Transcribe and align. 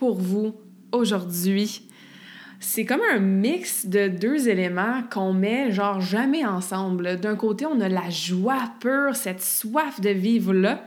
pour 0.00 0.16
vous 0.16 0.54
aujourd'hui. 0.92 1.86
C'est 2.58 2.86
comme 2.86 3.02
un 3.12 3.18
mix 3.18 3.84
de 3.84 4.08
deux 4.08 4.48
éléments 4.48 5.02
qu'on 5.12 5.34
met 5.34 5.72
genre 5.72 6.00
jamais 6.00 6.42
ensemble. 6.42 7.20
D'un 7.20 7.36
côté, 7.36 7.66
on 7.66 7.78
a 7.82 7.88
la 7.90 8.08
joie 8.08 8.62
pure, 8.80 9.14
cette 9.14 9.42
soif 9.42 10.00
de 10.00 10.08
vivre-là. 10.08 10.86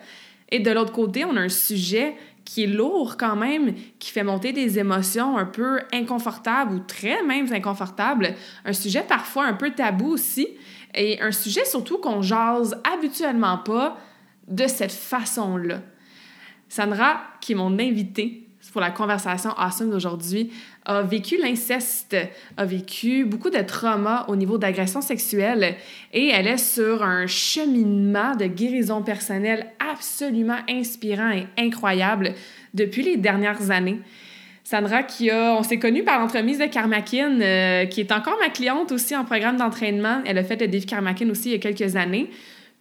Et 0.50 0.62
de 0.62 0.72
l'autre 0.72 0.92
côté, 0.92 1.26
on 1.26 1.36
a 1.36 1.42
un 1.42 1.50
sujet 1.50 2.16
qui 2.44 2.64
est 2.64 2.68
lourd 2.68 3.16
quand 3.16 3.36
même, 3.36 3.76
qui 4.00 4.10
fait 4.10 4.24
monter 4.24 4.52
des 4.52 4.80
émotions 4.80 5.38
un 5.38 5.46
peu 5.46 5.82
inconfortables 5.94 6.74
ou 6.74 6.80
très 6.80 7.22
même 7.22 7.46
inconfortables. 7.54 8.34
Un 8.66 8.74
sujet 8.74 9.06
parfois 9.08 9.46
un 9.46 9.54
peu 9.54 9.70
tabou 9.70 10.08
aussi. 10.08 10.48
Et 10.96 11.22
un 11.22 11.32
sujet 11.32 11.66
surtout 11.66 12.00
qu'on 12.00 12.24
jase 12.24 12.82
habituellement 12.92 13.60
pas 13.60 13.96
de 14.48 14.66
cette 14.66 14.92
façon-là. 14.92 15.84
Sandra, 16.68 17.22
qui 17.42 17.52
est 17.52 17.56
mon 17.56 17.78
invitée 17.78 18.43
pour 18.72 18.82
la 18.82 18.92
conversation 18.92 19.52
awesome 19.58 19.90
d'aujourd'hui, 19.90 20.52
a 20.86 21.02
vécu 21.02 21.38
l'inceste, 21.38 22.16
a 22.58 22.66
vécu 22.66 23.26
beaucoup 23.26 23.50
de 23.50 23.60
traumas 23.60 24.26
au 24.28 24.36
niveau 24.36 24.58
d'agression 24.58 25.02
sexuelle 25.02 25.76
et 26.12 26.30
elle 26.30 26.48
est 26.48 26.58
sur 26.58 27.04
un 27.04 27.28
cheminement 27.28 28.36
de 28.36 28.46
guérison 28.46 29.02
personnelle 29.02 29.68
absolument 29.92 30.58
inspirant 30.70 31.32
et 31.32 31.48
incroyable 31.58 32.34
depuis 32.74 33.04
les 33.04 33.18
dernières 33.18 33.72
années. 33.72 34.00
Sandra, 34.64 35.04
qui 35.04 35.30
a, 35.30 35.56
on 35.56 35.64
s'est 35.64 35.78
connus 35.78 36.04
par 36.04 36.20
l'entremise 36.20 36.58
de 36.58 36.66
Karmakin, 36.66 37.42
euh, 37.42 37.86
qui 37.86 38.00
est 38.00 38.12
encore 38.14 38.38
ma 38.42 38.50
cliente 38.50 38.94
aussi 38.94 39.14
en 39.16 39.26
programme 39.26 39.58
d'entraînement. 39.58 40.22
Elle 40.26 40.38
a 40.38 40.44
fait 40.44 40.60
le 40.60 40.68
défi 40.68 40.86
Karmakin 40.86 41.30
aussi 41.30 41.50
il 41.50 41.52
y 41.52 41.56
a 41.56 41.60
quelques 41.60 41.98
années. 41.98 42.30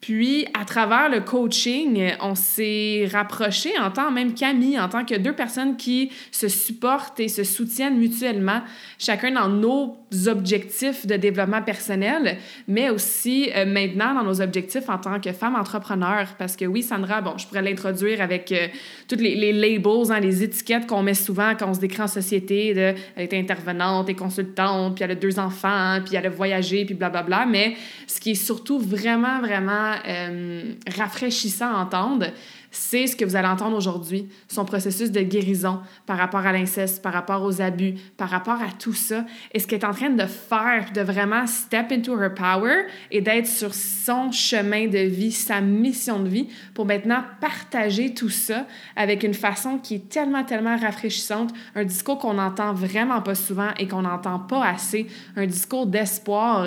Puis, 0.02 0.46
à 0.52 0.64
travers 0.64 1.08
le 1.08 1.20
coaching, 1.20 2.10
on 2.20 2.34
s'est 2.34 3.08
rapprochés 3.12 3.78
en 3.78 3.92
tant 3.92 4.10
même 4.10 4.34
qu'amis, 4.34 4.76
en 4.76 4.88
tant 4.88 5.04
que 5.04 5.14
deux 5.14 5.32
personnes 5.32 5.76
qui 5.76 6.10
se 6.32 6.48
supportent 6.48 7.20
et 7.20 7.28
se 7.28 7.44
soutiennent 7.44 7.98
mutuellement, 7.98 8.62
chacun 8.98 9.30
dans 9.30 9.48
nos 9.48 9.96
objectifs 10.26 11.06
de 11.06 11.14
développement 11.14 11.62
personnel, 11.62 12.38
mais 12.66 12.90
aussi 12.90 13.50
euh, 13.54 13.64
maintenant 13.64 14.12
dans 14.12 14.24
nos 14.24 14.40
objectifs 14.40 14.88
en 14.88 14.98
tant 14.98 15.20
que 15.20 15.30
femme 15.30 15.54
entrepreneur. 15.54 16.26
Parce 16.36 16.56
que 16.56 16.64
oui, 16.64 16.82
Sandra, 16.82 17.20
bon, 17.20 17.38
je 17.38 17.46
pourrais 17.46 17.62
l'introduire 17.62 18.20
avec 18.20 18.50
euh, 18.50 18.66
toutes 19.06 19.20
les, 19.20 19.52
labels, 19.52 20.10
hein, 20.10 20.18
les 20.18 20.42
étiquettes 20.42 20.88
qu'on 20.88 21.04
met 21.04 21.14
souvent 21.14 21.52
quand 21.56 21.70
on 21.70 21.74
se 21.74 21.80
décrit 21.80 22.02
en 22.02 22.08
société, 22.08 22.74
de, 22.74 22.94
elle 23.14 23.22
est 23.22 23.34
intervenante 23.34 24.08
et 24.08 24.14
consultante, 24.14 24.96
puis 24.96 25.04
elle 25.04 25.12
a 25.12 25.14
deux 25.14 25.38
enfants, 25.38 26.00
puis 26.04 26.16
elle 26.16 26.26
a 26.26 26.30
voyagé, 26.30 26.84
puis 26.84 26.96
blablabla. 26.96 27.46
Mais 27.46 27.76
ce 28.08 28.18
qui 28.18 28.32
est 28.32 28.34
surtout 28.34 28.80
vraiment, 28.80 29.40
vraiment 29.40 29.91
euh, 30.06 30.74
rafraîchissant 30.96 31.74
à 31.74 31.78
entendre, 31.78 32.26
c'est 32.72 33.06
ce 33.06 33.14
que 33.14 33.24
vous 33.24 33.36
allez 33.36 33.48
entendre 33.48 33.76
aujourd'hui, 33.76 34.28
son 34.48 34.64
processus 34.64 35.12
de 35.12 35.20
guérison 35.20 35.80
par 36.06 36.16
rapport 36.16 36.44
à 36.46 36.52
l'inceste, 36.52 37.02
par 37.02 37.12
rapport 37.12 37.42
aux 37.42 37.60
abus, 37.60 37.94
par 38.16 38.30
rapport 38.30 38.60
à 38.60 38.72
tout 38.76 38.94
ça, 38.94 39.26
et 39.52 39.58
ce 39.58 39.66
qu'elle 39.66 39.80
est 39.80 39.84
en 39.84 39.92
train 39.92 40.10
de 40.10 40.24
faire, 40.24 40.86
de 40.92 41.02
vraiment 41.02 41.46
step 41.46 41.92
into 41.92 42.18
her 42.18 42.32
power 42.34 42.86
et 43.10 43.20
d'être 43.20 43.46
sur 43.46 43.74
son 43.74 44.32
chemin 44.32 44.88
de 44.88 44.98
vie, 44.98 45.32
sa 45.32 45.60
mission 45.60 46.20
de 46.20 46.28
vie, 46.28 46.48
pour 46.74 46.86
maintenant 46.86 47.22
partager 47.40 48.14
tout 48.14 48.30
ça 48.30 48.66
avec 48.96 49.22
une 49.22 49.34
façon 49.34 49.78
qui 49.78 49.96
est 49.96 50.08
tellement, 50.08 50.44
tellement 50.44 50.76
rafraîchissante, 50.78 51.52
un 51.74 51.84
discours 51.84 52.18
qu'on 52.18 52.34
n'entend 52.34 52.72
vraiment 52.72 53.20
pas 53.20 53.34
souvent 53.34 53.70
et 53.78 53.86
qu'on 53.86 54.02
n'entend 54.02 54.38
pas 54.38 54.64
assez, 54.64 55.06
un 55.36 55.46
discours 55.46 55.86
d'espoir 55.86 56.66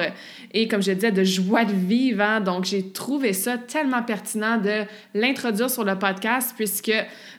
et, 0.53 0.67
comme 0.67 0.83
je 0.83 0.91
disais, 0.91 1.11
de 1.11 1.23
joie 1.23 1.65
de 1.65 1.73
vivre. 1.73 2.21
Hein. 2.21 2.41
Donc, 2.41 2.65
j'ai 2.65 2.91
trouvé 2.91 3.33
ça 3.33 3.57
tellement 3.57 4.03
pertinent 4.03 4.57
de 4.57 4.83
l'introduire 5.15 5.69
sur 5.69 5.83
le 5.83 5.94
podcast, 5.95 6.53
puisque 6.55 6.93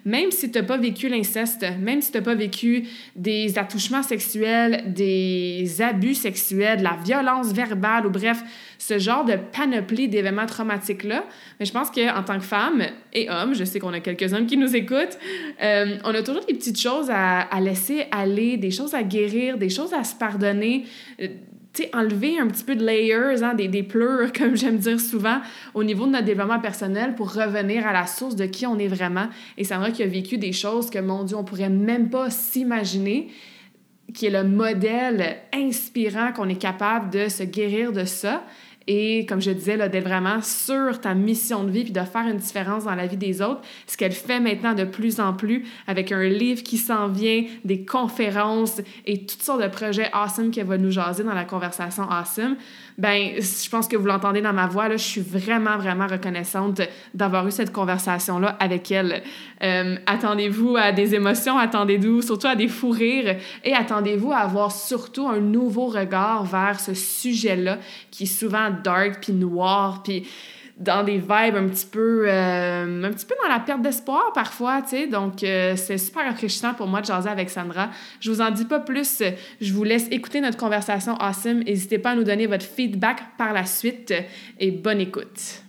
même 0.05 0.31
si 0.31 0.51
tu 0.51 0.59
n'as 0.59 0.65
pas 0.65 0.77
vécu 0.77 1.09
l'inceste, 1.09 1.67
même 1.81 2.01
si 2.01 2.13
tu 2.13 2.19
n'as 2.19 2.25
pas 2.25 2.35
vécu 2.35 2.87
des 3.15 3.59
attouchements 3.59 4.03
sexuels, 4.03 4.85
des 4.87 5.81
abus 5.81 6.15
sexuels, 6.15 6.79
de 6.79 6.85
la 6.85 6.97
violence 7.05 7.53
verbale, 7.53 8.07
ou 8.07 8.11
bref, 8.11 8.43
ce 8.79 8.99
genre 8.99 9.25
de 9.25 9.35
panoplie 9.53 10.09
d'événements 10.09 10.47
traumatiques-là, 10.47 11.25
mais 11.59 11.67
je 11.67 11.73
pense 11.73 11.91
qu'en 11.91 12.23
tant 12.23 12.39
que 12.39 12.45
femme 12.45 12.85
et 13.13 13.29
homme, 13.31 13.55
je 13.55 13.65
sais 13.65 13.81
qu'on 13.81 13.93
a 13.93 14.01
quelques 14.01 14.33
hommes 14.33 14.47
qui 14.47 14.57
nous 14.57 14.77
écoutent, 14.77 15.19
euh, 15.63 15.97
on 16.05 16.15
a 16.15 16.23
toujours 16.23 16.45
des 16.45 16.55
petites 16.55 16.81
choses 16.81 17.11
à, 17.11 17.49
laisser 17.61 18.07
aller, 18.11 18.57
des 18.57 18.71
choses 18.71 18.95
à 18.95 19.03
guérir, 19.03 19.59
des 19.59 19.71
choses 19.71 19.93
à 19.93 20.05
se 20.05 20.15
pardonner. 20.15 20.85
Euh, 21.21 21.29
enlever 21.93 22.39
un 22.39 22.47
petit 22.49 22.65
peu 22.65 22.75
de 22.75 22.85
layers, 22.85 23.43
hein, 23.43 23.55
des, 23.55 23.69
des 23.69 23.83
pleurs, 23.83 24.33
comme 24.37 24.57
j'aime 24.57 24.79
dire 24.79 25.01
souvent, 25.01 25.41
au 25.75 25.85
niveau 25.85 26.07
de 26.07 26.13
notre 26.13 26.25
développement 26.25 26.61
personnel 26.61 27.15
pour 27.15 27.33
revenir 27.33 27.87
à 27.87 27.93
la 27.93 28.07
source 28.07 28.37
de 28.37 28.47
qui 28.47 28.67
on 28.67 28.79
est 28.79 28.89
vraiment. 28.89 29.29
Et 29.57 29.65
vrai 29.79 29.93
qu'il 29.93 30.05
a 30.05 30.09
vécu 30.09 30.39
des 30.39 30.53
choses 30.53 30.91
que, 30.91 30.99
mon 30.99 31.25
Dieu, 31.25 31.37
on 31.37 31.45
pourrait 31.45 31.71
même 31.71 32.11
pas 32.11 32.31
s'imaginer, 32.31 33.29
qui 34.15 34.27
est 34.27 34.31
le 34.31 34.45
modèle 34.45 35.37
inspirant 35.53 36.33
qu'on 36.33 36.49
est 36.49 36.61
capable 36.61 37.11
de 37.11 37.29
se 37.29 37.43
guérir 37.43 37.93
de 37.93 38.05
ça. 38.05 38.45
Et 38.89 39.27
comme 39.27 39.41
je 39.41 39.51
disais, 39.51 39.77
d'être 39.77 40.05
vraiment 40.05 40.41
sur 40.43 41.01
ta 41.01 41.15
mission 41.15 41.65
de 41.65 41.71
vie 41.71 41.85
puis 41.85 41.93
de 41.93 42.01
faire 42.01 42.27
une 42.29 42.37
différence 42.37 42.85
dans 42.85 42.95
la 42.95 43.07
vie 43.07 43.17
des 43.17 43.43
autres, 43.43 43.63
ce 43.87 43.97
qu'elle 43.97 44.13
fait 44.13 44.39
maintenant 44.39 44.75
de 44.75 44.85
plus 44.85 45.19
en 45.19 45.33
plus 45.33 45.67
avec 45.87 46.13
un 46.13 46.23
livre 46.23 46.63
qui 46.63 46.79
s'en 46.79 47.09
vient, 47.09 47.45
des 47.65 47.85
conférences 47.85 48.81
et 49.05 49.27
toutes 49.27 49.43
sortes 49.43 49.63
de 49.63 49.69
projets 49.69 50.09
awesome 50.13 50.51
qu'elle 50.51 50.67
va 50.67 50.79
nous 50.79 50.93
jaser 50.93 51.25
dans 51.25 51.35
la 51.35 51.45
conversation 51.45 52.09
awesome 52.09 52.57
ben 52.99 53.33
je 53.39 53.69
pense 53.69 53.89
que 53.89 53.97
vous 53.97 54.07
l'entendez 54.07 54.41
dans 54.41 54.53
ma 54.53 54.67
voix, 54.67 54.89
là, 54.89 54.97
je 54.97 55.05
suis 55.05 55.21
vraiment, 55.21 55.77
vraiment 55.77 56.07
reconnaissante 56.07 56.81
d'avoir 57.13 57.47
eu 57.47 57.51
cette 57.51 57.73
conversation-là 57.73 58.57
avec 58.59 58.91
elle. 58.91 59.23
Euh, 59.63 59.97
attendez-vous 60.07 60.77
à 60.77 60.93
des 60.93 61.15
émotions, 61.15 61.59
attendez-vous 61.59 62.23
surtout 62.23 62.47
à 62.47 62.57
des 62.57 62.69
fous 62.69 62.91
rires 62.91 63.37
et 63.65 63.75
attendez-vous 63.75 64.33
à 64.33 64.39
avoir 64.39 64.73
surtout 64.73 65.29
un 65.29 65.41
nouveau 65.41 65.87
regard 65.87 66.45
vers 66.45 66.81
ce 66.81 66.95
sujet-là 66.95 67.79
qui 68.11 68.25
est 68.25 68.27
souvent 68.27 68.71
dark 68.83 69.19
puis 69.21 69.33
noir 69.33 70.03
puis 70.03 70.27
dans 70.77 71.03
des 71.03 71.17
vibes 71.17 71.57
un 71.57 71.69
petit 71.69 71.87
peu 71.87 72.25
euh, 72.29 73.03
un 73.03 73.11
petit 73.11 73.25
peu 73.25 73.35
dans 73.43 73.49
la 73.49 73.61
perte 73.61 73.81
d'espoir 73.81 74.33
parfois, 74.35 74.83
tu 74.83 74.91
sais. 74.91 75.07
Donc 75.07 75.43
euh, 75.43 75.75
c'est 75.77 75.99
super 75.99 76.25
rafraîchissant 76.25 76.75
pour 76.75 76.87
moi 76.87 77.01
de 77.01 77.07
jaser 77.07 77.31
avec 77.31 77.49
Sandra. 77.49 77.89
Je 78.21 78.31
vous 78.31 78.41
en 78.41 78.51
dis 78.51 78.67
pas 78.67 78.81
plus. 78.81 79.23
Je 79.61 79.73
vous 79.73 79.85
laisse 79.85 80.07
écouter 80.11 80.41
notre 80.41 80.59
conversation 80.59 81.15
awesome. 81.17 81.63
N'hésitez 81.65 81.99
pas 81.99 82.11
à 82.11 82.15
nous 82.15 82.25
donner 82.25 82.47
votre 82.47 82.65
feedback 82.65 83.21
par 83.39 83.53
la 83.53 83.65
suite 83.65 84.13
et 84.61 84.71
bonne 84.71 85.01
écoute. 85.01 85.63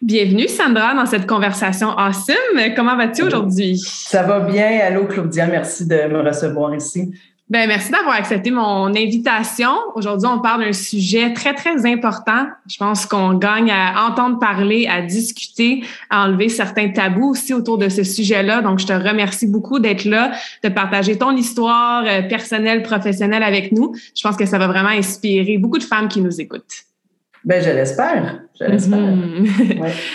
Bienvenue 0.00 0.48
Sandra 0.48 0.94
dans 0.94 1.06
cette 1.06 1.26
conversation 1.26 1.90
awesome. 1.90 2.74
Comment 2.74 2.96
vas-tu 2.96 3.22
aujourd'hui? 3.22 3.78
Ça 3.78 4.22
va 4.22 4.40
bien. 4.40 4.80
Allô 4.80 5.06
Claudia, 5.06 5.46
merci 5.46 5.86
de 5.86 6.08
me 6.08 6.22
recevoir 6.22 6.74
ici. 6.74 7.12
Ben, 7.52 7.68
merci 7.68 7.92
d'avoir 7.92 8.14
accepté 8.14 8.50
mon 8.50 8.86
invitation. 8.96 9.72
Aujourd'hui, 9.94 10.26
on 10.26 10.38
parle 10.38 10.64
d'un 10.64 10.72
sujet 10.72 11.34
très, 11.34 11.52
très 11.52 11.84
important. 11.84 12.46
Je 12.66 12.78
pense 12.78 13.04
qu'on 13.04 13.34
gagne 13.34 13.70
à 13.70 14.06
entendre 14.08 14.38
parler, 14.38 14.86
à 14.86 15.02
discuter, 15.02 15.84
à 16.08 16.24
enlever 16.24 16.48
certains 16.48 16.88
tabous 16.88 17.32
aussi 17.32 17.52
autour 17.52 17.76
de 17.76 17.90
ce 17.90 18.04
sujet-là. 18.04 18.62
Donc, 18.62 18.78
je 18.78 18.86
te 18.86 18.94
remercie 18.94 19.46
beaucoup 19.46 19.80
d'être 19.80 20.06
là, 20.06 20.32
de 20.64 20.70
partager 20.70 21.18
ton 21.18 21.36
histoire 21.36 22.04
euh, 22.06 22.22
personnelle, 22.22 22.82
professionnelle 22.82 23.42
avec 23.42 23.70
nous. 23.70 23.94
Je 24.16 24.22
pense 24.22 24.38
que 24.38 24.46
ça 24.46 24.56
va 24.56 24.66
vraiment 24.66 24.88
inspirer 24.88 25.58
beaucoup 25.58 25.76
de 25.76 25.84
femmes 25.84 26.08
qui 26.08 26.22
nous 26.22 26.40
écoutent. 26.40 26.86
Ben, 27.44 27.62
je 27.62 27.70
l'espère. 27.70 28.40
Je 28.58 28.64
l'espère. 28.66 28.98
Mhm. 28.98 29.46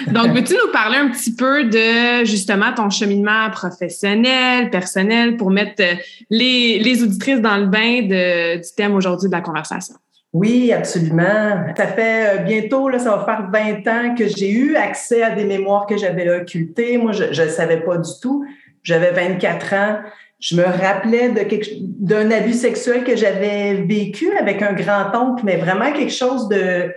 Donc, 0.13 0.33
veux-tu 0.33 0.53
nous 0.53 0.71
parler 0.71 0.97
un 0.97 1.09
petit 1.09 1.35
peu 1.35 1.65
de 1.65 2.25
justement 2.25 2.73
ton 2.73 2.89
cheminement 2.89 3.49
professionnel, 3.51 4.69
personnel, 4.69 5.35
pour 5.35 5.51
mettre 5.51 5.83
les, 6.29 6.79
les 6.79 7.03
auditrices 7.03 7.41
dans 7.41 7.57
le 7.57 7.65
bain 7.65 8.03
de, 8.03 8.57
du 8.57 8.69
thème 8.75 8.95
aujourd'hui 8.95 9.27
de 9.27 9.33
la 9.33 9.41
conversation? 9.41 9.95
Oui, 10.33 10.71
absolument. 10.71 11.73
Ça 11.75 11.87
fait 11.87 12.39
euh, 12.39 12.43
bientôt, 12.43 12.89
là, 12.89 12.99
ça 12.99 13.15
va 13.15 13.25
faire 13.25 13.49
20 13.51 13.87
ans 13.87 14.15
que 14.15 14.27
j'ai 14.27 14.51
eu 14.51 14.75
accès 14.75 15.23
à 15.23 15.31
des 15.31 15.45
mémoires 15.45 15.85
que 15.85 15.97
j'avais 15.97 16.29
occultées. 16.29 16.97
Moi, 16.97 17.11
je 17.11 17.41
ne 17.41 17.49
savais 17.49 17.81
pas 17.81 17.97
du 17.97 18.11
tout. 18.21 18.45
J'avais 18.83 19.11
24 19.11 19.73
ans. 19.73 19.99
Je 20.39 20.55
me 20.55 20.63
rappelais 20.63 21.29
de 21.29 21.41
d'un 21.99 22.29
abus 22.29 22.53
sexuel 22.53 23.03
que 23.03 23.15
j'avais 23.15 23.73
vécu 23.73 24.29
avec 24.37 24.61
un 24.61 24.73
grand-oncle, 24.73 25.43
mais 25.43 25.57
vraiment 25.57 25.91
quelque 25.91 26.13
chose 26.13 26.47
de, 26.47 26.93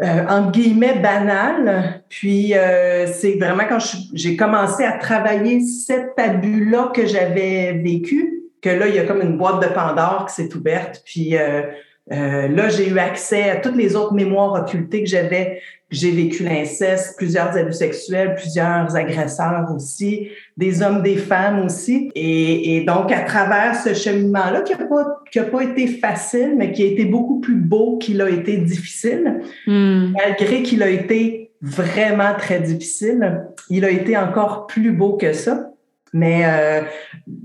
euh, 0.00 0.26
entre 0.26 0.52
guillemets, 0.52 0.98
banal. 1.00 2.02
Puis, 2.08 2.54
euh, 2.54 3.06
c'est 3.06 3.34
vraiment 3.34 3.64
quand 3.68 3.78
j'ai 4.14 4.36
commencé 4.36 4.84
à 4.84 4.92
travailler 4.92 5.60
cet 5.60 6.18
abus-là 6.18 6.92
que 6.94 7.06
j'avais 7.06 7.72
vécu, 7.74 8.42
que 8.62 8.70
là, 8.70 8.88
il 8.88 8.94
y 8.94 8.98
a 8.98 9.04
comme 9.04 9.20
une 9.20 9.36
boîte 9.36 9.60
de 9.60 9.68
Pandore 9.68 10.26
qui 10.28 10.34
s'est 10.34 10.54
ouverte. 10.56 11.02
Puis, 11.04 11.36
euh, 11.36 11.62
euh, 12.10 12.48
là, 12.48 12.68
j'ai 12.68 12.88
eu 12.88 12.98
accès 12.98 13.50
à 13.50 13.56
toutes 13.56 13.76
les 13.76 13.94
autres 13.94 14.14
mémoires 14.14 14.54
occultées 14.54 15.02
que 15.02 15.08
j'avais. 15.08 15.60
J'ai 15.92 16.10
vécu 16.10 16.42
l'inceste, 16.42 17.16
plusieurs 17.18 17.56
abus 17.56 17.74
sexuels, 17.74 18.34
plusieurs 18.34 18.96
agresseurs 18.96 19.70
aussi, 19.74 20.30
des 20.56 20.82
hommes, 20.82 21.02
des 21.02 21.16
femmes 21.16 21.64
aussi. 21.64 22.10
Et, 22.14 22.76
et 22.76 22.84
donc, 22.84 23.12
à 23.12 23.20
travers 23.20 23.76
ce 23.76 23.92
cheminement-là, 23.92 24.62
qui 24.62 24.72
n'a 24.72 24.86
pas, 24.86 25.22
qui 25.30 25.38
a 25.38 25.44
pas 25.44 25.62
été 25.62 25.86
facile, 25.86 26.54
mais 26.56 26.72
qui 26.72 26.82
a 26.82 26.86
été 26.86 27.04
beaucoup 27.04 27.40
plus 27.40 27.56
beau 27.56 27.98
qu'il 27.98 28.22
a 28.22 28.30
été 28.30 28.56
difficile, 28.56 29.42
hmm. 29.66 30.12
malgré 30.12 30.62
qu'il 30.62 30.82
a 30.82 30.88
été 30.88 31.52
vraiment 31.60 32.34
très 32.36 32.58
difficile, 32.58 33.42
il 33.70 33.84
a 33.84 33.90
été 33.90 34.16
encore 34.16 34.66
plus 34.66 34.92
beau 34.92 35.18
que 35.18 35.32
ça. 35.32 35.68
Mais 36.12 36.42
euh, 36.44 36.82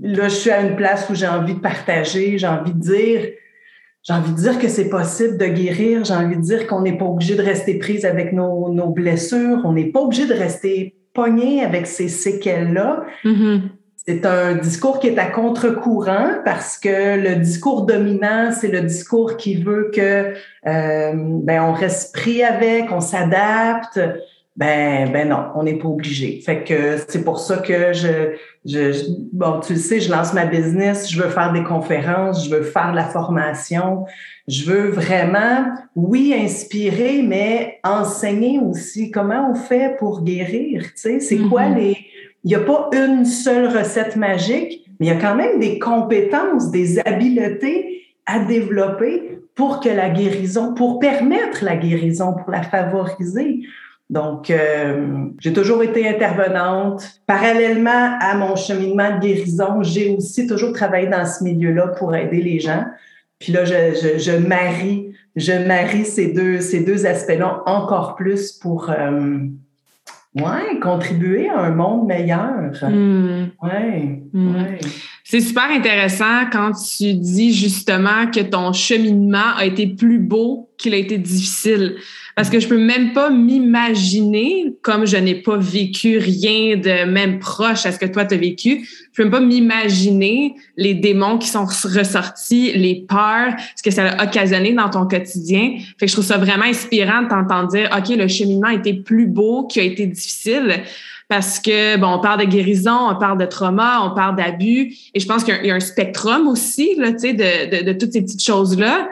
là, 0.02 0.28
je 0.28 0.34
suis 0.34 0.50
à 0.50 0.60
une 0.60 0.76
place 0.76 1.08
où 1.08 1.14
j'ai 1.14 1.28
envie 1.28 1.54
de 1.54 1.60
partager, 1.60 2.36
j'ai 2.38 2.46
envie 2.46 2.74
de 2.74 2.80
dire, 2.80 3.28
j'ai 4.08 4.14
envie 4.14 4.32
de 4.32 4.36
dire 4.36 4.58
que 4.58 4.68
c'est 4.68 4.88
possible 4.88 5.36
de 5.36 5.44
guérir. 5.44 6.02
J'ai 6.02 6.14
envie 6.14 6.36
de 6.36 6.40
dire 6.40 6.66
qu'on 6.66 6.80
n'est 6.80 6.96
pas 6.96 7.04
obligé 7.04 7.34
de 7.34 7.42
rester 7.42 7.78
prise 7.78 8.06
avec 8.06 8.32
nos, 8.32 8.72
nos 8.72 8.88
blessures. 8.88 9.60
On 9.64 9.74
n'est 9.74 9.92
pas 9.92 10.00
obligé 10.00 10.24
de 10.24 10.32
rester 10.32 10.96
pogné 11.12 11.62
avec 11.62 11.86
ces 11.86 12.08
séquelles-là. 12.08 13.02
Mm-hmm. 13.22 13.60
C'est 13.96 14.24
un 14.24 14.54
discours 14.54 14.98
qui 14.98 15.08
est 15.08 15.18
à 15.18 15.26
contre-courant 15.26 16.36
parce 16.42 16.78
que 16.78 17.18
le 17.22 17.36
discours 17.36 17.82
dominant, 17.84 18.50
c'est 18.50 18.68
le 18.68 18.80
discours 18.80 19.36
qui 19.36 19.62
veut 19.62 19.90
que 19.92 20.32
euh, 20.66 21.12
ben 21.12 21.64
on 21.64 21.74
reste 21.74 22.14
pris 22.14 22.42
avec, 22.42 22.90
on 22.90 23.00
s'adapte. 23.00 24.00
Ben, 24.58 25.12
ben 25.12 25.28
non, 25.28 25.52
on 25.54 25.62
n'est 25.62 25.78
pas 25.78 25.86
obligé. 25.86 26.40
Fait 26.44 26.64
que 26.64 26.96
c'est 27.06 27.22
pour 27.22 27.38
ça 27.38 27.58
que 27.58 27.92
je, 27.92 28.34
je, 28.64 28.90
bon, 29.32 29.60
tu 29.60 29.74
le 29.74 29.78
sais, 29.78 30.00
je 30.00 30.10
lance 30.10 30.34
ma 30.34 30.46
business, 30.46 31.08
je 31.08 31.22
veux 31.22 31.28
faire 31.28 31.52
des 31.52 31.62
conférences, 31.62 32.44
je 32.44 32.50
veux 32.50 32.64
faire 32.64 32.90
de 32.90 32.96
la 32.96 33.04
formation, 33.04 34.04
je 34.48 34.64
veux 34.64 34.88
vraiment, 34.88 35.66
oui, 35.94 36.34
inspirer, 36.36 37.22
mais 37.22 37.78
enseigner 37.84 38.58
aussi 38.58 39.12
comment 39.12 39.48
on 39.52 39.54
fait 39.54 39.96
pour 39.96 40.24
guérir. 40.24 40.82
Tu 40.82 40.92
sais, 40.96 41.20
c'est 41.20 41.38
quoi 41.38 41.66
mm-hmm. 41.66 41.76
les, 41.76 41.96
il 42.42 42.48
n'y 42.48 42.56
a 42.56 42.60
pas 42.60 42.90
une 42.92 43.24
seule 43.24 43.68
recette 43.68 44.16
magique, 44.16 44.84
mais 44.98 45.06
il 45.06 45.08
y 45.08 45.12
a 45.12 45.20
quand 45.20 45.36
même 45.36 45.60
des 45.60 45.78
compétences, 45.78 46.72
des 46.72 46.98
habiletés 46.98 48.02
à 48.26 48.40
développer 48.40 49.38
pour 49.54 49.78
que 49.78 49.88
la 49.88 50.10
guérison, 50.10 50.74
pour 50.74 50.98
permettre 50.98 51.64
la 51.64 51.76
guérison, 51.76 52.32
pour 52.32 52.50
la 52.50 52.62
favoriser. 52.62 53.60
Donc, 54.10 54.50
euh, 54.50 55.26
j'ai 55.38 55.52
toujours 55.52 55.82
été 55.82 56.08
intervenante. 56.08 57.20
Parallèlement 57.26 58.16
à 58.20 58.34
mon 58.36 58.56
cheminement 58.56 59.16
de 59.16 59.20
guérison, 59.20 59.82
j'ai 59.82 60.14
aussi 60.16 60.46
toujours 60.46 60.72
travaillé 60.72 61.08
dans 61.08 61.26
ce 61.26 61.44
milieu-là 61.44 61.88
pour 61.88 62.14
aider 62.16 62.40
les 62.40 62.58
gens. 62.58 62.84
Puis 63.38 63.52
là, 63.52 63.64
je, 63.64 63.94
je, 63.94 64.18
je 64.18 64.32
marie, 64.32 65.12
je 65.36 65.52
marie 65.52 66.06
ces 66.06 66.32
deux, 66.32 66.60
ces 66.60 66.80
deux 66.80 67.06
aspects-là 67.06 67.62
encore 67.66 68.16
plus 68.16 68.52
pour 68.52 68.90
euh, 68.90 69.40
ouais, 70.34 70.80
contribuer 70.80 71.48
à 71.48 71.60
un 71.60 71.70
monde 71.70 72.06
meilleur. 72.06 72.72
Hmm. 72.82 73.48
Ouais, 73.62 74.22
hmm. 74.32 74.56
ouais. 74.56 74.78
C'est 75.24 75.40
super 75.40 75.70
intéressant 75.70 76.46
quand 76.50 76.72
tu 76.72 77.12
dis 77.12 77.52
justement 77.52 78.30
que 78.30 78.40
ton 78.40 78.72
cheminement 78.72 79.54
a 79.56 79.66
été 79.66 79.86
plus 79.86 80.18
beau 80.18 80.70
qu'il 80.78 80.94
a 80.94 80.96
été 80.96 81.18
difficile. 81.18 81.96
Parce 82.38 82.50
que 82.50 82.60
je 82.60 82.68
peux 82.68 82.78
même 82.78 83.14
pas 83.14 83.30
m'imaginer, 83.30 84.72
comme 84.82 85.08
je 85.08 85.16
n'ai 85.16 85.34
pas 85.34 85.56
vécu 85.56 86.18
rien 86.18 86.76
de 86.76 87.04
même 87.04 87.40
proche 87.40 87.84
à 87.84 87.90
ce 87.90 87.98
que 87.98 88.06
toi 88.06 88.24
tu 88.26 88.34
as 88.34 88.38
vécu, 88.38 88.86
je 88.86 89.16
peux 89.16 89.24
même 89.24 89.32
pas 89.32 89.40
m'imaginer 89.40 90.54
les 90.76 90.94
démons 90.94 91.38
qui 91.38 91.48
sont 91.48 91.64
ressortis, 91.64 92.70
les 92.74 93.04
peurs, 93.08 93.54
ce 93.74 93.82
que 93.82 93.90
ça 93.90 94.10
a 94.10 94.24
occasionné 94.24 94.72
dans 94.72 94.88
ton 94.88 95.08
quotidien. 95.08 95.78
Fait 95.98 96.06
que 96.06 96.10
je 96.10 96.12
trouve 96.12 96.24
ça 96.24 96.38
vraiment 96.38 96.66
inspirant 96.66 97.22
de 97.22 97.28
t'entendre 97.28 97.70
dire, 97.70 97.90
OK, 97.92 98.08
le 98.16 98.28
cheminement 98.28 98.68
a 98.68 98.74
été 98.74 98.94
plus 98.94 99.26
beau 99.26 99.66
qu'il 99.66 99.82
a 99.82 99.86
été 99.86 100.06
difficile 100.06 100.84
parce 101.26 101.58
que 101.58 101.96
bon, 101.96 102.06
on 102.06 102.20
parle 102.20 102.46
de 102.46 102.48
guérison, 102.48 103.10
on 103.10 103.16
parle 103.16 103.38
de 103.38 103.46
trauma, 103.46 104.00
on 104.04 104.14
parle 104.14 104.36
d'abus, 104.36 104.94
et 105.12 105.18
je 105.18 105.26
pense 105.26 105.42
qu'il 105.42 105.58
y, 105.64 105.72
a 105.72 105.74
un 105.74 105.80
spectrum 105.80 106.46
aussi 106.46 106.94
là, 106.98 107.10
tu 107.10 107.18
sais, 107.18 107.32
de 107.32 107.92
toutes 107.94 108.12
ces 108.12 108.22
petites 108.22 108.44
choses 108.44 108.78
là. 108.78 109.08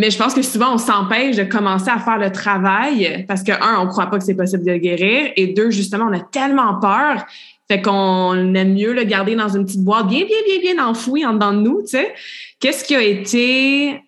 Mais 0.00 0.10
je 0.10 0.16
pense 0.16 0.32
que 0.32 0.40
souvent, 0.40 0.72
on 0.72 0.78
s'empêche 0.78 1.36
de 1.36 1.42
commencer 1.42 1.90
à 1.90 1.98
faire 1.98 2.16
le 2.16 2.32
travail 2.32 3.26
parce 3.28 3.42
que, 3.42 3.52
un, 3.52 3.80
on 3.80 3.84
ne 3.84 3.90
croit 3.90 4.06
pas 4.06 4.16
que 4.16 4.24
c'est 4.24 4.34
possible 4.34 4.64
de 4.64 4.76
guérir. 4.78 5.30
Et 5.36 5.48
deux, 5.48 5.70
justement, 5.70 6.06
on 6.10 6.14
a 6.14 6.20
tellement 6.20 6.80
peur. 6.80 7.26
Fait 7.68 7.82
qu'on 7.82 8.54
aime 8.54 8.72
mieux 8.72 8.94
le 8.94 9.04
garder 9.04 9.36
dans 9.36 9.50
une 9.50 9.66
petite 9.66 9.84
boîte 9.84 10.08
bien, 10.08 10.24
bien, 10.24 10.38
bien, 10.46 10.72
bien 10.72 10.86
enfouie 10.86 11.26
en 11.26 11.34
dedans 11.34 11.52
de 11.52 11.60
nous, 11.60 11.82
tu 11.82 11.88
sais. 11.88 12.14
Qu'est-ce 12.60 12.82
qui 12.82 12.94
a 12.94 13.02
été, 13.02 14.00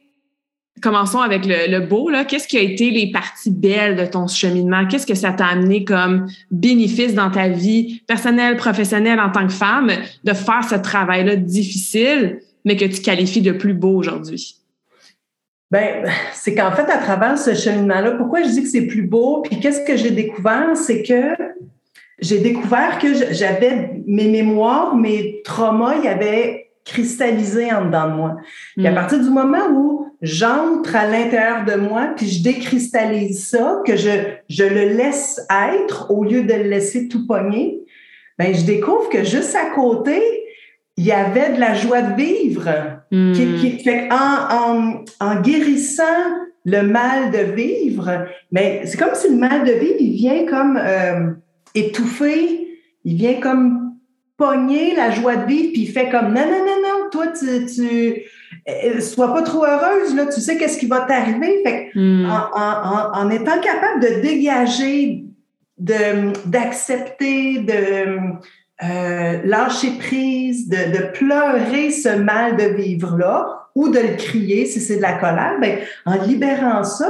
commençons 0.81 1.21
avec 1.21 1.44
le, 1.44 1.71
le 1.71 1.81
beau, 1.81 2.09
là. 2.09 2.25
Qu'est-ce 2.25 2.49
qui 2.49 2.56
a 2.56 2.62
été 2.62 2.91
les 2.91 3.11
parties 3.11 3.50
belles 3.50 3.94
de 3.94 4.06
ton 4.06 4.27
cheminement? 4.29 4.87
Qu'est-ce 4.87 5.06
que 5.06 5.15
ça 5.15 5.33
t'a 5.33 5.44
amené 5.44 5.85
comme 5.85 6.27
bénéfice 6.50 7.12
dans 7.12 7.31
ta 7.31 7.49
vie 7.49 8.00
personnelle, 8.06 8.56
professionnelle 8.56 9.21
en 9.21 9.31
tant 9.31 9.47
que 9.47 9.53
femme 9.53 9.93
de 10.25 10.33
faire 10.33 10.65
ce 10.65 10.77
travail-là 10.77 11.37
difficile, 11.37 12.41
mais 12.65 12.79
que 12.79 12.87
tu 12.87 13.03
qualifies 13.03 13.43
de 13.43 13.53
plus 13.53 13.75
beau 13.75 13.94
aujourd'hui? 13.94 14.56
Ben, 15.72 16.04
c'est 16.34 16.54
qu'en 16.54 16.70
fait, 16.72 16.90
à 16.90 16.98
travers 16.98 17.38
ce 17.38 17.54
cheminement-là, 17.54 18.10
pourquoi 18.10 18.42
je 18.42 18.48
dis 18.48 18.62
que 18.62 18.69
c'est 18.69 18.86
plus 18.86 19.04
beau, 19.04 19.40
puis 19.40 19.58
qu'est-ce 19.58 19.80
que 19.86 19.96
j'ai 19.96 20.10
découvert, 20.10 20.76
c'est 20.76 21.02
que 21.02 21.34
j'ai 22.19 22.40
découvert 22.40 22.98
que 22.98 23.08
j'avais 23.30 24.02
mes 24.06 24.28
mémoires, 24.28 24.94
mes 24.94 25.40
traumas, 25.46 25.94
il 25.96 26.04
y 26.04 26.08
avait 26.08 26.69
cristallisé 26.84 27.72
en 27.72 27.86
dedans 27.86 28.10
de 28.10 28.14
moi. 28.14 28.36
Et 28.76 28.86
à 28.86 28.90
mm. 28.90 28.94
partir 28.94 29.20
du 29.20 29.30
moment 29.30 29.66
où 29.74 30.08
j'entre 30.20 30.94
à 30.94 31.06
l'intérieur 31.06 31.64
de 31.64 31.76
moi, 31.76 32.12
puis 32.19 32.26
je 32.26 32.42
décristallise 32.42 33.48
ça, 33.48 33.80
que 33.86 33.96
je, 33.96 34.10
je 34.50 34.64
le 34.64 34.94
laisse 34.94 35.41
être 35.74 36.10
au 36.10 36.22
lieu 36.22 36.43
de 36.43 36.52
le 36.52 36.64
laisser 36.64 37.08
tout 37.08 37.26
pogner, 37.26 37.81
ben 38.38 38.55
je 38.55 38.67
découvre 38.67 39.08
que 39.08 39.24
juste 39.24 39.56
à 39.56 39.74
côté, 39.74 40.20
il 40.96 41.05
y 41.05 41.13
avait 41.13 41.55
de 41.55 41.61
la 41.61 41.75
joie 41.75 42.03
de 42.03 42.17
vivre. 42.17 42.69
Qui, 43.11 43.77
qui, 43.77 43.91
hmm. 43.91 44.08
en, 44.11 45.05
en, 45.20 45.41
guérissant 45.43 46.03
le 46.65 46.81
mal 46.81 47.31
de 47.31 47.53
vivre, 47.53 48.27
mais 48.51 48.87
c'est 48.87 48.96
comme 48.96 49.15
si 49.15 49.29
le 49.29 49.37
mal 49.37 49.65
de 49.65 49.72
vivre, 49.72 49.96
il 50.01 50.13
vient 50.13 50.46
comme 50.46 50.79
euh, 50.79 51.32
étouffer, 51.75 52.69
il 53.05 53.17
vient 53.17 53.34
comme 53.34 53.96
pogner 54.39 54.96
la 54.96 55.11
joie 55.11 55.37
de 55.37 55.46
vivre, 55.46 55.72
puis 55.75 55.82
il 55.82 55.91
fait 55.91 56.08
comme 56.08 56.32
non, 56.32 56.41
non, 56.46 56.65
non, 56.65 56.82
non, 56.82 57.11
toi, 57.11 57.27
tu, 57.39 57.67
tu 57.67 58.22
euh, 58.67 59.01
sois 59.01 59.34
pas 59.34 59.43
trop 59.43 59.67
heureuse, 59.67 60.15
là, 60.15 60.25
tu 60.25 60.41
sais 60.41 60.56
qu'est-ce 60.56 60.79
qui 60.79 60.87
va 60.87 61.01
t'arriver. 61.01 61.61
Fait 61.63 61.91
hmm. 61.94 62.31
en, 62.31 62.58
en, 62.58 63.27
en, 63.27 63.31
étant 63.31 63.61
capable 63.61 64.01
de 64.01 64.22
dégager, 64.22 65.27
de 65.77 66.32
d'accepter, 66.49 67.58
de 67.58 68.39
euh, 68.82 69.39
lâcher 69.44 69.93
prise, 69.98 70.69
de, 70.69 70.98
de, 70.98 71.12
pleurer 71.12 71.91
ce 71.91 72.17
mal 72.17 72.56
de 72.56 72.65
vivre-là 72.65 73.69
ou 73.74 73.89
de 73.89 73.98
le 73.98 74.17
crier 74.17 74.67
si 74.67 74.81
c'est 74.81 74.96
de 74.96 75.03
la 75.03 75.12
colère, 75.15 75.56
ben, 75.60 75.79
en 76.05 76.17
libérant 76.17 76.82
ça, 76.82 77.08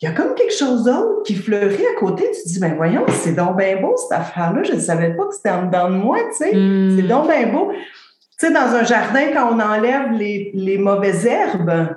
il 0.00 0.08
y 0.08 0.12
a 0.12 0.14
comme 0.14 0.34
quelque 0.34 0.52
chose 0.52 0.84
d'autre 0.84 1.22
qui 1.24 1.34
fleurit 1.34 1.86
à 1.86 1.98
côté. 1.98 2.24
Tu 2.34 2.42
te 2.42 2.48
dis, 2.48 2.60
ben 2.60 2.74
voyons, 2.76 3.06
c'est 3.08 3.32
donc 3.32 3.56
bien 3.56 3.80
beau 3.80 3.96
cette 3.96 4.18
affaire-là. 4.18 4.62
Je 4.64 4.74
ne 4.74 4.80
savais 4.80 5.14
pas 5.14 5.24
que 5.26 5.34
c'était 5.34 5.50
en 5.50 5.66
dedans 5.66 5.88
de 5.88 5.96
moi, 5.96 6.18
tu 6.30 6.44
sais. 6.44 6.54
Hmm. 6.54 6.96
C'est 6.96 7.06
donc 7.06 7.28
bien 7.28 7.46
beau. 7.46 7.72
Tu 7.72 8.46
sais, 8.46 8.52
dans 8.52 8.74
un 8.74 8.84
jardin, 8.84 9.28
quand 9.32 9.50
on 9.50 9.60
enlève 9.60 10.12
les, 10.12 10.50
les 10.52 10.76
mauvaises 10.76 11.24
herbes, 11.24 11.96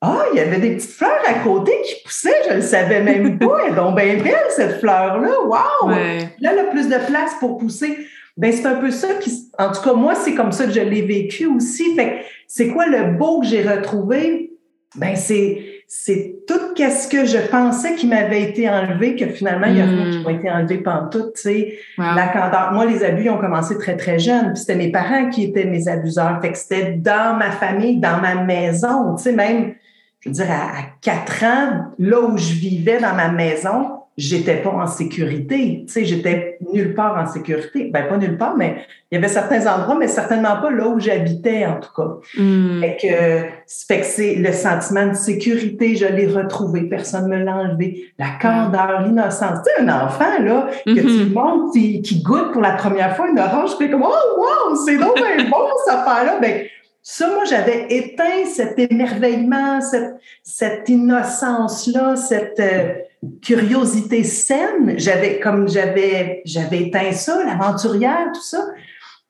ah, 0.00 0.24
il 0.32 0.38
y 0.38 0.40
avait 0.40 0.58
des 0.58 0.76
petites 0.76 0.90
fleurs 0.90 1.20
à 1.28 1.34
côté 1.44 1.72
qui 1.84 2.02
poussaient, 2.02 2.42
je 2.46 2.50
ne 2.50 2.56
le 2.56 2.62
savais 2.62 3.02
même 3.02 3.38
pas. 3.40 3.58
Elle 3.64 3.72
est 3.72 3.76
donc 3.76 3.96
bien 3.96 4.16
belle, 4.16 4.46
cette 4.50 4.80
fleur-là. 4.80 5.30
Wow! 5.44 5.90
Là, 5.90 6.52
elle 6.52 6.58
a 6.58 6.64
plus 6.64 6.88
de 6.88 6.96
place 7.06 7.34
pour 7.38 7.58
pousser. 7.58 7.98
Ben 8.36 8.52
c'est 8.52 8.66
un 8.66 8.76
peu 8.76 8.90
ça 8.90 9.14
qui, 9.14 9.50
en 9.58 9.70
tout 9.72 9.82
cas 9.82 9.92
moi 9.92 10.14
c'est 10.14 10.34
comme 10.34 10.52
ça 10.52 10.64
que 10.64 10.72
je 10.72 10.80
l'ai 10.80 11.02
vécu 11.02 11.46
aussi. 11.46 11.94
Fait 11.94 12.24
c'est 12.46 12.68
quoi 12.68 12.86
le 12.86 13.16
beau 13.16 13.40
que 13.40 13.46
j'ai 13.46 13.62
retrouvé? 13.62 14.52
Ben 14.96 15.16
c'est 15.16 15.62
c'est 15.86 16.36
tout 16.48 16.74
qu'est-ce 16.74 17.06
que 17.06 17.26
je 17.26 17.36
pensais 17.50 17.94
qui 17.94 18.06
m'avait 18.06 18.42
été 18.42 18.68
enlevé 18.68 19.14
que 19.14 19.26
finalement 19.26 19.66
il 19.66 19.76
y 19.76 19.80
a 19.80 19.84
rien 19.84 20.10
qui 20.10 20.18
hmm. 20.18 20.22
m'a 20.22 20.32
été 20.32 20.50
enlevé 20.50 20.78
pendant 20.78 21.08
tout. 21.08 21.30
Tu 21.34 21.42
sais, 21.42 21.78
la 21.98 22.28
candeur. 22.28 22.72
Moi 22.72 22.86
les 22.86 23.04
abus 23.04 23.28
ont 23.28 23.38
commencé 23.38 23.76
très 23.76 23.96
très 23.96 24.18
jeune. 24.18 24.52
Puis 24.52 24.60
c'était 24.60 24.76
mes 24.76 24.90
parents 24.90 25.28
qui 25.28 25.44
étaient 25.44 25.66
mes 25.66 25.88
abuseurs. 25.88 26.40
Fait 26.40 26.52
que 26.52 26.58
c'était 26.58 26.92
dans 26.92 27.36
ma 27.36 27.50
famille, 27.50 27.98
dans 27.98 28.20
ma 28.20 28.36
maison. 28.36 29.16
Tu 29.16 29.24
sais 29.24 29.32
même 29.32 29.74
je 30.22 30.28
veux 30.28 30.34
dire, 30.34 30.50
à, 30.50 30.78
à 30.78 30.82
quatre 31.00 31.44
ans, 31.44 31.86
là 31.98 32.20
où 32.20 32.38
je 32.38 32.52
vivais 32.52 33.00
dans 33.00 33.14
ma 33.14 33.28
maison, 33.28 34.01
j'étais 34.18 34.56
pas 34.56 34.70
en 34.70 34.86
sécurité. 34.86 35.84
Tu 35.86 35.92
sais, 35.92 36.04
j'étais 36.04 36.58
nulle 36.72 36.94
part 36.94 37.16
en 37.16 37.26
sécurité. 37.26 37.90
Ben, 37.92 38.06
pas 38.08 38.18
nulle 38.18 38.36
part, 38.36 38.56
mais 38.56 38.84
il 39.10 39.14
y 39.14 39.18
avait 39.18 39.28
certains 39.28 39.66
endroits, 39.66 39.96
mais 39.98 40.08
certainement 40.08 40.60
pas 40.60 40.70
là 40.70 40.88
où 40.88 41.00
j'habitais, 41.00 41.64
en 41.66 41.80
tout 41.80 41.90
cas. 41.96 42.40
Mm. 42.40 42.80
Fait 42.80 42.96
que, 43.00 43.86
fait 43.86 44.00
que 44.00 44.06
c'est 44.06 44.34
le 44.34 44.52
sentiment 44.52 45.06
de 45.06 45.14
sécurité, 45.14 45.96
je 45.96 46.06
l'ai 46.06 46.26
retrouvé, 46.26 46.82
personne 46.82 47.28
ne 47.30 47.38
me 47.38 47.44
l'a 47.44 47.54
enlevé. 47.56 48.12
La 48.18 48.30
candeur, 48.40 49.02
l'innocence. 49.02 49.60
Tu 49.64 49.72
sais, 49.74 49.82
un 49.82 49.88
enfant, 49.88 50.42
là, 50.42 50.68
que 50.84 50.90
Mhm. 50.90 51.00
tu 51.00 51.24
lui 51.24 51.30
montres, 51.30 51.72
qui, 51.72 52.02
qui 52.02 52.22
goûte 52.22 52.52
pour 52.52 52.62
la 52.62 52.72
première 52.72 53.16
fois 53.16 53.28
une 53.28 53.38
orange, 53.38 53.76
puis 53.78 53.90
comme, 53.90 54.04
oh, 54.04 54.38
wow, 54.40 54.76
c'est 54.84 54.98
donc 54.98 55.16
bien 55.16 55.44
bon, 55.50 55.68
cette 55.84 55.94
affaire-là. 55.94 56.38
Ben, 56.40 56.64
ça, 57.02 57.28
moi, 57.28 57.44
j'avais 57.44 57.86
éteint 57.90 58.44
cet 58.46 58.78
émerveillement, 58.78 59.80
cette, 59.80 60.16
cette 60.42 60.88
innocence-là, 60.88 62.14
cette 62.16 62.60
euh, 62.60 62.92
curiosité 63.40 64.24
saine. 64.24 64.94
J'avais, 64.98 65.38
comme 65.40 65.68
j'avais, 65.68 66.42
j'avais 66.44 66.82
éteint 66.82 67.12
ça, 67.12 67.42
l'aventurière, 67.44 68.30
tout 68.34 68.42
ça. 68.42 68.66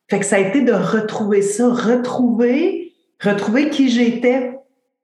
Fait 0.09 0.19
que 0.19 0.25
ça 0.25 0.37
a 0.37 0.39
été 0.39 0.61
de 0.61 0.73
retrouver 0.73 1.41
ça, 1.41 1.67
retrouver, 1.69 2.93
retrouver 3.21 3.69
qui 3.69 3.89
j'étais 3.89 4.51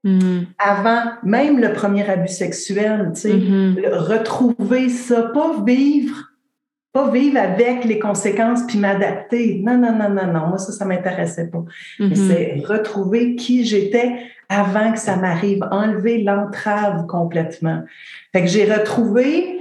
Mm. 0.05 0.43
avant 0.57 1.01
même 1.23 1.59
le 1.59 1.73
premier 1.73 2.09
abus 2.09 2.29
sexuel, 2.29 3.11
tu 3.15 3.19
sais. 3.19 3.33
Mhm. 3.33 3.75
Le- 3.83 3.97
retrouver 3.97 4.87
ça, 4.87 5.23
pas 5.33 5.61
vivre, 5.61 6.15
pas 6.93 7.11
vivre 7.11 7.37
avec 7.37 7.83
les 7.83 7.99
conséquences 7.99 8.61
puis 8.65 8.79
m'adapter. 8.79 9.61
Non, 9.61 9.77
non, 9.77 9.91
non, 9.91 10.07
non, 10.09 10.31
non. 10.31 10.47
Moi, 10.47 10.57
ça, 10.57 10.71
ça 10.71 10.85
m'intéressait 10.85 11.49
pas. 11.49 11.65
Mais 11.99 12.07
Mhm. 12.07 12.15
c'est 12.15 12.63
retrouver 12.65 13.35
qui 13.35 13.65
j'étais 13.65 14.13
avant 14.49 14.91
que 14.91 14.99
ça 14.99 15.15
m'arrive, 15.15 15.63
enlever 15.71 16.23
l'entrave 16.23 17.05
complètement. 17.05 17.83
Fait 18.33 18.41
que 18.41 18.47
j'ai 18.47 18.71
retrouvé 18.71 19.55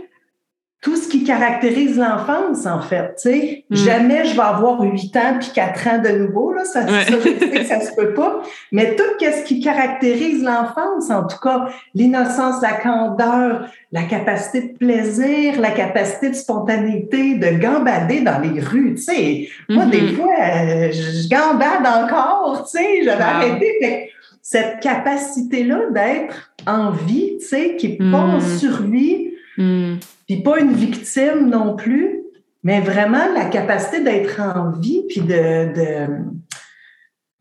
tout 0.81 0.95
ce 0.95 1.09
qui 1.09 1.25
caractérise 1.25 1.99
l'enfance, 1.99 2.65
en 2.65 2.81
fait. 2.81 3.15
sais. 3.17 3.65
Mm. 3.69 3.75
Jamais 3.77 4.25
je 4.27 4.35
vais 4.37 4.43
avoir 4.43 4.81
8 4.81 5.17
ans 5.17 5.37
puis 5.41 5.51
4 5.53 5.89
ans 5.89 5.99
de 5.99 6.09
nouveau. 6.11 6.53
Là, 6.53 6.65
ça, 6.65 6.83
Ouais. 6.85 7.05
ça, 7.05 7.15
je 7.19 7.19
sais 7.37 7.51
que 7.51 7.65
ça 7.65 7.81
se 7.81 7.97
peut 7.97 8.15
pas. 8.15 8.43
Mais 8.71 8.95
tout 8.95 9.03
ce 9.21 9.43
qui 9.45 9.59
caractérise 9.61 10.45
l'enfance, 10.45 11.11
en 11.11 11.27
tout 11.27 11.39
cas, 11.43 11.67
l'innocence, 11.97 12.63
la 12.63 12.75
candeur, 12.75 13.67
la 13.91 14.05
capacité 14.05 14.69
de 14.69 14.79
plaisir, 14.79 15.61
la 15.61 15.73
capacité 15.73 16.31
de 16.31 16.35
spontanéité, 16.37 17.35
de 17.35 17.59
gambader 17.59 18.21
dans 18.21 18.39
les 18.39 18.61
rues. 18.61 18.97
Sais, 18.99 19.49
moi, 19.69 19.87
des 19.87 20.13
fois, 20.15 20.33
euh, 20.41 20.93
je 20.93 21.29
gambade 21.29 21.85
encore, 21.87 22.69
j'avais 22.73 23.17
Wow. 23.17 23.21
arrêté. 23.21 23.67
Fait 23.81 24.11
cette 24.51 24.81
capacité-là 24.81 25.91
d'être 25.91 26.55
en 26.67 26.91
vie, 26.91 27.37
tu 27.39 27.47
sais, 27.49 27.77
qui 27.77 27.91
n'est 27.99 28.11
pas 28.11 28.21
en 28.23 28.39
Mm. 28.39 28.59
survie, 28.59 29.35
Mm. 29.59 29.97
puis 30.27 30.43
pas 30.43 30.59
une 30.59 30.73
victime 30.73 31.51
non 31.51 31.77
plus, 31.77 32.23
mais 32.63 32.81
vraiment 32.81 33.27
la 33.35 33.45
capacité 33.45 34.01
d'être 34.03 34.41
en 34.41 34.71
vie, 34.81 35.03
puis 35.07 35.21
de, 35.21 35.75
de- 35.75 36.07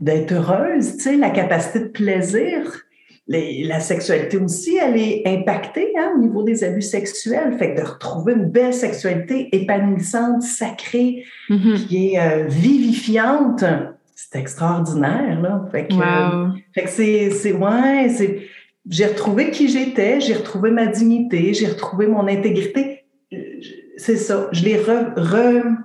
d'être 0.02 0.34
heureuse, 0.34 0.98
tu 0.98 1.04
sais, 1.04 1.16
la 1.16 1.30
capacité 1.30 1.80
de 1.80 1.88
plaisir. 1.88 2.84
Les- 3.30 3.64
la 3.64 3.80
sexualité 3.80 4.36
aussi, 4.38 4.76
elle 4.78 4.98
est 4.98 5.24
impactée 5.26 5.94
hein, 5.98 6.12
au 6.16 6.20
niveau 6.20 6.44
des 6.44 6.64
abus 6.66 6.82
sexuels. 6.82 7.56
Fait 7.58 7.74
que 7.74 7.82
de 7.82 7.86
retrouver 7.86 8.34
une 8.34 8.50
belle 8.50 8.74
sexualité 8.74 9.48
épanouissante, 9.54 10.42
sacrée, 10.44 11.24
Mhm. 11.50 11.74
qui 11.76 12.14
est 12.14 12.20
euh, 12.20 12.46
vivifiante, 12.48 13.64
c'est 14.20 14.40
extraordinaire. 14.40 15.40
Là. 15.42 15.64
Fait 15.72 15.88
que, 15.88 15.94
Wow. 15.94 16.54
que 16.76 16.90
c'est, 16.90 17.30
c'est, 17.30 17.54
ouais, 17.54 18.10
c'est, 18.10 18.42
j'ai 18.90 19.06
retrouvé 19.06 19.52
qui 19.52 19.68
j'étais, 19.70 20.20
j'ai 20.20 20.34
retrouvé 20.34 20.72
ma 20.72 20.88
dignité, 20.88 21.54
j'ai 21.54 21.68
retrouvé 21.68 22.08
mon 22.08 22.28
intégrité. 22.28 23.06
C'est 23.98 24.18
ça. 24.18 24.48
Je 24.52 24.64
l'ai 24.66 24.78
re, 24.78 25.14
re- 25.16 25.76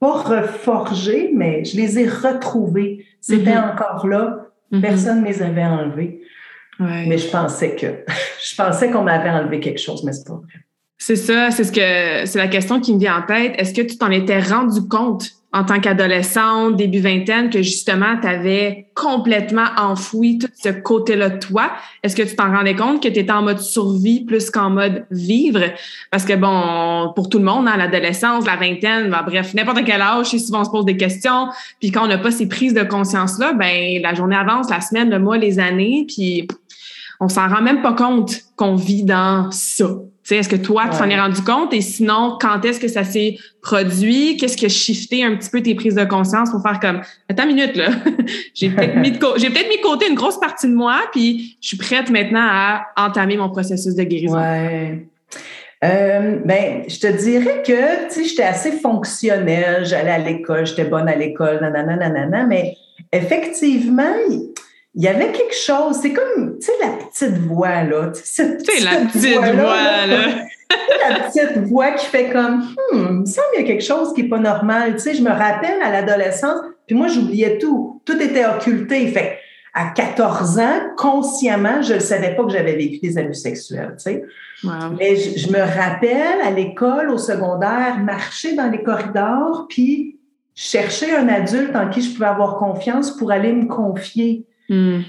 pas 0.00 0.12
reforgé, 0.22 1.30
mais 1.34 1.64
je 1.64 1.76
les 1.76 1.98
ai 1.98 2.08
retrouvés. 2.08 3.04
C'était 3.20 3.54
Mhm. 3.56 3.70
encore 3.72 4.06
là. 4.06 4.46
Mhm. 4.70 4.80
Personne 4.80 5.20
ne 5.22 5.26
les 5.26 5.42
avait 5.42 5.64
enlevés. 5.64 6.22
Ouais. 6.80 7.04
Mais 7.08 7.18
je 7.18 7.28
pensais 7.28 7.74
que, 7.74 7.86
je 8.42 8.54
pensais 8.56 8.90
qu'on 8.90 9.02
m'avait 9.02 9.30
enlevé 9.30 9.60
quelque 9.60 9.80
chose, 9.80 10.02
mais 10.04 10.12
c'est 10.12 10.26
pas 10.26 10.34
vrai. 10.34 10.46
C'est 10.96 11.16
ça, 11.16 11.50
c'est 11.50 11.64
ce 11.64 11.72
que 11.72 12.26
c'est 12.26 12.38
la 12.38 12.48
question 12.48 12.80
qui 12.80 12.94
me 12.94 12.98
vient 12.98 13.18
en 13.18 13.22
tête. 13.26 13.54
Est-ce 13.58 13.74
que 13.74 13.82
tu 13.82 13.98
t'en 13.98 14.10
étais 14.10 14.40
rendu 14.40 14.86
compte 14.88 15.30
en 15.50 15.64
tant 15.64 15.80
qu'adolescente, 15.80 16.76
début 16.76 17.00
vingtaine, 17.00 17.48
que 17.48 17.62
justement, 17.62 18.18
tu 18.20 18.28
avais 18.28 18.88
complètement 18.94 19.64
enfoui 19.78 20.38
tout 20.38 20.48
ce 20.54 20.68
côté-là 20.68 21.30
de 21.30 21.38
toi? 21.38 21.70
Est-ce 22.02 22.14
que 22.14 22.22
tu 22.22 22.36
t'en 22.36 22.52
rendais 22.54 22.74
compte 22.74 23.02
que 23.02 23.08
tu 23.08 23.18
étais 23.18 23.32
en 23.32 23.42
mode 23.42 23.60
survie 23.60 24.24
plus 24.24 24.50
qu'en 24.50 24.68
mode 24.68 25.06
vivre? 25.10 25.62
Parce 26.10 26.26
que 26.26 26.34
bon, 26.34 27.12
pour 27.14 27.30
tout 27.30 27.38
le 27.38 27.44
monde, 27.44 27.66
hein, 27.66 27.78
l'adolescence, 27.78 28.44
la 28.44 28.56
vingtaine, 28.56 29.08
ben, 29.08 29.22
bref, 29.26 29.54
n'importe 29.54 29.84
quel 29.86 30.02
âge, 30.02 30.26
souvent 30.26 30.60
on 30.60 30.64
se 30.64 30.70
pose 30.70 30.84
des 30.84 30.98
questions. 30.98 31.48
Puis 31.80 31.92
quand 31.92 32.04
on 32.04 32.08
n'a 32.08 32.18
pas 32.18 32.30
ces 32.30 32.46
prises 32.46 32.74
de 32.74 32.82
conscience-là, 32.82 33.54
ben 33.54 34.02
la 34.02 34.12
journée 34.12 34.36
avance, 34.36 34.68
la 34.68 34.82
semaine, 34.82 35.08
le 35.08 35.18
mois, 35.18 35.38
les 35.38 35.58
années, 35.58 36.04
puis 36.06 36.46
on 37.20 37.28
s'en 37.28 37.48
rend 37.48 37.62
même 37.62 37.80
pas 37.80 37.94
compte 37.94 38.42
qu'on 38.56 38.74
vit 38.74 39.02
dans 39.02 39.50
ça. 39.50 39.86
Est-ce 40.36 40.48
que 40.48 40.56
toi, 40.56 40.88
tu 40.90 40.98
t'en 40.98 41.08
es 41.08 41.18
rendu 41.18 41.42
compte? 41.42 41.72
Et 41.72 41.80
sinon, 41.80 42.36
quand 42.40 42.64
est-ce 42.64 42.80
que 42.80 42.88
ça 42.88 43.04
s'est 43.04 43.38
produit? 43.62 44.36
Qu'est-ce 44.36 44.56
qui 44.56 44.66
a 44.66 44.68
shifté 44.68 45.24
un 45.24 45.36
petit 45.36 45.50
peu 45.50 45.62
tes 45.62 45.74
prises 45.74 45.94
de 45.94 46.04
conscience 46.04 46.50
pour 46.50 46.62
faire 46.62 46.80
comme, 46.80 47.00
attends 47.28 47.48
une 47.48 47.54
minute, 47.54 47.76
là. 47.76 47.90
j'ai 48.54 48.70
peut-être 48.70 48.96
mis, 48.96 49.12
de 49.12 49.18
j'ai 49.36 49.50
peut-être 49.50 49.68
mis 49.68 49.78
de 49.78 49.82
côté 49.82 50.08
une 50.08 50.14
grosse 50.14 50.38
partie 50.38 50.68
de 50.68 50.74
moi, 50.74 51.00
puis 51.12 51.56
je 51.60 51.68
suis 51.68 51.76
prête 51.76 52.10
maintenant 52.10 52.46
à 52.46 52.86
entamer 52.96 53.36
mon 53.36 53.48
processus 53.48 53.94
de 53.94 54.02
guérison. 54.04 54.38
Ouais. 54.38 55.06
Euh, 55.84 56.38
ben, 56.44 56.82
je 56.88 56.98
te 56.98 57.06
dirais 57.06 57.62
que, 57.64 58.08
tu 58.08 58.14
sais, 58.14 58.24
j'étais 58.24 58.42
assez 58.42 58.72
fonctionnelle, 58.72 59.86
j'allais 59.86 60.10
à 60.10 60.18
l'école, 60.18 60.66
j'étais 60.66 60.84
bonne 60.84 61.08
à 61.08 61.14
l'école, 61.14 61.60
nanana, 61.60 61.96
nanana, 61.96 62.46
mais 62.46 62.76
effectivement, 63.12 64.14
il 64.98 65.04
y 65.04 65.06
avait 65.06 65.30
quelque 65.30 65.54
chose, 65.54 66.00
c'est 66.02 66.12
comme, 66.12 66.58
tu 66.58 66.66
sais, 66.66 66.72
la 66.80 66.88
petite 66.88 67.38
voix, 67.46 67.84
là. 67.84 68.08
Tu 68.08 68.20
sais, 68.24 68.58
cette 68.58 68.66
sais, 68.68 68.84
la 68.84 69.06
petite 69.06 69.32
voix, 69.32 70.06
là. 70.06 70.26
la 71.08 71.20
petite 71.20 71.58
voix 71.68 71.92
qui 71.92 72.06
fait 72.06 72.30
comme, 72.30 72.62
hmm, 72.92 72.94
il 72.94 73.12
me 73.20 73.24
semble 73.24 73.46
qu'il 73.54 73.62
y 73.62 73.64
a 73.64 73.68
quelque 73.68 73.84
chose 73.84 74.12
qui 74.12 74.24
n'est 74.24 74.28
pas 74.28 74.40
normal. 74.40 74.94
Tu 74.94 74.98
sais, 74.98 75.14
je 75.14 75.22
me 75.22 75.30
rappelle 75.30 75.80
à 75.84 75.92
l'adolescence, 75.92 76.62
puis 76.88 76.96
moi, 76.96 77.06
j'oubliais 77.06 77.58
tout. 77.58 78.02
Tout 78.04 78.20
était 78.20 78.44
occulté. 78.44 79.06
Fait 79.06 79.38
à 79.72 79.90
14 79.94 80.58
ans, 80.58 80.80
consciemment, 80.96 81.80
je 81.80 81.94
ne 81.94 82.00
savais 82.00 82.34
pas 82.34 82.42
que 82.42 82.50
j'avais 82.50 82.74
vécu 82.74 82.98
des 82.98 83.18
abus 83.18 83.34
sexuels, 83.34 83.94
tu 83.98 84.02
sais. 84.02 84.24
Wow. 84.64 84.96
Mais 84.98 85.14
je, 85.14 85.38
je 85.38 85.52
me 85.52 85.60
rappelle 85.60 86.40
à 86.42 86.50
l'école, 86.50 87.10
au 87.10 87.18
secondaire, 87.18 88.00
marcher 88.00 88.56
dans 88.56 88.68
les 88.68 88.82
corridors, 88.82 89.66
puis 89.68 90.18
chercher 90.56 91.14
un 91.14 91.28
adulte 91.28 91.76
en 91.76 91.88
qui 91.88 92.02
je 92.02 92.12
pouvais 92.12 92.26
avoir 92.26 92.56
confiance 92.56 93.16
pour 93.16 93.30
aller 93.30 93.52
me 93.52 93.66
confier. 93.66 94.44
Hmm. 94.68 95.00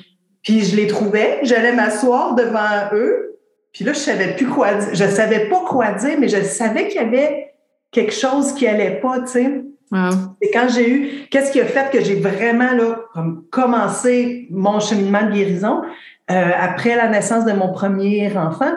Puis 0.43 0.61
je 0.61 0.75
les 0.75 0.87
trouvais, 0.87 1.39
j'allais 1.43 1.73
m'asseoir 1.73 2.35
devant 2.35 2.93
eux, 2.93 3.39
puis 3.73 3.83
là, 3.85 3.93
je 3.93 3.99
savais 3.99 4.35
plus 4.35 4.47
quoi 4.47 4.73
dire. 4.73 4.89
Je 4.93 5.05
savais 5.05 5.49
pas 5.49 5.63
quoi 5.67 5.91
dire, 5.91 6.17
mais 6.19 6.27
je 6.27 6.41
savais 6.41 6.87
qu'il 6.87 7.01
y 7.01 7.05
avait 7.05 7.53
quelque 7.91 8.13
chose 8.13 8.53
qui 8.53 8.67
allait 8.67 8.99
pas, 8.99 9.19
tu 9.21 9.27
sais. 9.27 9.63
Wow. 9.91 10.09
Et 10.41 10.51
quand 10.51 10.67
j'ai 10.69 10.89
eu, 10.89 11.09
qu'est-ce 11.31 11.51
qui 11.51 11.59
a 11.59 11.65
fait 11.65 11.89
que 11.91 12.01
j'ai 12.01 12.15
vraiment 12.15 12.73
là, 12.73 12.99
comme 13.13 13.45
commencé 13.51 14.47
mon 14.51 14.79
cheminement 14.79 15.23
de 15.23 15.31
guérison 15.31 15.81
euh, 16.29 16.51
après 16.59 16.95
la 16.95 17.07
naissance 17.07 17.43
de 17.45 17.53
mon 17.53 17.73
premier 17.73 18.31
enfant? 18.37 18.71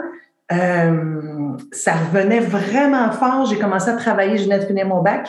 euh, 0.53 1.57
ça 1.71 1.93
revenait 1.95 2.41
vraiment 2.41 3.11
fort. 3.13 3.47
J'ai 3.47 3.59
commencé 3.59 3.91
à 3.91 3.97
travailler, 3.97 4.39
je 4.39 4.45
venais 4.45 4.59
de 4.59 4.65
finir 4.65 4.87
mon 4.87 5.03
bac, 5.03 5.25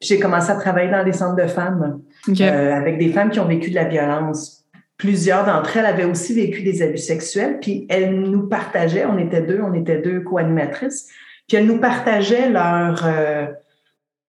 puis 0.00 0.08
j'ai 0.08 0.18
commencé 0.18 0.50
à 0.50 0.56
travailler 0.56 0.90
dans 0.90 1.02
les 1.02 1.12
centres 1.12 1.36
de 1.36 1.46
femmes 1.46 2.00
euh, 2.28 2.74
avec 2.74 2.98
des 2.98 3.10
femmes 3.12 3.30
qui 3.30 3.40
ont 3.40 3.46
vécu 3.46 3.70
de 3.70 3.74
la 3.74 3.84
violence. 3.84 4.57
Plusieurs 4.98 5.46
d'entre 5.46 5.76
elles 5.76 5.86
avaient 5.86 6.04
aussi 6.04 6.34
vécu 6.34 6.62
des 6.62 6.82
abus 6.82 6.98
sexuels, 6.98 7.58
puis 7.60 7.86
elles 7.88 8.20
nous 8.20 8.48
partageaient, 8.48 9.06
on 9.06 9.16
était 9.16 9.42
deux, 9.42 9.60
on 9.62 9.72
était 9.72 10.02
deux 10.02 10.20
co-animatrices, 10.20 11.08
puis 11.46 11.56
elles 11.56 11.66
nous 11.66 11.78
partageaient 11.78 12.50
leurs 12.50 13.06
euh, 13.06 13.46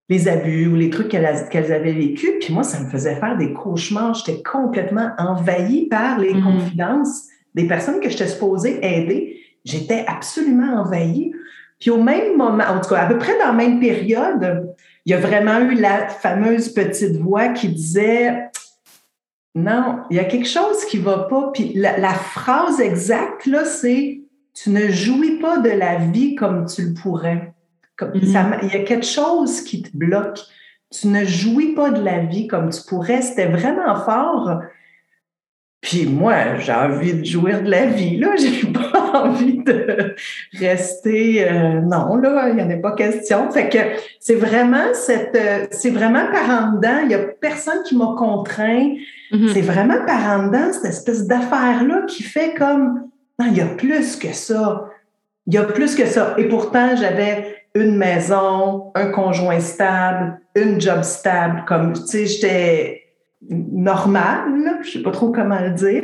les 0.08 0.26
abus 0.28 0.66
ou 0.66 0.74
les 0.74 0.90
trucs 0.90 1.08
qu'elles 1.08 1.72
avaient 1.72 1.92
vécus, 1.92 2.30
puis 2.40 2.52
moi, 2.52 2.64
ça 2.64 2.80
me 2.80 2.88
faisait 2.88 3.14
faire 3.14 3.36
des 3.36 3.52
cauchemars. 3.52 4.14
J'étais 4.14 4.42
complètement 4.42 5.10
envahie 5.18 5.86
par 5.86 6.18
les 6.18 6.34
Mhm. 6.34 6.42
confidences 6.42 7.28
des 7.54 7.66
personnes 7.68 8.00
que 8.00 8.10
j'étais 8.10 8.26
supposée 8.26 8.78
aider. 8.82 9.40
J'étais 9.64 10.04
absolument 10.08 10.80
envahie. 10.80 11.32
Puis 11.78 11.90
au 11.90 12.02
même 12.02 12.36
moment, 12.36 12.64
en 12.68 12.80
tout 12.80 12.90
cas, 12.90 13.02
à 13.02 13.06
peu 13.06 13.18
près 13.18 13.38
dans 13.38 13.46
la 13.46 13.52
même 13.52 13.78
période, 13.78 14.74
il 15.06 15.12
y 15.12 15.14
a 15.14 15.18
vraiment 15.18 15.60
eu 15.60 15.74
la 15.76 16.08
fameuse 16.08 16.70
petite 16.70 17.16
voix 17.16 17.48
qui 17.48 17.68
disait 17.68 18.49
non, 19.54 20.00
il 20.10 20.16
y 20.16 20.20
a 20.20 20.24
quelque 20.24 20.48
chose 20.48 20.84
qui 20.86 20.98
va 20.98 21.18
pas. 21.28 21.50
Puis 21.52 21.72
la, 21.74 21.98
la 21.98 22.14
phrase 22.14 22.80
exacte, 22.80 23.46
là, 23.46 23.64
c'est 23.64 24.20
Tu 24.52 24.70
ne 24.70 24.88
jouis 24.88 25.38
pas 25.38 25.58
de 25.58 25.70
la 25.70 25.96
vie 25.96 26.34
comme 26.34 26.66
tu 26.66 26.82
le 26.82 26.94
pourrais. 26.94 27.52
Comme, 27.96 28.12
Mhm. 28.14 28.26
ça, 28.32 28.50
il 28.62 28.68
y 28.68 28.76
a 28.76 28.84
quelque 28.84 29.06
chose 29.06 29.62
qui 29.62 29.82
te 29.82 29.96
bloque. 29.96 30.40
Tu 30.90 31.06
ne 31.06 31.24
jouis 31.24 31.74
pas 31.74 31.90
de 31.90 32.02
la 32.02 32.20
vie 32.20 32.46
comme 32.48 32.70
tu 32.70 32.80
pourrais. 32.88 33.22
C'était 33.22 33.46
vraiment 33.46 33.94
fort. 33.96 34.60
Puis 35.80 36.04
moi, 36.06 36.58
j'ai 36.58 36.72
envie 36.72 37.14
de 37.14 37.24
jouir 37.24 37.62
de 37.62 37.70
la 37.70 37.86
vie, 37.86 38.16
là. 38.18 38.34
J'ai 38.36 38.66
pas 38.72 38.89
envie 39.14 39.58
de 39.58 40.14
rester. 40.58 41.48
Euh, 41.48 41.80
non, 41.80 42.16
là, 42.16 42.48
il 42.48 42.56
n'y 42.56 42.62
en 42.62 42.70
a 42.70 42.76
pas 42.76 42.92
question. 42.92 43.50
Fait 43.50 43.68
que 43.68 43.78
c'est 44.18 44.34
vraiment 44.34 44.92
cette. 44.92 45.36
Euh, 45.36 45.66
c'est 45.70 45.90
vraiment 45.90 46.26
par 46.32 46.48
en 46.50 46.72
dedans. 46.72 47.00
Il 47.02 47.08
n'y 47.08 47.14
a 47.14 47.18
personne 47.40 47.82
qui 47.84 47.96
m'a 47.96 48.14
contraint. 48.16 48.94
Mm-hmm. 49.32 49.52
C'est 49.52 49.60
vraiment 49.60 50.04
par 50.06 50.38
en 50.38 50.46
dedans, 50.46 50.72
cette 50.72 50.86
espèce 50.86 51.26
d'affaire-là 51.26 52.02
qui 52.06 52.22
fait 52.22 52.54
comme. 52.54 53.08
Non, 53.38 53.46
il 53.50 53.56
y 53.56 53.60
a 53.60 53.66
plus 53.66 54.16
que 54.16 54.32
ça. 54.32 54.86
Il 55.46 55.54
y 55.54 55.58
a 55.58 55.64
plus 55.64 55.94
que 55.94 56.06
ça. 56.06 56.34
Et 56.38 56.44
pourtant, 56.44 56.94
j'avais 56.96 57.64
une 57.74 57.96
maison, 57.96 58.90
un 58.94 59.06
conjoint 59.06 59.60
stable, 59.60 60.40
une 60.54 60.80
job 60.80 61.02
stable. 61.02 61.64
Comme, 61.66 61.92
tu 61.94 62.06
sais, 62.06 62.26
j'étais 62.26 62.99
normale, 63.48 64.80
je 64.82 64.90
sais 64.90 65.02
pas 65.02 65.10
trop 65.10 65.30
comment 65.30 65.60
le 65.60 65.70
dire. 65.70 66.02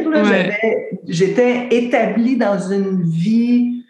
J'étais 1.06 1.68
établie 1.70 2.36
dans 2.36 2.58
une 2.58 3.02
vie 3.02 3.84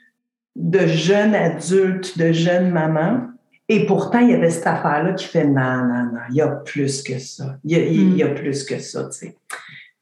de 0.56 0.86
jeune 0.86 1.34
adulte, 1.34 2.18
de 2.18 2.32
jeune 2.32 2.70
maman. 2.70 3.20
Et 3.68 3.86
pourtant, 3.86 4.20
il 4.20 4.30
y 4.30 4.34
avait 4.34 4.50
cette 4.50 4.66
affaire-là 4.66 5.12
qui 5.12 5.26
fait 5.26 5.44
non, 5.44 5.84
non, 5.84 6.04
non, 6.04 6.20
il 6.30 6.36
y 6.36 6.40
a 6.40 6.48
plus 6.48 7.02
que 7.02 7.18
ça. 7.18 7.58
Il 7.64 8.16
y 8.16 8.22
a, 8.22 8.28
mm. 8.28 8.34
plus 8.34 8.64
que 8.64 8.78
ça, 8.78 9.04
tu 9.04 9.18
sais. 9.18 9.36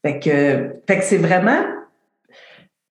Fait 0.03 0.19
que, 0.19 0.75
fait 0.87 0.99
que 0.99 1.05
c'est 1.05 1.17
vraiment 1.17 1.65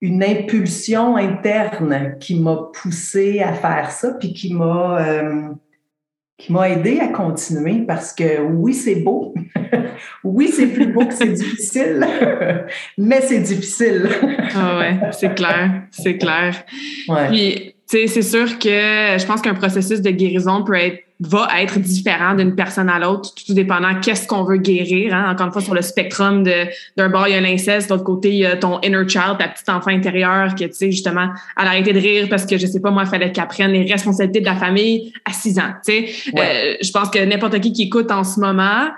une 0.01 0.23
impulsion 0.23 1.15
interne 1.15 2.17
qui 2.19 2.39
m'a 2.39 2.69
poussée 2.73 3.39
à 3.39 3.53
faire 3.53 3.91
ça, 3.91 4.13
puis 4.19 4.33
qui 4.33 4.53
m'a 4.53 5.07
euh, 5.07 5.49
qui 6.37 6.51
m'a 6.51 6.69
aidé 6.69 6.99
à 6.99 7.07
continuer 7.09 7.83
parce 7.87 8.13
que 8.13 8.41
oui, 8.41 8.73
c'est 8.73 8.95
beau. 8.95 9.33
oui, 10.23 10.49
c'est 10.49 10.67
plus 10.67 10.87
beau 10.87 11.05
que 11.05 11.13
c'est 11.13 11.31
difficile, 11.31 12.05
mais 12.97 13.21
c'est 13.21 13.39
difficile. 13.39 14.09
ah 14.55 14.79
ouais, 14.79 14.99
c'est 15.11 15.35
clair, 15.35 15.83
c'est 15.91 16.17
clair. 16.17 16.63
Puis, 17.29 17.75
tu 17.89 17.97
sais, 17.97 18.07
c'est 18.07 18.21
sûr 18.21 18.57
que 18.59 18.69
je 18.69 19.25
pense 19.25 19.41
qu'un 19.41 19.53
processus 19.53 20.01
de 20.01 20.09
guérison 20.09 20.63
peut 20.63 20.75
être 20.75 21.03
va 21.27 21.47
être 21.61 21.79
différent 21.79 22.35
d'une 22.35 22.55
personne 22.55 22.89
à 22.89 22.99
l'autre, 22.99 23.33
tout 23.33 23.53
dépendant 23.53 23.99
qu'est-ce 24.01 24.27
qu'on 24.27 24.43
veut 24.43 24.57
guérir. 24.57 25.13
Hein. 25.13 25.31
Encore 25.31 25.47
une 25.47 25.53
fois, 25.53 25.61
sur 25.61 25.73
le 25.73 25.81
spectrum 25.81 26.43
de 26.43 26.65
d'un 26.97 27.09
bord, 27.09 27.27
il 27.27 27.33
y 27.33 27.37
a 27.37 27.41
l'inceste, 27.41 27.89
de 27.89 27.93
l'autre 27.93 28.03
côté, 28.03 28.29
il 28.29 28.37
y 28.39 28.45
a 28.45 28.57
ton 28.57 28.79
inner 28.81 29.07
child, 29.07 29.37
ta 29.39 29.47
petite 29.47 29.69
enfant 29.69 29.91
intérieure, 29.91 30.53
qui, 30.55 30.67
tu 30.67 30.73
sais, 30.73 30.91
justement, 30.91 31.29
elle 31.57 31.67
a 31.67 31.69
arrêté 31.69 31.93
de 31.93 31.99
rire 31.99 32.27
parce 32.29 32.45
que, 32.45 32.57
je 32.57 32.67
sais 32.67 32.81
pas, 32.81 32.91
moi, 32.91 33.03
il 33.05 33.09
fallait 33.09 33.31
qu'elle 33.31 33.47
prenne 33.47 33.71
les 33.71 33.89
responsabilités 33.91 34.41
de 34.41 34.45
la 34.45 34.55
famille 34.55 35.13
à 35.25 35.31
six 35.31 35.57
ans, 35.59 35.73
tu 35.85 35.93
sais. 35.93 36.31
Euh, 36.37 36.75
je 36.81 36.91
pense 36.91 37.09
que 37.09 37.23
n'importe 37.23 37.59
qui 37.59 37.71
qui 37.71 37.83
écoute 37.83 38.11
en 38.11 38.23
ce 38.23 38.39
moment 38.39 38.89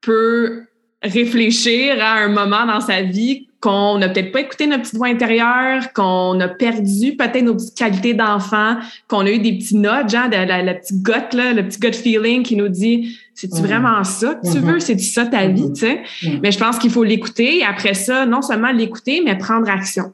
peut 0.00 0.64
réfléchir 1.02 1.96
à 2.00 2.14
un 2.14 2.28
moment 2.28 2.66
dans 2.66 2.80
sa 2.80 3.02
vie 3.02 3.46
qu'on 3.60 3.96
n'a 3.98 4.08
peut-être 4.08 4.32
pas 4.32 4.40
écouté 4.40 4.66
notre 4.66 4.82
petite 4.82 4.96
voix 4.96 5.06
intérieure, 5.06 5.92
qu'on 5.94 6.38
a 6.40 6.48
perdu 6.48 7.16
peut-être 7.16 7.42
nos 7.42 7.54
petites 7.54 7.76
qualités 7.76 8.12
d'enfant, 8.12 8.76
qu'on 9.06 9.20
a 9.20 9.30
eu 9.30 9.38
des 9.38 9.56
petits 9.56 9.76
notes, 9.76 10.10
genre 10.10 10.28
de 10.28 10.36
la, 10.36 10.74
petite 10.74 11.00
gotte, 11.00 11.32
là, 11.34 11.52
le 11.52 11.68
petit 11.68 11.78
gut 11.78 11.92
feeling 11.92 12.42
qui 12.42 12.56
nous 12.56 12.68
dit 12.68 13.16
c'est-tu 13.34 13.54
mm-hmm. 13.54 13.66
vraiment 13.66 14.04
ça 14.04 14.34
que 14.34 14.50
tu 14.50 14.58
veux? 14.58 14.76
Mm-hmm. 14.76 14.80
C'est-tu 14.80 15.04
ça 15.04 15.26
ta 15.26 15.46
vie? 15.46 15.62
Mm-hmm. 15.62 15.74
Tu 15.74 16.26
sais? 16.26 16.38
Mais 16.42 16.50
je 16.50 16.58
pense 16.58 16.78
qu'il 16.78 16.90
faut 16.90 17.04
l'écouter 17.04 17.58
et 17.58 17.64
après 17.64 17.94
ça, 17.94 18.26
non 18.26 18.42
seulement 18.42 18.72
l'écouter, 18.72 19.22
mais 19.24 19.38
prendre 19.38 19.70
action. 19.70 20.12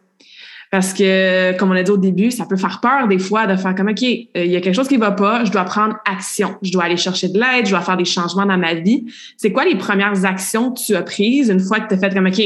Parce 0.70 0.92
que, 0.92 1.56
comme 1.56 1.70
on 1.70 1.72
l'a 1.72 1.82
dit 1.82 1.90
au 1.90 1.96
début, 1.96 2.30
ça 2.30 2.44
peut 2.44 2.56
faire 2.56 2.80
peur 2.80 3.08
des 3.08 3.18
fois 3.18 3.46
de 3.46 3.56
faire 3.56 3.74
comme, 3.74 3.88
OK, 3.88 4.02
euh, 4.02 4.44
il 4.44 4.50
y 4.50 4.56
a 4.56 4.60
quelque 4.60 4.74
chose 4.74 4.88
qui 4.88 4.98
va 4.98 5.12
pas, 5.12 5.44
je 5.44 5.50
dois 5.50 5.64
prendre 5.64 5.96
action. 6.04 6.56
Je 6.62 6.70
dois 6.70 6.84
aller 6.84 6.98
chercher 6.98 7.28
de 7.28 7.38
l'aide, 7.38 7.64
je 7.64 7.70
dois 7.70 7.80
faire 7.80 7.96
des 7.96 8.04
changements 8.04 8.44
dans 8.44 8.58
ma 8.58 8.74
vie. 8.74 9.06
C'est 9.36 9.50
quoi 9.50 9.64
les 9.64 9.76
premières 9.76 10.24
actions 10.26 10.72
que 10.72 10.80
tu 10.80 10.94
as 10.94 11.02
prises 11.02 11.48
une 11.48 11.60
fois 11.60 11.80
que 11.80 11.88
tu 11.88 11.94
as 11.94 11.98
fait 11.98 12.14
comme, 12.14 12.26
OK, 12.26 12.40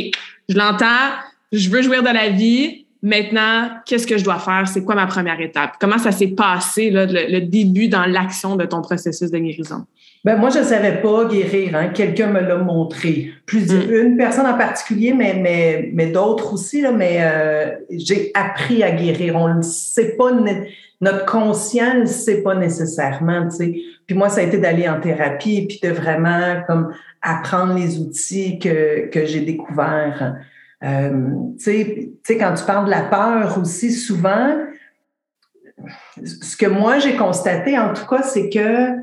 je 0.48 0.56
l'entends, 0.56 1.10
je 1.50 1.68
veux 1.68 1.82
jouir 1.82 2.02
de 2.02 2.10
la 2.10 2.30
vie. 2.30 2.86
Maintenant, 3.02 3.70
qu'est-ce 3.84 4.06
que 4.06 4.16
je 4.16 4.22
dois 4.22 4.38
faire? 4.38 4.68
C'est 4.68 4.84
quoi 4.84 4.94
ma 4.94 5.06
première 5.06 5.40
étape? 5.40 5.72
Comment 5.80 5.98
ça 5.98 6.12
s'est 6.12 6.28
passé, 6.28 6.90
là, 6.90 7.06
le, 7.06 7.40
début 7.40 7.88
dans 7.88 8.04
l'action 8.04 8.54
de 8.54 8.64
ton 8.64 8.80
processus 8.80 9.32
de 9.32 9.38
guérison? 9.38 9.84
Ben 10.24 10.36
moi, 10.36 10.50
je 10.50 10.60
ne 10.60 10.64
savais 10.64 11.00
pas 11.02 11.24
guérir. 11.24 11.74
Hein. 11.74 11.88
Quelqu'un 11.88 12.28
me 12.28 12.40
l'a 12.40 12.56
montré. 12.56 13.32
Plus 13.44 13.72
mm. 13.72 13.92
une 13.92 14.16
personne 14.16 14.46
en 14.46 14.56
particulier, 14.56 15.12
mais, 15.12 15.34
mais, 15.34 15.90
mais 15.92 16.06
d'autres 16.06 16.54
aussi. 16.54 16.80
Là, 16.80 16.92
mais 16.92 17.18
euh, 17.20 17.72
j'ai 17.90 18.30
appris 18.34 18.82
à 18.84 18.92
guérir. 18.92 19.34
On 19.36 19.52
ne 19.52 19.62
sait 19.62 20.16
pas, 20.16 20.30
notre 21.00 21.26
conscience 21.26 21.94
ne 21.96 22.04
sait 22.06 22.42
pas 22.42 22.54
nécessairement. 22.54 23.48
Tu 23.48 23.56
sais. 23.56 23.74
Puis 24.06 24.16
moi, 24.16 24.28
ça 24.28 24.42
a 24.42 24.44
été 24.44 24.58
d'aller 24.58 24.88
en 24.88 25.00
thérapie 25.00 25.66
puis 25.66 25.80
de 25.82 25.92
vraiment 25.92 26.62
comme 26.68 26.94
apprendre 27.20 27.74
les 27.74 27.98
outils 27.98 28.60
que, 28.60 29.08
que 29.08 29.26
j'ai 29.26 29.40
découverts. 29.40 30.36
Euh, 30.84 31.30
tu 31.60 32.12
sais, 32.24 32.38
quand 32.38 32.54
tu 32.54 32.64
parles 32.64 32.86
de 32.86 32.90
la 32.90 33.02
peur 33.02 33.58
aussi, 33.60 33.92
souvent, 33.92 34.56
ce 36.24 36.56
que 36.56 36.66
moi 36.66 36.98
j'ai 36.98 37.16
constaté 37.16 37.78
en 37.78 37.92
tout 37.92 38.06
cas, 38.06 38.22
c'est 38.22 38.48
que 38.48 39.01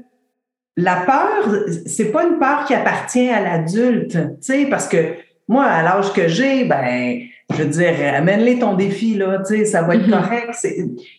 la 0.80 0.96
peur, 0.98 1.54
c'est 1.86 2.12
pas 2.12 2.24
une 2.24 2.40
peur 2.40 2.66
qui 2.66 2.74
appartient 2.74 3.30
à 3.30 3.42
l'adulte, 3.42 4.12
tu 4.12 4.20
sais, 4.42 4.66
parce 4.70 4.88
que 4.88 4.98
moi, 5.48 5.66
à 5.66 5.84
l'âge 5.84 6.14
que 6.14 6.28
j'ai, 6.28 6.64
ben, 6.66 7.22
je 7.52 7.64
veux 7.64 7.70
dire, 7.70 7.94
amène-les 8.14 8.60
ton 8.60 8.76
défi, 8.76 9.16
là, 9.16 9.40
tu 9.40 9.58
sais, 9.58 9.66
ça 9.66 9.82
va 9.82 9.96
être 9.96 10.08
mm-hmm. 10.08 10.22
correct. 10.22 10.68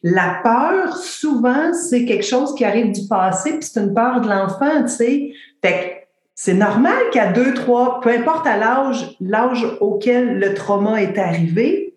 La 0.02 0.40
peur, 0.42 0.96
souvent, 0.96 1.72
c'est 1.74 2.04
quelque 2.04 2.24
chose 2.24 2.54
qui 2.54 2.64
arrive 2.64 2.92
du 2.92 3.06
passé, 3.08 3.50
puis 3.58 3.62
c'est 3.62 3.80
une 3.80 3.92
peur 3.92 4.20
de 4.20 4.28
l'enfant, 4.28 4.82
tu 4.82 4.88
sais. 4.88 5.32
Fait 5.62 5.96
c'est 6.34 6.54
normal 6.54 6.96
qu'à 7.12 7.32
deux, 7.32 7.52
trois, 7.52 8.00
peu 8.00 8.08
importe 8.08 8.46
à 8.46 8.56
l'âge, 8.56 9.14
l'âge 9.20 9.66
auquel 9.80 10.38
le 10.38 10.54
trauma 10.54 11.02
est 11.02 11.18
arrivé, 11.18 11.90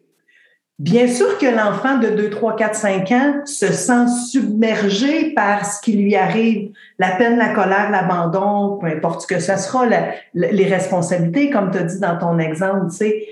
bien 0.80 1.08
sûr 1.08 1.38
que 1.38 1.46
l'enfant 1.46 1.98
de 1.98 2.10
2, 2.10 2.30
3, 2.30 2.58
4, 2.58 2.76
5 2.76 3.12
ans 3.12 3.42
se 3.46 3.68
sent 3.68 4.08
submergé 4.30 5.34
par 5.34 5.66
ce 5.66 5.80
qui 5.82 5.94
lui 5.94 6.16
arrive, 6.16 6.72
la 7.04 7.16
peine, 7.18 7.38
la 7.38 7.50
colère, 7.50 7.92
l'abandon, 7.92 8.78
peu 8.78 8.88
importe 8.88 9.22
ce 9.22 9.28
que 9.28 9.40
ce 9.40 9.58
sera, 9.58 9.86
les 10.34 10.66
responsabilités, 10.66 11.50
comme 11.50 11.70
tu 11.70 11.78
as 11.80 11.84
dit 11.84 12.00
dans 12.00 12.18
ton 12.18 12.40
exemple, 12.40 12.90
tu 12.92 12.98
sais. 12.98 13.28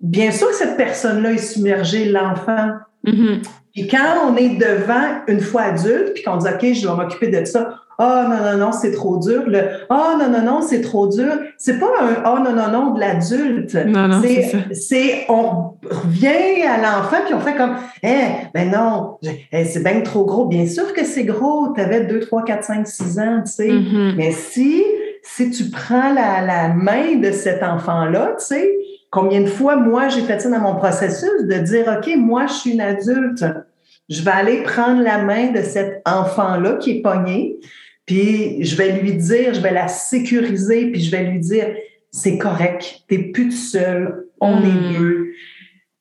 Bien 0.00 0.30
sûr 0.30 0.48
que 0.48 0.54
cette 0.54 0.76
personne-là 0.76 1.32
est 1.32 1.38
submergée, 1.38 2.04
l'enfant. 2.04 2.72
Mm-hmm. 3.04 3.42
Puis 3.72 3.88
quand 3.88 4.28
on 4.28 4.36
est 4.36 4.56
devant 4.56 5.22
une 5.26 5.40
fois 5.40 5.62
adulte, 5.62 6.12
puis 6.14 6.22
qu'on 6.22 6.36
dit 6.36 6.48
OK, 6.48 6.72
je 6.72 6.82
dois 6.82 6.94
m'occuper 6.94 7.28
de 7.28 7.44
ça, 7.44 7.74
oh 7.98 8.22
non, 8.28 8.52
non, 8.52 8.58
non, 8.58 8.72
c'est 8.72 8.92
trop 8.92 9.18
dur. 9.18 9.44
Le 9.46 9.60
oh 9.90 10.16
non, 10.18 10.30
non, 10.30 10.42
non, 10.42 10.60
c'est 10.62 10.80
trop 10.80 11.08
dur. 11.08 11.32
C'est 11.58 11.78
pas 11.78 11.86
un 12.00 12.22
oh 12.26 12.38
non, 12.38 12.52
non, 12.52 12.70
non 12.70 12.90
de 12.92 13.00
l'adulte. 13.00 13.74
Non, 13.74 14.08
non, 14.08 14.22
c'est 14.22 14.74
C'est 14.74 15.26
on 15.28 15.74
revient 15.90 16.62
à 16.62 16.78
l'enfant 16.78 17.18
puis 17.24 17.34
on 17.34 17.40
fait 17.40 17.56
comme 17.56 17.76
Eh, 18.02 18.48
ben 18.54 18.70
non, 18.70 19.18
c'est 19.52 19.82
bien 19.82 20.00
trop 20.00 20.24
gros. 20.24 20.46
Bien 20.46 20.66
sûr 20.66 20.92
que 20.92 21.04
c'est 21.04 21.24
gros. 21.24 21.72
Tu 21.74 21.80
avais 21.80 22.04
2, 22.04 22.20
3, 22.20 22.44
4, 22.44 22.64
5, 22.64 22.86
6 22.86 23.18
ans, 23.18 23.42
tu 23.44 23.52
sais. 23.52 23.68
Mm-hmm. 23.68 24.14
Mais 24.16 24.32
si, 24.32 24.82
si 25.22 25.50
tu 25.50 25.70
prends 25.70 26.12
la, 26.12 26.40
la 26.42 26.68
main 26.68 27.16
de 27.16 27.30
cet 27.32 27.62
enfant-là, 27.62 28.34
tu 28.38 28.46
sais, 28.46 28.76
combien 29.10 29.40
de 29.40 29.46
fois 29.46 29.76
moi 29.76 30.08
j'ai 30.08 30.22
fait 30.22 30.40
ça 30.40 30.50
dans 30.50 30.60
mon 30.60 30.76
processus 30.76 31.44
de 31.44 31.54
dire 31.54 31.86
OK, 31.98 32.14
moi 32.16 32.46
je 32.46 32.52
suis 32.52 32.70
une 32.72 32.80
adulte. 32.80 33.44
Je 34.08 34.22
vais 34.22 34.30
aller 34.30 34.62
prendre 34.62 35.02
la 35.02 35.18
main 35.18 35.50
de 35.50 35.62
cet 35.62 36.02
enfant-là 36.06 36.74
qui 36.74 36.98
est 36.98 37.02
pogné, 37.02 37.58
puis 38.06 38.64
je 38.64 38.76
vais 38.76 38.92
lui 38.92 39.14
dire, 39.14 39.52
je 39.52 39.60
vais 39.60 39.72
la 39.72 39.88
sécuriser, 39.88 40.92
puis 40.92 41.02
je 41.02 41.10
vais 41.10 41.24
lui 41.24 41.40
dire, 41.40 41.74
c'est 42.12 42.38
correct, 42.38 43.02
t'es 43.08 43.18
plus 43.18 43.48
tout 43.48 43.56
seul, 43.56 44.26
on 44.40 44.62
est 44.62 44.66
hmm. 44.66 44.98
deux. 44.98 45.32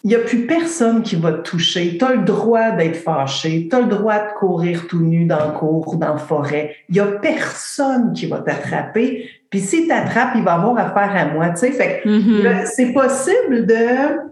Il 0.04 0.10
n'y 0.10 0.15
a 0.15 0.20
plus 0.20 0.46
personne 0.46 1.02
qui 1.02 1.15
va 1.15 1.32
te 1.32 1.50
toucher. 1.50 1.98
Tu 1.98 2.06
as 2.06 2.13
le 2.13 2.24
droit 2.24 2.70
d'être 2.70 2.96
fâché. 2.96 3.68
Tu 3.68 3.76
as 3.76 3.80
le 3.80 3.88
droit 3.88 4.20
de 4.20 4.34
courir 4.38 4.86
tout 4.86 5.02
nu 5.02 5.26
dans 5.26 5.48
le 5.48 5.58
cours, 5.58 5.96
dans 5.96 6.13
la 6.13 6.18
forêt. 6.20 6.76
Il 6.89 6.94
n'y 6.94 7.00
a 7.00 7.08
personne 7.08 8.13
qui 8.13 8.28
va 8.28 8.38
t'attraper. 8.38 9.28
Puis 9.50 9.62
si 9.62 9.88
t'attrape, 9.88 10.34
il 10.36 10.44
va 10.44 10.54
avoir 10.54 10.78
affaire 10.78 11.12
à 11.15 11.34
moi. 11.34 11.50
Tu 11.50 11.62
sais, 11.62 11.72
fait 11.72 12.04
mm-hmm. 12.06 12.68
c'est 12.68 12.94
possible 12.94 13.65
de 13.65 14.30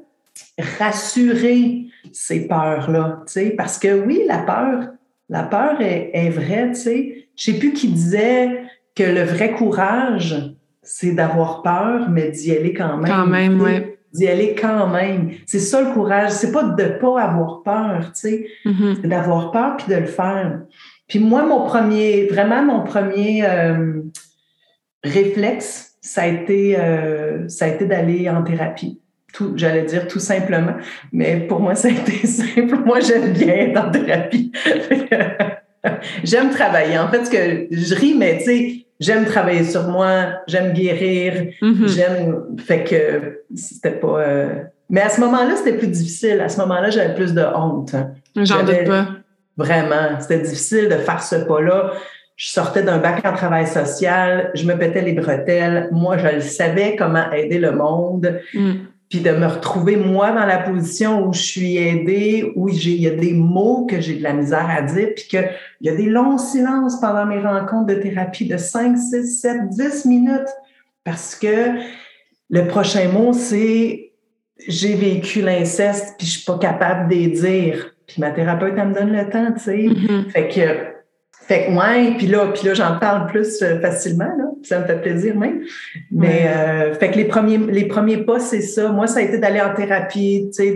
rassurer 0.77 1.85
ces 2.11 2.47
peurs-là. 2.47 3.23
Tu 3.25 3.33
sais, 3.33 3.49
parce 3.57 3.79
que 3.79 4.05
oui, 4.05 4.21
la 4.27 4.39
peur, 4.39 4.89
la 5.29 5.43
peur 5.43 5.81
est, 5.81 6.11
est 6.13 6.29
vraie. 6.29 6.69
Tu 6.69 6.75
sais, 6.75 7.27
je 7.35 7.43
sais 7.43 7.59
plus 7.59 7.73
qui 7.73 7.87
disait 7.87 8.63
que 8.95 9.03
le 9.03 9.23
vrai 9.23 9.51
courage, 9.53 10.55
c'est 10.81 11.13
d'avoir 11.13 11.61
peur, 11.61 12.09
mais 12.09 12.29
d'y 12.29 12.51
aller 12.51 12.73
quand 12.73 12.97
même. 12.97 13.11
Quand 13.11 13.25
même, 13.25 13.61
oui. 13.61 13.71
D'y 14.13 14.27
aller 14.27 14.53
quand 14.53 14.87
même. 14.87 15.31
C'est 15.47 15.59
ça 15.59 15.81
le 15.81 15.91
courage. 15.93 16.31
C'est 16.31 16.51
pas 16.51 16.63
de 16.63 16.83
pas 16.99 17.21
avoir 17.21 17.63
peur, 17.63 18.11
tu 18.13 18.21
sais. 18.21 18.47
Mm-hmm. 18.65 18.97
C'est 19.01 19.07
d'avoir 19.07 19.51
peur 19.51 19.77
puis 19.77 19.87
de 19.93 19.99
le 19.99 20.05
faire. 20.05 20.61
Puis 21.07 21.19
moi, 21.19 21.43
mon 21.45 21.65
premier, 21.65 22.27
vraiment 22.27 22.63
mon 22.63 22.83
premier 22.83 23.43
euh, 23.45 24.01
réflexe, 25.03 25.97
ça 26.01 26.23
a 26.23 26.27
été, 26.27 26.77
euh, 26.77 27.47
ça 27.49 27.65
a 27.65 27.67
été 27.69 27.85
d'aller 27.85 28.29
en 28.29 28.43
thérapie. 28.43 29.01
Tout, 29.33 29.53
j'allais 29.57 29.81
dire 29.83 30.07
tout 30.07 30.19
simplement, 30.19 30.73
mais 31.11 31.37
pour 31.47 31.59
moi, 31.59 31.73
ça 31.75 31.87
a 31.87 31.91
été 31.91 32.25
simple. 32.27 32.75
Moi, 32.85 32.99
j'aime 33.01 33.33
bien 33.33 33.53
être 33.55 33.77
en 33.85 33.89
thérapie. 33.91 34.51
J'aime 36.23 36.49
travailler. 36.49 36.97
En 36.97 37.09
fait, 37.09 37.25
ce 37.25 37.29
que 37.29 37.67
je 37.75 37.95
ris, 37.95 38.15
mais 38.17 38.37
tu 38.37 38.43
sais, 38.45 38.85
j'aime 39.01 39.25
travailler 39.25 39.63
sur 39.65 39.83
moi, 39.89 40.27
j'aime 40.47 40.71
guérir, 40.73 41.47
Mhm. 41.61 41.87
j'aime. 41.87 42.35
Fait 42.65 42.83
que 42.85 43.41
c'était 43.55 43.91
pas. 43.91 44.19
euh, 44.21 44.49
Mais 44.89 45.01
à 45.01 45.09
ce 45.09 45.19
moment-là, 45.21 45.55
c'était 45.57 45.77
plus 45.77 45.87
difficile. 45.87 46.39
À 46.39 46.47
ce 46.49 46.57
moment-là, 46.61 46.89
j'avais 46.89 47.13
plus 47.15 47.33
de 47.33 47.41
honte. 47.41 47.93
hein. 47.95 48.11
J'en 48.35 48.63
doute 48.63 48.85
pas. 48.85 49.07
Vraiment. 49.57 50.19
C'était 50.19 50.39
difficile 50.39 50.87
de 50.87 50.95
faire 50.95 51.21
ce 51.21 51.35
pas-là. 51.35 51.91
Je 52.35 52.49
sortais 52.49 52.81
d'un 52.83 52.97
bac 52.97 53.21
en 53.25 53.33
travail 53.33 53.67
social, 53.67 54.51
je 54.55 54.65
me 54.65 54.75
pétais 54.77 55.01
les 55.01 55.13
bretelles. 55.13 55.89
Moi, 55.91 56.17
je 56.17 56.27
le 56.35 56.41
savais 56.41 56.95
comment 56.95 57.29
aider 57.31 57.59
le 57.59 57.71
monde. 57.71 58.39
Mm. 58.53 58.71
Puis 59.13 59.21
de 59.21 59.29
me 59.29 59.45
retrouver, 59.45 59.95
moi, 59.95 60.31
dans 60.31 60.47
la 60.47 60.57
position 60.57 61.27
où 61.27 61.33
je 61.33 61.41
suis 61.43 61.77
aidée, 61.77 62.51
où 62.55 62.67
j'ai- 62.69 62.93
il 62.93 63.01
y 63.03 63.07
a 63.07 63.11
des 63.15 63.33
mots 63.33 63.85
que 63.85 64.01
j'ai 64.01 64.15
de 64.15 64.23
la 64.23 64.33
misère 64.33 64.67
à 64.67 64.81
dire, 64.81 65.09
puis 65.15 65.25
qu'il 65.29 65.47
y 65.81 65.89
a 65.89 65.95
des 65.95 66.07
longs 66.07 66.39
silences 66.39 66.99
pendant 66.99 67.27
mes 67.27 67.37
rencontres 67.39 67.85
de 67.85 67.93
thérapie 67.93 68.47
de 68.47 68.57
5, 68.57 68.97
6, 68.97 69.39
7, 69.39 69.69
10 69.69 70.05
minutes. 70.05 70.49
Parce 71.03 71.35
que 71.35 71.73
le 72.49 72.65
prochain 72.65 73.07
mot, 73.09 73.33
c'est 73.33 74.13
j'ai 74.67 74.95
vécu 74.95 75.43
l'inceste, 75.43 76.15
puis 76.17 76.25
je 76.25 76.31
suis 76.39 76.45
pas 76.45 76.57
capable 76.57 77.07
de 77.07 77.13
les 77.13 77.27
dire. 77.27 77.93
Puis 78.07 78.19
ma 78.19 78.31
thérapeute, 78.31 78.73
elle 78.75 78.87
me 78.87 78.95
donne 78.95 79.11
le 79.15 79.29
temps, 79.29 79.51
tu 79.53 79.59
sais. 79.59 79.89
Mhm. 79.89 80.25
Fait 80.31 80.47
que, 80.47 80.92
fait 81.53 81.65
que, 81.67 81.71
ouais, 81.71 82.13
puis 82.17 82.27
là, 82.27 82.47
puis 82.53 82.67
là, 82.67 82.73
j'en 82.73 82.97
parle 82.99 83.27
plus 83.27 83.61
euh, 83.61 83.79
facilement, 83.79 84.25
là, 84.25 84.45
ça 84.63 84.79
me 84.79 84.85
fait 84.85 85.01
plaisir 85.01 85.35
même. 85.37 85.59
Mais, 86.11 86.27
Ouais. 86.27 86.45
euh, 86.47 86.93
fait 86.95 87.11
que 87.11 87.17
les 87.17 87.25
premiers, 87.25 87.57
les 87.57 87.85
premiers 87.85 88.17
pas, 88.17 88.39
c'est 88.39 88.61
ça. 88.61 88.89
Moi, 88.91 89.07
ça 89.07 89.19
a 89.19 89.21
été 89.23 89.37
d'aller 89.37 89.61
en 89.61 89.73
thérapie, 89.73 90.49
tu 90.55 90.63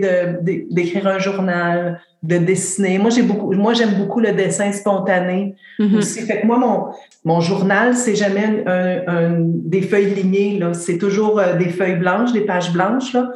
d'écrire 0.70 1.06
un 1.06 1.18
journal, 1.18 2.00
de 2.22 2.36
dessiner. 2.36 2.98
Moi, 2.98 3.10
j'ai 3.10 3.22
beaucoup, 3.22 3.52
moi, 3.54 3.74
j'aime 3.74 3.94
beaucoup 3.96 4.18
le 4.20 4.32
dessin 4.32 4.72
spontané 4.72 5.54
Mhm. 5.78 5.96
aussi. 5.96 6.20
Fait 6.22 6.40
que 6.40 6.46
moi, 6.46 6.58
mon, 6.58 6.86
mon 7.24 7.40
journal, 7.40 7.94
c'est 7.94 8.16
jamais 8.16 8.64
un, 8.66 8.96
un- 9.06 9.36
des 9.38 9.82
feuilles 9.82 10.14
lignées, 10.14 10.58
là. 10.58 10.74
C'est 10.74 10.98
toujours 10.98 11.38
euh, 11.38 11.54
des 11.54 11.68
feuilles 11.68 11.96
blanches, 11.96 12.32
des 12.32 12.40
pages 12.40 12.72
blanches, 12.72 13.12
là. 13.14 13.30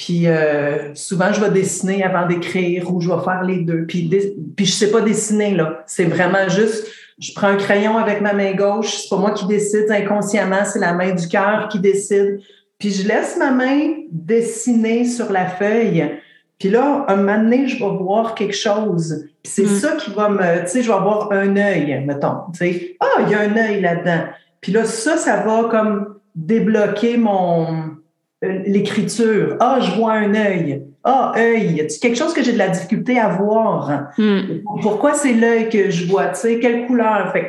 Puis 0.00 0.28
euh, 0.28 0.94
souvent, 0.94 1.30
je 1.30 1.42
vais 1.44 1.50
dessiner 1.50 2.02
avant 2.02 2.26
d'écrire 2.26 2.90
ou 2.90 3.02
je 3.02 3.10
vais 3.10 3.22
faire 3.22 3.42
les 3.42 3.58
deux. 3.58 3.84
Puis, 3.84 4.08
puis 4.56 4.64
je 4.64 4.72
sais 4.72 4.90
pas 4.90 5.02
dessiner, 5.02 5.54
là. 5.54 5.82
C'est 5.84 6.06
vraiment 6.06 6.48
juste, 6.48 6.86
je 7.18 7.34
prends 7.34 7.48
un 7.48 7.56
crayon 7.56 7.98
avec 7.98 8.22
ma 8.22 8.32
main 8.32 8.54
gauche. 8.54 8.94
C'est 9.02 9.10
pas 9.10 9.18
moi 9.18 9.32
qui 9.32 9.46
décide 9.46 9.90
inconsciemment, 9.90 10.64
c'est 10.64 10.78
la 10.78 10.94
main 10.94 11.12
du 11.14 11.28
cœur 11.28 11.68
qui 11.70 11.80
décide. 11.80 12.40
Puis 12.78 12.92
je 12.92 13.06
laisse 13.06 13.36
ma 13.36 13.50
main 13.50 13.92
dessiner 14.10 15.04
sur 15.04 15.30
la 15.30 15.44
feuille. 15.44 16.12
Puis 16.58 16.70
là, 16.70 17.04
un 17.06 17.16
moment 17.16 17.36
donné, 17.36 17.68
je 17.68 17.76
vais 17.78 17.96
voir 17.98 18.34
quelque 18.34 18.56
chose. 18.56 19.26
Puis 19.42 19.52
c'est 19.54 19.64
Mm. 19.64 19.80
ça 19.80 19.92
qui 19.96 20.10
va 20.12 20.30
me... 20.30 20.62
Tu 20.62 20.68
sais, 20.68 20.82
je 20.82 20.88
vais 20.88 20.96
avoir 20.96 21.30
un 21.30 21.54
œil, 21.58 22.02
mettons. 22.06 22.36
Tu 22.54 22.58
sais, 22.58 22.96
ah, 23.00 23.20
il 23.26 23.32
y 23.32 23.34
a 23.34 23.40
un 23.40 23.54
œil 23.54 23.82
là-dedans. 23.82 24.24
Puis 24.62 24.72
là, 24.72 24.86
ça, 24.86 25.18
ça 25.18 25.42
va 25.42 25.64
comme 25.70 26.14
débloquer 26.34 27.18
mon... 27.18 27.99
euh, 28.44 28.58
l'écriture. 28.66 29.56
Ah, 29.60 29.78
je 29.80 29.90
vois 29.92 30.12
un 30.14 30.34
œil. 30.34 30.82
Ah, 31.04 31.32
œil. 31.36 31.80
A 31.80 31.84
quelque 32.00 32.16
chose 32.16 32.32
que 32.34 32.42
j'ai 32.42 32.52
de 32.52 32.58
la 32.58 32.68
difficulté 32.68 33.18
à 33.18 33.28
voir? 33.28 34.08
Mm. 34.18 34.40
Pourquoi 34.82 35.14
c'est 35.14 35.32
l'œil 35.32 35.68
que 35.68 35.90
je 35.90 36.06
vois? 36.06 36.28
Tu 36.28 36.40
sais, 36.40 36.58
quelle 36.58 36.86
couleur? 36.86 37.32
Fait 37.32 37.40
que 37.42 37.46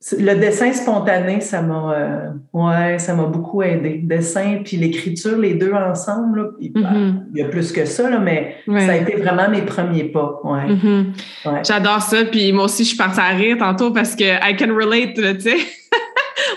c'est- 0.00 0.20
le 0.20 0.34
dessin 0.36 0.72
spontané, 0.72 1.40
ça 1.40 1.62
m'a 1.62 1.92
euh, 1.94 2.28
ouais, 2.52 2.98
ça 2.98 3.14
m'a 3.14 3.24
beaucoup 3.24 3.62
aidé. 3.62 4.00
Le 4.02 4.08
dessin 4.08 4.58
puis 4.64 4.76
l'écriture, 4.76 5.38
les 5.38 5.54
deux 5.54 5.72
ensemble, 5.72 6.40
là, 6.40 6.48
il 6.60 6.72
Mhm. 6.74 7.26
il 7.34 7.40
y 7.40 7.42
a 7.44 7.48
plus 7.48 7.70
que 7.70 7.84
ça, 7.84 8.10
là, 8.10 8.18
mais 8.18 8.56
Ouais. 8.66 8.80
ça 8.86 8.92
a 8.92 8.96
été 8.96 9.16
vraiment 9.16 9.48
mes 9.50 9.62
premiers 9.62 10.04
pas. 10.04 10.40
Ouais. 10.44 10.66
Mhm. 10.68 11.12
Ouais. 11.46 11.60
J'adore 11.64 12.00
ça. 12.02 12.24
Puis 12.24 12.52
moi 12.52 12.64
aussi, 12.64 12.82
je 12.84 12.88
suis 12.88 12.98
partie 12.98 13.20
à 13.20 13.28
rire 13.28 13.56
tantôt 13.58 13.90
parce 13.90 14.16
que 14.16 14.24
I 14.24 14.56
can 14.56 14.74
relate, 14.74 15.14
tu 15.14 15.40
sais. 15.40 15.56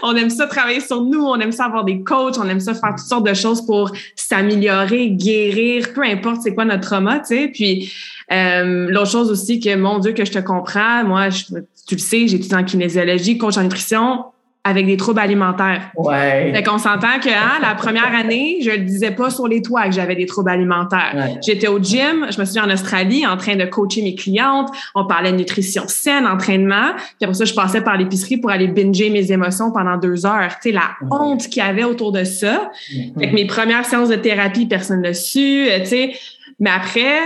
On 0.03 0.15
aime 0.15 0.29
ça 0.29 0.47
travailler 0.47 0.79
sur 0.79 1.01
nous, 1.01 1.23
on 1.23 1.39
aime 1.39 1.51
ça 1.51 1.65
avoir 1.65 1.83
des 1.83 2.01
coachs, 2.01 2.37
on 2.37 2.47
aime 2.47 2.59
ça 2.59 2.73
faire 2.73 2.95
toutes 2.97 3.07
sortes 3.07 3.27
de 3.27 3.33
choses 3.33 3.65
pour 3.65 3.91
s'améliorer, 4.15 5.11
guérir, 5.11 5.93
peu 5.93 6.03
importe 6.03 6.41
c'est 6.43 6.53
quoi 6.53 6.65
notre 6.65 6.87
trauma, 6.87 7.19
tu 7.19 7.35
sais. 7.35 7.47
Puis 7.53 7.91
euh, 8.31 8.87
l'autre 8.89 9.11
chose 9.11 9.31
aussi 9.31 9.59
que, 9.59 9.75
mon 9.75 9.99
Dieu, 9.99 10.13
que 10.13 10.25
je 10.25 10.31
te 10.31 10.39
comprends, 10.39 11.03
moi, 11.03 11.29
tu 11.29 11.95
le 11.95 11.99
sais, 11.99 12.27
j'ai 12.27 12.37
étudié 12.37 12.57
en 12.57 12.63
kinésiologie, 12.63 13.37
coach 13.37 13.57
en 13.57 13.63
nutrition 13.63 14.25
avec 14.67 14.87
des 14.87 14.97
troubles 14.97 15.19
alimentaires. 15.19 15.91
Ouais. 15.95 16.51
Fait 16.51 16.63
qu'on 16.63 16.79
s'entend 16.79 17.19
que 17.21 17.29
hein, 17.29 17.59
la 17.61 17.75
première 17.75 18.13
année, 18.15 18.57
je 18.63 18.71
le 18.71 18.79
disais 18.79 19.11
pas 19.11 19.29
sur 19.29 19.47
les 19.47 19.61
toits 19.61 19.85
que 19.85 19.91
j'avais 19.91 20.15
des 20.15 20.25
troubles 20.25 20.49
alimentaires. 20.49 21.13
Ouais. 21.13 21.35
J'étais 21.45 21.67
au 21.67 21.77
gym, 21.79 22.25
je 22.31 22.39
me 22.39 22.45
suis 22.45 22.59
en 22.59 22.69
Australie 22.71 23.27
en 23.27 23.37
train 23.37 23.55
de 23.55 23.65
coacher 23.65 24.01
mes 24.01 24.15
clientes. 24.15 24.69
On 24.95 25.05
parlait 25.05 25.31
de 25.31 25.37
nutrition 25.37 25.83
saine, 25.85 26.25
entraînement. 26.25 26.95
Puis 26.95 27.25
après 27.25 27.35
ça, 27.35 27.45
je 27.45 27.53
passais 27.53 27.81
par 27.81 27.95
l'épicerie 27.95 28.37
pour 28.37 28.49
aller 28.49 28.67
binger 28.67 29.11
mes 29.11 29.31
émotions 29.31 29.71
pendant 29.71 29.97
deux 29.97 30.25
heures. 30.25 30.55
Tu 30.63 30.69
sais, 30.69 30.71
la 30.71 30.95
honte 31.11 31.47
qu'il 31.47 31.61
y 31.61 31.65
avait 31.65 31.83
autour 31.83 32.11
de 32.11 32.23
ça. 32.23 32.71
Mhm. 32.91 33.19
Fait 33.19 33.29
que 33.29 33.35
mes 33.35 33.45
premières 33.45 33.85
séances 33.85 34.09
de 34.09 34.15
thérapie, 34.15 34.65
personne 34.65 35.01
ne 35.01 35.03
l'a 35.03 35.13
su, 35.13 35.67
euh, 35.69 35.81
tu 35.81 35.85
sais. 35.85 36.13
Mais 36.59 36.71
après, 36.71 37.19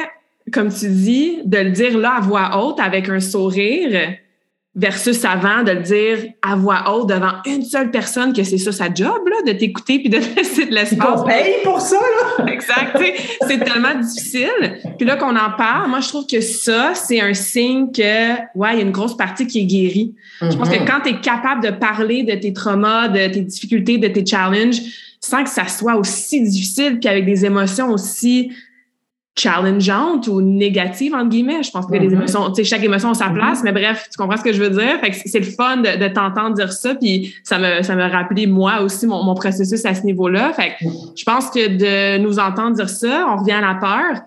comme 0.52 0.74
tu 0.74 0.90
dis, 0.90 1.40
de 1.46 1.58
le 1.58 1.70
dire 1.70 1.98
là 1.98 2.16
à 2.18 2.20
voix 2.20 2.62
haute 2.62 2.82
avec 2.82 3.08
un 3.08 3.22
sourire 3.22 4.18
versus 4.76 5.26
avant 5.26 5.64
de 5.64 5.72
le 5.72 5.82
dire 5.82 6.18
à 6.42 6.56
voix 6.56 6.84
haute 6.94 7.10
devant 7.10 7.34
une 7.46 7.64
seule 7.64 7.90
personne 7.92 8.34
que 8.34 8.44
c'est 8.44 8.58
ça 8.60 8.72
sa 8.72 8.86
job, 8.94 9.18
là, 9.28 9.52
de 9.52 9.58
t'écouter 9.58 10.00
puis 10.00 10.10
de 10.10 10.20
te 10.20 10.36
laisser 10.38 10.66
de 10.68 10.72
l'espace. 10.74 11.22
qu'on 11.22 11.24
paye 11.26 11.56
pour 11.64 11.82
ça, 11.82 11.98
là. 11.98 12.46
Exact. 12.54 12.98
C'est 13.48 13.60
tellement 13.64 13.96
difficile. 14.00 14.80
Puis 14.98 15.08
là 15.08 15.16
qu'on 15.18 15.36
en 15.36 15.52
parle, 15.58 15.90
moi, 15.90 16.00
je 16.02 16.08
trouve 16.10 16.28
que 16.28 16.40
ça, 16.40 16.92
c'est 16.94 17.20
un 17.20 17.34
signe 17.34 17.92
que, 17.92 18.34
ouais, 18.56 18.74
il 18.74 18.78
y 18.78 18.80
a 18.80 18.84
une 18.84 18.92
grosse 18.92 19.18
partie 19.18 19.48
qui 19.48 19.62
est 19.62 19.66
guérie. 19.66 20.14
Je 20.42 20.56
pense 20.56 20.70
que 20.70 20.80
Mhm. 20.80 20.86
quand 20.86 21.02
tu 21.04 21.10
es 21.10 21.20
capable 21.20 21.64
de 21.64 21.72
parler 21.72 22.24
de 22.24 22.34
tes 22.36 22.54
traumas, 22.54 23.08
de 23.10 23.28
tes 23.28 23.42
difficultés, 23.42 23.98
de 23.98 24.08
tes 24.08 24.26
challenges, 24.26 24.82
sans 25.20 25.44
que 25.44 25.50
ça 25.50 25.68
soit 25.68 25.96
aussi 25.98 26.42
difficile, 26.42 27.00
puis 27.00 27.10
avec 27.10 27.26
des 27.26 27.44
émotions 27.44 27.90
aussi 27.92 28.52
challengeantes 29.38 30.28
ou 30.28 30.42
négatives, 30.42 31.14
entre 31.14 31.30
guillemets. 31.30 31.64
Je 31.64 31.72
pense 31.72 31.86
que 31.86 31.94
les 31.94 32.08
Mhm. 32.08 32.14
émotions, 32.14 32.48
tu 32.50 32.56
sais, 32.56 32.64
chaque 32.64 32.84
émotion 32.84 33.12
a 33.12 33.14
sa 33.14 33.28
Mhm. 33.30 33.34
place, 33.36 33.64
mais 33.64 33.72
bref, 33.72 34.08
tu 34.12 34.18
comprends 34.18 34.38
ce 34.38 34.44
que 34.44 34.52
je 34.54 34.62
veux 34.62 34.70
dire? 34.70 35.00
Fait 35.00 35.12
que 35.12 35.16
c'est 35.26 35.40
le 35.40 35.46
fun 35.46 35.78
de, 35.78 35.98
de 35.98 36.08
t'entendre 36.14 36.56
dire 36.56 36.72
ça, 36.74 36.96
puis 36.96 37.34
ça 37.44 37.58
me, 37.58 37.82
ça 37.82 37.96
me 37.96 38.04
rappelé, 38.04 38.48
moi 38.48 38.82
aussi, 38.82 39.08
mon, 39.08 39.24
mon 39.24 39.36
processus 39.36 39.86
à 39.86 39.94
ce 39.94 40.04
niveau-là. 40.04 40.52
Fait 40.54 40.70
que 40.80 40.86
je 41.16 41.24
pense 41.24 41.50
que 41.50 41.68
de 41.68 42.18
nous 42.22 42.38
entendre 42.40 42.76
dire 42.76 42.90
ça, 42.90 43.26
on 43.30 43.38
revient 43.38 43.54
à 43.54 43.62
la 43.62 43.76
peur. 43.76 44.22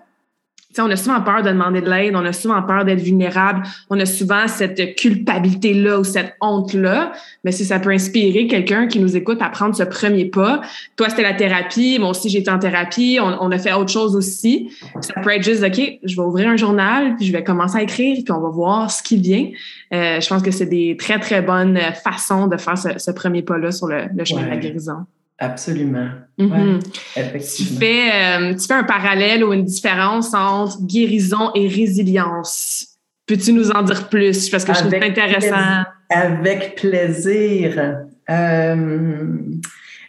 On 0.79 0.89
a 0.89 0.95
souvent 0.95 1.21
peur 1.21 1.41
de 1.43 1.49
demander 1.49 1.81
de 1.81 1.89
l'aide, 1.89 2.15
on 2.15 2.25
a 2.25 2.33
souvent 2.33 2.61
peur 2.63 2.85
d'être 2.85 3.01
vulnérable, 3.01 3.63
on 3.89 3.99
a 3.99 4.05
souvent 4.05 4.47
cette 4.47 4.95
culpabilité-là 4.95 5.99
ou 5.99 6.03
cette 6.03 6.35
honte-là. 6.41 7.11
Mais 7.43 7.51
si 7.51 7.65
ça 7.65 7.79
peut 7.79 7.91
inspirer 7.91 8.47
quelqu'un 8.47 8.87
qui 8.87 8.99
nous 8.99 9.15
écoute 9.15 9.41
à 9.41 9.49
prendre 9.49 9.75
ce 9.75 9.83
premier 9.83 10.25
pas, 10.25 10.61
toi, 10.95 11.09
c'était 11.09 11.23
la 11.23 11.33
thérapie, 11.33 11.97
moi 11.99 12.09
aussi, 12.09 12.29
j'étais 12.29 12.51
en 12.51 12.59
thérapie, 12.59 13.19
on, 13.21 13.37
on 13.41 13.51
a 13.51 13.57
fait 13.57 13.73
autre 13.73 13.91
chose 13.91 14.15
aussi. 14.15 14.71
Ça 15.01 15.13
peut 15.21 15.31
être 15.31 15.43
juste, 15.43 15.63
OK, 15.63 15.99
je 16.03 16.15
vais 16.15 16.21
ouvrir 16.21 16.49
un 16.49 16.57
journal, 16.57 17.15
puis 17.17 17.25
je 17.25 17.31
vais 17.31 17.43
commencer 17.43 17.77
à 17.77 17.81
écrire, 17.83 18.17
puis 18.23 18.31
on 18.31 18.41
va 18.41 18.49
voir 18.49 18.91
ce 18.91 19.03
qui 19.03 19.17
vient. 19.17 19.49
Euh, 19.93 20.19
je 20.19 20.27
pense 20.27 20.41
que 20.41 20.51
c'est 20.51 20.65
des 20.65 20.97
très, 20.97 21.19
très 21.19 21.41
bonnes 21.41 21.79
façons 22.03 22.47
de 22.47 22.57
faire 22.57 22.77
ce, 22.77 22.89
ce 22.97 23.11
premier 23.11 23.41
pas-là 23.43 23.71
sur 23.71 23.87
le, 23.87 24.05
le 24.15 24.25
chemin 24.25 24.43
de 24.43 24.49
la 24.49 24.57
guérison. 24.57 25.05
Absolument. 25.43 26.09
Mhm. 26.37 26.51
Ouais, 26.51 26.79
Tu 27.13 27.19
effectivement. 27.19 27.79
fais, 27.79 28.11
euh, 28.11 28.53
tu 28.55 28.65
fais 28.65 28.73
un 28.73 28.83
parallèle 28.83 29.43
ou 29.43 29.53
une 29.53 29.65
différence 29.65 30.33
entre 30.33 30.81
guérison 30.81 31.51
et 31.53 31.67
résilience. 31.67 32.87
Peux-tu 33.27 33.53
nous 33.53 33.69
en 33.71 33.83
dire 33.83 34.09
plus? 34.09 34.49
Parce 34.49 34.65
que 34.65 34.73
je 34.73 34.79
trouve 34.79 34.91
ça 34.91 35.05
intéressant. 35.05 35.83
Avec 36.09 36.75
plaisir. 36.75 37.95
Euh, 38.29 39.37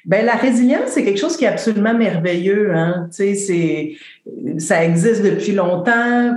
ben, 0.06 0.24
la 0.24 0.34
résilience, 0.34 0.90
c'est 0.90 1.04
quelque 1.04 1.18
chose 1.18 1.36
qui 1.36 1.44
est 1.44 1.48
absolument 1.48 1.94
merveilleux. 1.94 2.74
Hein? 2.74 3.08
Tu 3.10 3.16
sais, 3.16 3.34
c'est, 3.34 3.92
ça 4.58 4.84
existe 4.84 5.22
depuis 5.22 5.52
longtemps. 5.52 6.32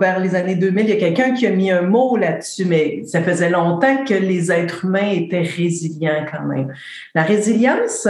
Vers 0.00 0.20
les 0.20 0.34
années 0.34 0.54
2000, 0.54 0.84
il 0.84 0.90
y 0.90 0.92
a 0.92 0.96
quelqu'un 0.96 1.32
qui 1.32 1.46
a 1.46 1.50
mis 1.50 1.70
un 1.70 1.82
mot 1.82 2.16
là-dessus, 2.16 2.66
mais 2.66 3.02
ça 3.06 3.22
faisait 3.22 3.50
longtemps 3.50 4.04
que 4.04 4.14
les 4.14 4.52
êtres 4.52 4.84
humains 4.84 5.10
étaient 5.10 5.42
résilients 5.42 6.26
quand 6.30 6.46
même. 6.46 6.72
La 7.14 7.22
résilience, 7.22 8.06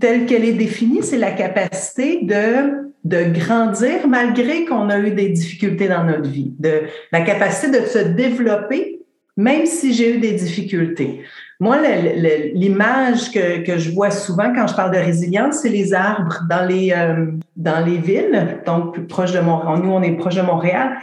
telle 0.00 0.26
qu'elle 0.26 0.44
est 0.44 0.54
définie, 0.54 1.02
c'est 1.02 1.18
la 1.18 1.32
capacité 1.32 2.20
de 2.22 2.82
de 3.04 3.24
grandir 3.24 4.06
malgré 4.06 4.64
qu'on 4.64 4.88
a 4.88 4.98
eu 4.98 5.10
des 5.10 5.28
difficultés 5.30 5.88
dans 5.88 6.04
notre 6.04 6.28
vie, 6.28 6.52
de 6.58 6.82
la 7.10 7.22
capacité 7.22 7.80
de 7.80 7.84
se 7.84 7.98
développer 7.98 9.01
même 9.36 9.66
si 9.66 9.92
j'ai 9.92 10.16
eu 10.16 10.18
des 10.18 10.32
difficultés. 10.32 11.22
Moi, 11.60 11.78
l'image 12.54 13.30
que, 13.30 13.64
que 13.64 13.78
je 13.78 13.92
vois 13.92 14.10
souvent 14.10 14.52
quand 14.52 14.66
je 14.66 14.74
parle 14.74 14.92
de 14.92 14.98
résilience, 14.98 15.60
c'est 15.62 15.68
les 15.68 15.94
arbres 15.94 16.40
dans 16.50 16.66
les, 16.66 16.92
euh, 16.92 17.26
dans 17.56 17.84
les 17.84 17.98
villes, 17.98 18.60
donc 18.66 18.94
plus 18.94 19.06
proche 19.06 19.32
de 19.32 19.40
Montréal. 19.40 19.80
Nous, 19.82 19.90
on 19.90 20.02
est 20.02 20.16
proche 20.16 20.34
de 20.34 20.42
Montréal, 20.42 20.96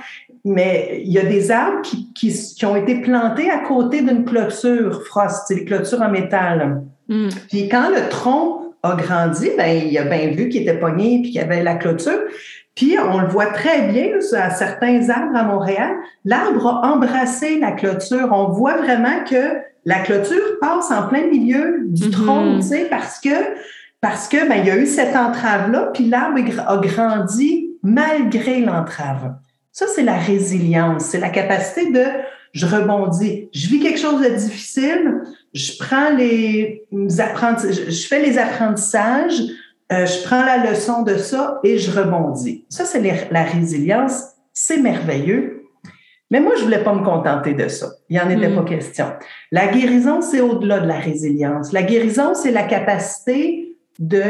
mais 0.44 1.02
il 1.06 1.12
y 1.12 1.18
a 1.18 1.24
des 1.24 1.50
arbres 1.50 1.82
qui, 1.82 2.12
qui, 2.14 2.34
qui 2.34 2.66
ont 2.66 2.76
été 2.76 3.02
plantés 3.02 3.50
à 3.50 3.60
côté 3.60 4.02
d'une 4.02 4.26
clôture 4.26 5.02
frost, 5.06 5.46
c'est 5.48 5.56
les 5.56 5.66
clôtures 5.66 6.02
en 6.02 6.10
métal. 6.10 6.84
Mm. 7.08 7.30
Puis 7.50 7.70
quand 7.70 7.90
le 7.90 8.10
tronc 8.10 8.74
a 8.84 8.96
grandi, 8.96 9.52
ben, 9.58 9.82
il 9.86 9.98
a 9.98 10.04
bien 10.04 10.32
vu 10.32 10.50
qu'il 10.50 10.62
était 10.62 10.78
pogné 10.78 11.22
puis 11.22 11.32
qu'il 11.32 11.42
y 11.42 11.44
avait 11.44 11.64
la 11.64 11.76
clôture. 11.76 12.20
Puis 12.80 12.96
on 12.98 13.20
le 13.20 13.28
voit 13.28 13.48
très 13.48 13.90
bien 13.90 14.12
à 14.38 14.50
certains 14.52 15.10
arbres 15.10 15.36
à 15.36 15.44
Montréal, 15.44 15.92
l'arbre 16.24 16.66
a 16.66 16.94
embrassé 16.94 17.60
la 17.60 17.74
clôture. 17.74 18.30
On 18.32 18.54
voit 18.54 18.78
vraiment 18.78 19.22
que 19.30 19.58
la 19.84 20.00
clôture 20.00 20.58
passe 20.62 20.90
en 20.90 21.10
plein 21.10 21.28
milieu 21.28 21.82
du 21.88 22.04
mm-hmm. 22.04 22.12
tronc, 22.12 22.56
tu 22.60 22.68
sais, 22.68 22.88
parce 22.90 23.20
que 23.20 23.36
parce 24.00 24.30
que 24.30 24.48
ben, 24.48 24.62
il 24.62 24.68
y 24.68 24.72
a 24.72 24.78
eu 24.78 24.86
cette 24.86 25.14
entrave-là, 25.14 25.90
puis 25.94 26.06
l'arbre 26.06 26.40
a 26.68 26.78
grandi 26.78 27.70
malgré 27.84 28.62
l'entrave. 28.62 29.34
Ça, 29.74 29.86
c'est 29.94 30.04
la 30.04 30.18
résilience, 30.18 31.04
c'est 31.04 31.20
la 31.20 31.32
capacité 31.32 31.92
de 31.92 32.06
je 32.54 32.66
rebondis. 32.66 33.50
Je 33.54 33.68
vis 33.68 33.82
quelque 33.82 34.00
chose 34.00 34.22
de 34.22 34.30
difficile, 34.30 35.16
je 35.54 35.74
prends 35.80 36.16
les 36.16 36.86
apprentissages, 37.20 37.90
je 37.90 38.08
fais 38.08 38.22
les 38.22 38.38
apprentissages, 38.38 39.42
euh, 39.92 40.06
je 40.06 40.24
prends 40.24 40.44
la 40.44 40.70
leçon 40.70 41.02
de 41.04 41.18
ça 41.18 41.60
et 41.64 41.78
je 41.78 41.92
rebondis. 41.92 42.66
Ça, 42.70 42.86
c'est 42.86 43.02
la 43.32 43.44
résilience. 43.44 44.24
C'est 44.54 44.78
merveilleux. 44.78 45.64
Mais 46.32 46.40
moi, 46.40 46.54
je 46.58 46.64
voulais 46.64 46.84
pas 46.84 46.94
me 46.94 47.04
contenter 47.04 47.54
de 47.54 47.68
ça. 47.68 47.88
Il 48.08 48.14
n'y 48.14 48.22
en 48.22 48.30
était 48.30 48.54
pas 48.54 48.62
hmm. 48.62 48.66
question. 48.66 49.06
La 49.52 49.68
guérison, 49.68 50.22
c'est 50.22 50.42
au-delà 50.42 50.80
de 50.80 50.88
la 50.88 51.00
résilience. 51.00 51.72
La 51.72 51.82
guérison, 51.82 52.36
c'est 52.36 52.52
la 52.52 52.64
capacité 52.64 53.78
de 53.98 54.22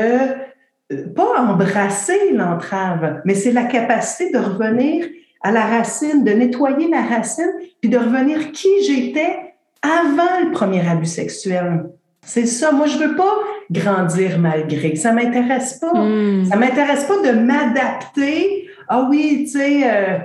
euh, 0.91 1.07
pas 1.13 1.41
embrasser 1.41 2.31
l'entrave, 2.31 3.21
mais 3.25 3.35
c'est 3.35 3.51
la 3.51 3.65
capacité 3.65 4.31
de 4.31 4.37
revenir 4.37 5.05
à 5.41 5.51
la 5.51 5.65
racine, 5.65 6.23
de 6.23 6.31
nettoyer 6.31 6.89
la 6.89 7.01
racine, 7.01 7.51
puis 7.81 7.89
de 7.89 7.97
revenir 7.97 8.51
qui 8.51 8.69
j'étais 8.85 9.55
avant 9.81 10.45
le 10.45 10.51
premier 10.51 10.87
abus 10.87 11.05
sexuel. 11.05 11.85
C'est 12.29 12.45
ça. 12.45 12.71
Moi, 12.71 12.85
je 12.85 12.99
veux 12.99 13.15
pas 13.15 13.33
grandir 13.71 14.37
malgré. 14.37 14.95
Ça 14.95 15.11
m'intéresse 15.11 15.79
pas. 15.79 15.93
Hmm. 15.93 16.45
Ça 16.45 16.57
m'intéresse 16.57 17.05
pas 17.05 17.17
de 17.17 17.39
m'adapter. 17.39 18.69
Ah 18.87 19.07
oui, 19.09 19.45
tu 19.45 19.57
sais, 19.59 19.81
euh, 19.91 20.19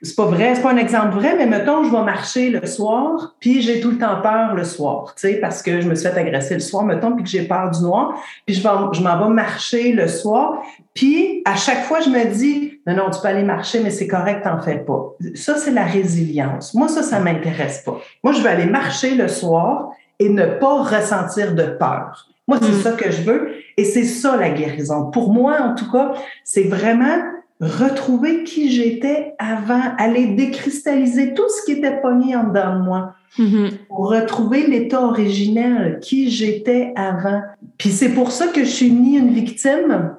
c'est 0.00 0.16
pas 0.16 0.26
vrai, 0.26 0.54
c'est 0.54 0.62
pas 0.62 0.72
un 0.72 0.78
exemple 0.78 1.14
vrai, 1.16 1.34
mais 1.36 1.46
mettons, 1.46 1.84
je 1.84 1.90
vais 1.90 2.02
marcher 2.02 2.50
le 2.50 2.66
soir, 2.66 3.34
puis 3.40 3.62
j'ai 3.62 3.80
tout 3.80 3.90
le 3.90 3.98
temps 3.98 4.20
peur 4.20 4.54
le 4.54 4.64
soir, 4.64 5.14
tu 5.14 5.28
sais, 5.28 5.34
parce 5.40 5.62
que 5.62 5.80
je 5.80 5.88
me 5.88 5.94
suis 5.94 6.06
fait 6.06 6.18
agresser 6.18 6.54
le 6.54 6.60
soir, 6.60 6.84
mettons, 6.84 7.14
puis 7.14 7.24
que 7.24 7.30
j'ai 7.30 7.44
peur 7.44 7.70
du 7.70 7.80
noir, 7.80 8.14
puis 8.44 8.54
je, 8.54 8.60
je 8.60 9.02
m'en 9.02 9.18
vais 9.18 9.32
marcher 9.32 9.92
le 9.92 10.08
soir, 10.08 10.62
puis 10.92 11.40
à 11.46 11.56
chaque 11.56 11.84
fois, 11.84 12.00
je 12.00 12.10
me 12.10 12.26
dis, 12.26 12.80
non, 12.86 12.94
non, 12.96 13.10
tu 13.10 13.18
peux 13.20 13.28
aller 13.28 13.44
marcher, 13.44 13.80
mais 13.80 13.90
c'est 13.90 14.06
correct, 14.06 14.42
t'en 14.44 14.60
fais 14.60 14.78
pas. 14.78 15.14
Ça, 15.34 15.56
c'est 15.56 15.70
la 15.72 15.84
résilience. 15.84 16.74
Moi, 16.74 16.88
ça, 16.88 17.02
ça 17.02 17.18
m'intéresse 17.18 17.82
pas. 17.82 17.98
Moi, 18.22 18.34
je 18.34 18.40
veux 18.40 18.48
aller 18.50 18.66
marcher 18.66 19.14
le 19.14 19.28
soir 19.28 19.92
et 20.18 20.28
ne 20.28 20.46
pas 20.46 20.82
ressentir 20.82 21.54
de 21.54 21.64
peur. 21.64 22.28
Moi, 22.48 22.58
c'est 22.62 22.70
mm. 22.70 22.82
ça 22.82 22.92
que 22.92 23.10
je 23.10 23.22
veux, 23.22 23.52
et 23.76 23.84
c'est 23.84 24.04
ça 24.04 24.36
la 24.36 24.50
guérison. 24.50 25.10
Pour 25.10 25.32
moi, 25.32 25.60
en 25.60 25.74
tout 25.74 25.90
cas, 25.90 26.14
c'est 26.44 26.64
vraiment 26.64 27.18
retrouver 27.60 28.44
qui 28.44 28.70
j'étais 28.70 29.34
avant, 29.38 29.82
aller 29.98 30.28
décristalliser 30.28 31.34
tout 31.34 31.48
ce 31.48 31.64
qui 31.64 31.78
était 31.78 32.00
pogné 32.00 32.36
en 32.36 32.44
dedans 32.44 32.78
de 32.78 32.84
moi. 32.84 33.14
Mm-hmm. 33.38 33.70
Pour 33.88 34.10
retrouver 34.10 34.66
l'état 34.66 35.02
originel, 35.02 35.98
qui 36.00 36.30
j'étais 36.30 36.92
avant. 36.96 37.42
Puis 37.78 37.90
c'est 37.90 38.10
pour 38.10 38.30
ça 38.30 38.46
que 38.48 38.60
je 38.60 38.70
suis 38.70 38.90
ni 38.90 39.16
une 39.16 39.32
victime, 39.32 40.14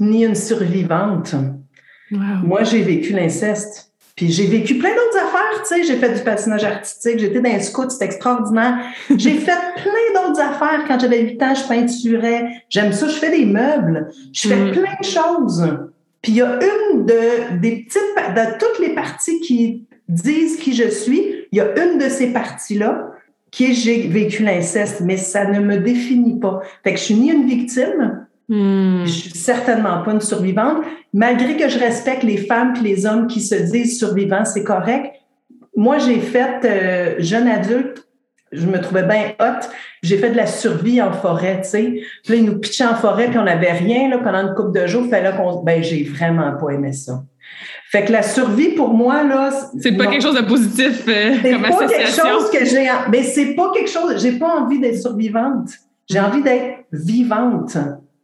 ni 0.00 0.24
une 0.24 0.34
survivante. 0.34 1.34
Moi, 2.10 2.64
j'ai 2.64 2.82
vécu 2.82 3.12
l'inceste. 3.12 3.87
Puis 4.18 4.32
j'ai 4.32 4.46
vécu 4.46 4.78
plein 4.78 4.90
d'autres 4.90 5.16
affaires, 5.16 5.62
tu 5.62 5.76
sais. 5.76 5.84
J'ai 5.84 5.94
fait 5.94 6.12
du 6.12 6.20
patinage 6.22 6.64
artistique, 6.64 7.20
j'étais 7.20 7.40
dans 7.40 7.50
un 7.50 7.60
scout, 7.60 7.88
c'était 7.88 8.06
extraordinaire. 8.06 8.78
j'ai 9.16 9.34
fait 9.34 9.60
plein 9.76 10.12
d'autres 10.12 10.40
affaires. 10.40 10.84
Quand 10.88 10.98
j'avais 10.98 11.20
8 11.20 11.42
ans, 11.44 11.54
je 11.54 11.68
peinturais. 11.68 12.64
J'aime 12.68 12.92
ça, 12.92 13.06
je 13.06 13.14
fais 13.14 13.30
des 13.30 13.44
meubles. 13.44 14.08
Je 14.32 14.48
fais 14.48 14.56
mm. 14.56 14.72
plein 14.72 14.94
de 15.00 15.06
choses. 15.06 15.78
Puis 16.20 16.32
il 16.32 16.38
y 16.38 16.42
a 16.42 16.58
une 16.60 17.06
de, 17.06 17.60
des 17.60 17.84
petites, 17.84 18.34
de 18.34 18.58
toutes 18.58 18.84
les 18.84 18.92
parties 18.92 19.38
qui 19.38 19.86
disent 20.08 20.56
qui 20.56 20.74
je 20.74 20.88
suis, 20.88 21.46
il 21.52 21.58
y 21.58 21.60
a 21.60 21.80
une 21.80 21.98
de 21.98 22.08
ces 22.08 22.32
parties-là 22.32 23.12
qui 23.52 23.66
est 23.66 23.72
j'ai 23.72 24.08
vécu 24.08 24.42
l'inceste, 24.42 25.00
mais 25.04 25.16
ça 25.16 25.44
ne 25.44 25.60
me 25.60 25.76
définit 25.76 26.40
pas. 26.40 26.60
Fait 26.82 26.92
que 26.92 26.98
je 26.98 27.04
suis 27.04 27.14
ni 27.14 27.30
une 27.30 27.46
victime, 27.46 28.26
hmm. 28.48 29.04
je 29.04 29.10
suis 29.10 29.30
certainement 29.30 30.02
pas 30.02 30.12
une 30.12 30.20
survivante, 30.20 30.78
malgré 31.12 31.56
que 31.56 31.68
je 31.68 31.78
respecte 31.78 32.22
les 32.22 32.38
femmes 32.38 32.74
et 32.76 32.80
les 32.80 33.06
hommes 33.06 33.26
qui 33.26 33.40
se 33.40 33.54
disent 33.54 33.98
survivants, 33.98 34.44
c'est 34.44 34.64
correct. 34.64 35.14
Moi, 35.76 35.98
j'ai 35.98 36.18
fait 36.18 36.64
euh, 36.64 37.14
jeune 37.18 37.46
adulte 37.46 38.08
je 38.52 38.66
me 38.66 38.80
trouvais 38.80 39.02
bien 39.02 39.32
hot. 39.40 39.66
J'ai 40.02 40.16
fait 40.16 40.30
de 40.30 40.36
la 40.36 40.46
survie 40.46 41.02
en 41.02 41.12
forêt, 41.12 41.60
tu 41.62 41.68
sais. 41.68 42.02
Puis 42.24 42.32
là, 42.32 42.34
ils 42.36 42.44
nous 42.44 42.58
pitchaient 42.58 42.86
en 42.86 42.94
forêt, 42.94 43.28
puis 43.28 43.38
on 43.38 43.44
n'avait 43.44 43.72
rien, 43.72 44.08
là, 44.08 44.18
pendant 44.18 44.38
une 44.38 44.54
couple 44.54 44.78
de 44.78 44.86
jours. 44.86 45.06
Fallait 45.08 45.32
qu'on... 45.36 45.62
Ben, 45.62 45.82
j'ai 45.82 46.04
vraiment 46.04 46.52
pas 46.52 46.70
aimé 46.70 46.92
ça. 46.92 47.22
Fait 47.90 48.04
que 48.04 48.12
la 48.12 48.22
survie, 48.22 48.70
pour 48.70 48.92
moi, 48.92 49.22
là... 49.22 49.50
C'est 49.80 49.92
pas 49.92 50.06
quelque 50.06 50.22
chose 50.22 50.36
de 50.36 50.46
positif 50.46 51.04
euh, 51.08 51.34
comme 51.42 51.62
pas 51.62 51.88
quelque 51.88 52.08
chose 52.08 52.50
que 52.50 52.64
j'ai... 52.64 52.88
Mais 53.10 53.22
c'est 53.22 53.54
pas 53.54 53.70
quelque 53.72 53.90
chose... 53.90 54.20
J'ai 54.22 54.32
pas 54.32 54.60
envie 54.60 54.78
d'être 54.78 55.00
survivante. 55.00 55.70
J'ai 56.08 56.20
envie 56.20 56.42
d'être 56.42 56.84
vivante. 56.92 57.76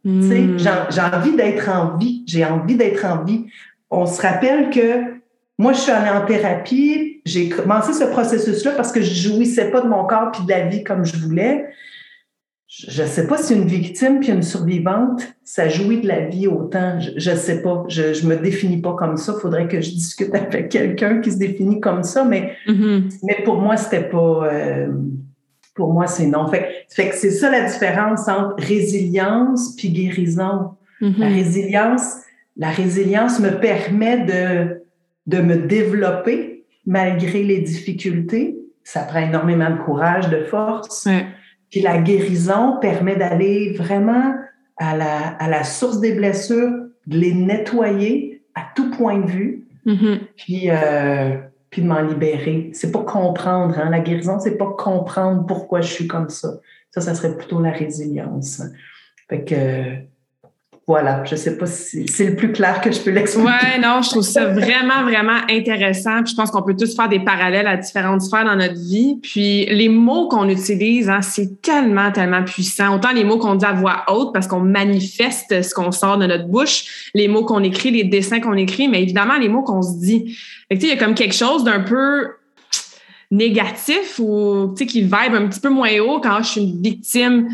Tu 0.05 0.21
sais, 0.21 0.41
hmm. 0.41 0.57
j'ai 0.91 1.01
envie 1.01 1.35
d'être 1.35 1.67
en 1.69 1.97
vie. 1.97 2.23
J'ai 2.27 2.45
envie 2.45 2.75
d'être 2.75 3.03
en 3.05 3.23
vie. 3.23 3.45
On 3.89 4.05
se 4.05 4.21
rappelle 4.21 4.69
que 4.69 5.15
moi, 5.57 5.73
je 5.73 5.79
suis 5.79 5.91
allée 5.91 6.11
en 6.11 6.25
thérapie. 6.25 7.21
J'ai 7.25 7.49
commencé 7.49 7.93
ce 7.93 8.03
processus-là 8.03 8.71
parce 8.71 8.91
que 8.91 9.01
je 9.01 9.29
jouissais 9.29 9.71
pas 9.71 9.81
de 9.81 9.87
mon 9.87 10.05
corps 10.05 10.31
puis 10.31 10.43
de 10.43 10.49
la 10.49 10.67
vie 10.67 10.83
comme 10.83 11.05
je 11.05 11.17
voulais. 11.17 11.65
Je 12.67 13.03
ne 13.03 13.07
sais 13.07 13.25
pas 13.25 13.37
si 13.37 13.53
une 13.53 13.67
victime 13.67 14.19
puis 14.19 14.29
une 14.29 14.43
survivante, 14.43 15.21
ça 15.43 15.69
jouit 15.69 16.01
de 16.01 16.07
la 16.07 16.25
vie 16.25 16.47
autant. 16.47 16.99
Je 16.99 17.31
ne 17.31 17.35
sais 17.35 17.61
pas. 17.61 17.85
Je 17.87 18.25
ne 18.25 18.29
me 18.29 18.35
définis 18.35 18.81
pas 18.81 18.93
comme 18.93 19.17
ça. 19.17 19.33
Il 19.37 19.41
faudrait 19.41 19.67
que 19.67 19.81
je 19.81 19.89
discute 19.91 20.35
avec 20.35 20.69
quelqu'un 20.69 21.19
qui 21.19 21.31
se 21.31 21.37
définit 21.37 21.79
comme 21.79 22.03
ça. 22.03 22.25
Mais, 22.25 22.51
mm-hmm. 22.67 23.21
mais 23.23 23.41
pour 23.43 23.55
moi, 23.55 23.77
c'était 23.77 24.03
pas. 24.03 24.49
Euh, 24.51 24.87
pour 25.75 25.93
moi, 25.93 26.07
c'est 26.07 26.25
non. 26.25 26.47
Fait, 26.47 26.85
fait 26.89 27.09
que 27.09 27.15
c'est 27.15 27.31
ça 27.31 27.51
la 27.51 27.69
différence 27.69 28.27
entre 28.27 28.55
résilience 28.57 29.75
puis 29.75 29.89
guérison. 29.89 30.71
Mm-hmm. 31.01 31.19
La 31.19 31.27
résilience, 31.27 32.15
la 32.57 32.69
résilience 32.69 33.39
me 33.39 33.59
permet 33.59 34.25
de 34.25 34.81
de 35.27 35.39
me 35.39 35.55
développer 35.55 36.65
malgré 36.85 37.43
les 37.43 37.59
difficultés. 37.59 38.57
Ça 38.83 39.01
prend 39.01 39.19
énormément 39.19 39.71
de 39.71 39.77
courage, 39.77 40.29
de 40.29 40.43
force. 40.43 41.07
Puis 41.71 41.81
la 41.81 41.97
guérison 41.97 42.77
permet 42.79 43.15
d'aller 43.15 43.73
vraiment 43.73 44.35
à 44.77 44.95
la, 44.95 45.29
à 45.39 45.49
la 45.49 45.63
source 45.63 45.99
des 45.99 46.13
blessures, 46.13 46.71
de 47.07 47.17
les 47.17 47.33
nettoyer 47.33 48.43
à 48.53 48.61
tout 48.75 48.91
point 48.91 49.19
de 49.19 49.29
vue, 49.29 49.65
puis, 50.35 50.69
euh, 50.69 51.37
puis 51.75 51.81
de 51.81 51.89
m'en 51.89 52.01
libérer. 52.01 52.69
C'est 52.71 52.89
pas 52.89 53.03
comprendre. 53.03 53.77
Hein? 53.77 53.89
La 53.89 53.99
guérison, 53.99 54.39
c'est 54.39 54.55
pas 54.57 54.73
comprendre 54.77 55.45
pourquoi 55.45 55.81
je 55.81 55.91
suis 55.91 56.07
comme 56.07 56.29
ça. 56.29 56.53
Ça, 56.89 57.01
ça 57.01 57.13
serait 57.13 57.35
plutôt 57.35 57.59
la 57.59 57.71
résilience. 57.71 58.63
Fait 59.27 59.43
que 59.43 59.97
voilà, 60.87 61.23
je 61.25 61.35
sais 61.35 61.57
pas 61.57 61.65
si 61.65 62.07
c'est 62.07 62.27
le 62.27 62.35
plus 62.35 62.51
clair 62.51 62.79
que 62.79 62.91
je 62.91 62.99
peux 62.99 63.09
l'expliquer. 63.09 63.47
Ouais, 63.47 63.79
non, 63.81 64.03
je 64.03 64.09
trouve 64.11 64.23
ça 64.23 64.45
vraiment, 64.45 65.01
vraiment 65.03 65.39
intéressant. 65.49 66.21
Puis 66.21 66.33
je 66.33 66.35
pense 66.35 66.51
qu'on 66.51 66.61
peut 66.61 66.75
tous 66.75 66.95
faire 66.95 67.09
des 67.09 67.19
parallèles 67.19 67.65
à 67.65 67.75
différentes 67.75 68.21
sphères 68.21 68.45
dans 68.45 68.55
notre 68.55 68.79
vie. 68.79 69.17
Puis 69.23 69.65
les 69.65 69.89
mots 69.89 70.27
qu'on 70.27 70.47
utilise, 70.47 71.09
hein, 71.09 71.23
c'est 71.23 71.59
tellement, 71.63 72.11
tellement 72.11 72.43
puissant. 72.43 72.95
Autant 72.95 73.13
les 73.13 73.23
mots 73.23 73.39
qu'on 73.39 73.55
dit 73.55 73.65
à 73.65 73.73
voix 73.73 74.03
haute 74.09 74.31
parce 74.31 74.45
qu'on 74.45 74.59
manifeste 74.59 75.63
ce 75.63 75.73
qu'on 75.73 75.91
sort 75.91 76.19
de 76.19 76.27
notre 76.27 76.47
bouche, 76.47 77.09
les 77.15 77.27
mots 77.27 77.45
qu'on 77.45 77.63
écrit, 77.63 77.89
les 77.89 78.03
dessins 78.03 78.39
qu'on 78.39 78.53
écrit, 78.53 78.87
mais 78.87 79.01
évidemment 79.01 79.39
les 79.39 79.49
mots 79.49 79.63
qu'on 79.63 79.81
se 79.81 79.97
dit. 79.97 80.37
Fait 80.71 80.75
il 80.75 80.87
y 80.87 80.91
a 80.91 80.97
comme 80.97 81.15
quelque 81.15 81.33
chose 81.33 81.63
d'un 81.63 81.79
peu 81.79 82.27
négatif 83.31 84.19
ou 84.19 84.75
qui 84.77 85.01
vibre 85.01 85.33
un 85.33 85.47
petit 85.47 85.59
peu 85.59 85.69
moins 85.69 85.99
haut 85.99 86.19
quand 86.19 86.43
je 86.43 86.47
suis 86.47 86.61
une 86.61 86.79
victime 86.79 87.49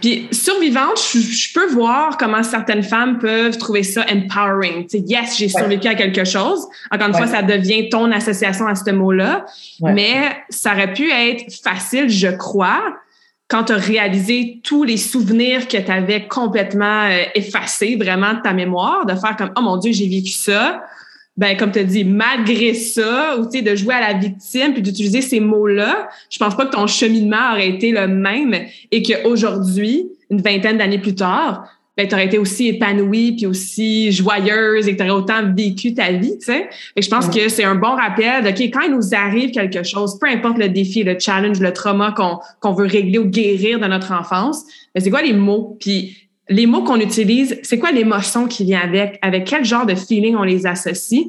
puis 0.00 0.28
survivante, 0.32 0.98
je, 1.12 1.52
peux 1.52 1.66
voir 1.72 2.16
comment 2.16 2.42
certaines 2.42 2.82
femmes 2.82 3.18
peuvent 3.18 3.58
trouver 3.58 3.82
ça 3.82 4.04
empowering. 4.10 4.88
sais, 4.88 5.00
yes, 5.06 5.36
j'ai 5.36 5.48
survécu 5.48 5.88
à 5.88 5.94
quelque 5.94 6.24
chose. 6.24 6.66
Encore 6.90 7.08
une 7.08 7.14
fois, 7.14 7.26
ça 7.26 7.42
devient 7.42 7.88
ton 7.90 8.10
association 8.10 8.66
à 8.66 8.74
ce 8.74 8.90
mot-là. 8.90 9.44
Mais 9.82 10.36
ça 10.48 10.72
aurait 10.72 10.92
pu 10.92 11.10
être 11.10 11.52
facile, 11.62 12.08
je 12.08 12.28
crois, 12.28 12.80
quand 13.48 13.64
tu 13.64 13.72
as 13.72 13.76
réalisé 13.76 14.60
tous 14.62 14.84
les 14.84 14.96
souvenirs 14.96 15.66
que 15.66 15.76
tu 15.76 15.90
avais 15.90 16.28
complètement 16.28 17.08
euh, 17.08 17.24
effacés 17.34 17.96
vraiment 17.96 18.34
de 18.34 18.40
ta 18.42 18.52
mémoire, 18.52 19.04
de 19.06 19.14
faire 19.16 19.34
comme, 19.36 19.50
oh 19.56 19.60
mon 19.60 19.76
Dieu, 19.76 19.92
j'ai 19.92 20.08
vécu 20.08 20.30
ça 20.30 20.82
ben 21.40 21.56
comme 21.56 21.72
tu 21.72 21.78
as 21.78 21.84
dit, 21.84 22.04
malgré 22.04 22.74
ça, 22.74 23.38
ou 23.38 23.46
tu 23.46 23.58
sais, 23.58 23.62
de 23.62 23.74
jouer 23.74 23.94
à 23.94 24.12
la 24.12 24.18
victime 24.18 24.74
puis 24.74 24.82
d'utiliser 24.82 25.22
ces 25.22 25.40
mots-là, 25.40 26.10
je 26.28 26.38
pense 26.38 26.54
pas 26.54 26.66
que 26.66 26.72
ton 26.72 26.86
cheminement 26.86 27.52
aurait 27.52 27.70
été 27.70 27.92
le 27.92 28.06
même 28.08 28.54
et 28.92 29.02
qu'aujourd'hui, 29.02 30.10
une 30.28 30.42
vingtaine 30.42 30.76
d'années 30.76 30.98
plus 30.98 31.14
tard, 31.14 31.64
ben, 31.96 32.06
tu 32.06 32.14
aurais 32.14 32.26
été 32.26 32.36
aussi 32.36 32.68
épanouie 32.68 33.32
puis 33.32 33.46
aussi 33.46 34.12
joyeuse 34.12 34.86
et 34.86 34.92
que 34.92 34.98
tu 34.98 35.02
aurais 35.02 35.18
autant 35.18 35.54
vécu 35.56 35.94
ta 35.94 36.12
vie, 36.12 36.36
tu 36.38 36.44
sais. 36.44 36.68
Et 36.94 37.00
je 37.00 37.08
pense 37.08 37.30
que 37.30 37.48
c'est 37.48 37.64
un 37.64 37.74
bon 37.74 37.94
rappel 37.94 38.44
de, 38.44 38.50
OK, 38.50 38.60
quand 38.70 38.82
il 38.82 38.92
nous 38.92 39.14
arrive 39.14 39.50
quelque 39.50 39.82
chose, 39.82 40.18
peu 40.18 40.28
importe 40.28 40.58
le 40.58 40.68
défi, 40.68 41.04
le 41.04 41.18
challenge, 41.18 41.58
le 41.58 41.72
trauma 41.72 42.12
qu'on 42.12 42.38
qu'on 42.60 42.74
veut 42.74 42.86
régler 42.86 43.18
ou 43.18 43.24
guérir 43.24 43.80
de 43.80 43.86
notre 43.86 44.12
enfance, 44.12 44.62
ben, 44.94 45.02
c'est 45.02 45.08
quoi 45.08 45.22
les 45.22 45.32
mots? 45.32 45.78
Puis 45.80 46.29
les 46.50 46.66
mots 46.66 46.82
qu'on 46.82 47.00
utilise, 47.00 47.58
c'est 47.62 47.78
quoi 47.78 47.92
l'émotion 47.92 48.46
qui 48.46 48.64
vient 48.64 48.80
avec, 48.80 49.18
avec 49.22 49.44
quel 49.44 49.64
genre 49.64 49.86
de 49.86 49.94
feeling 49.94 50.36
on 50.36 50.42
les 50.42 50.66
associe? 50.66 51.26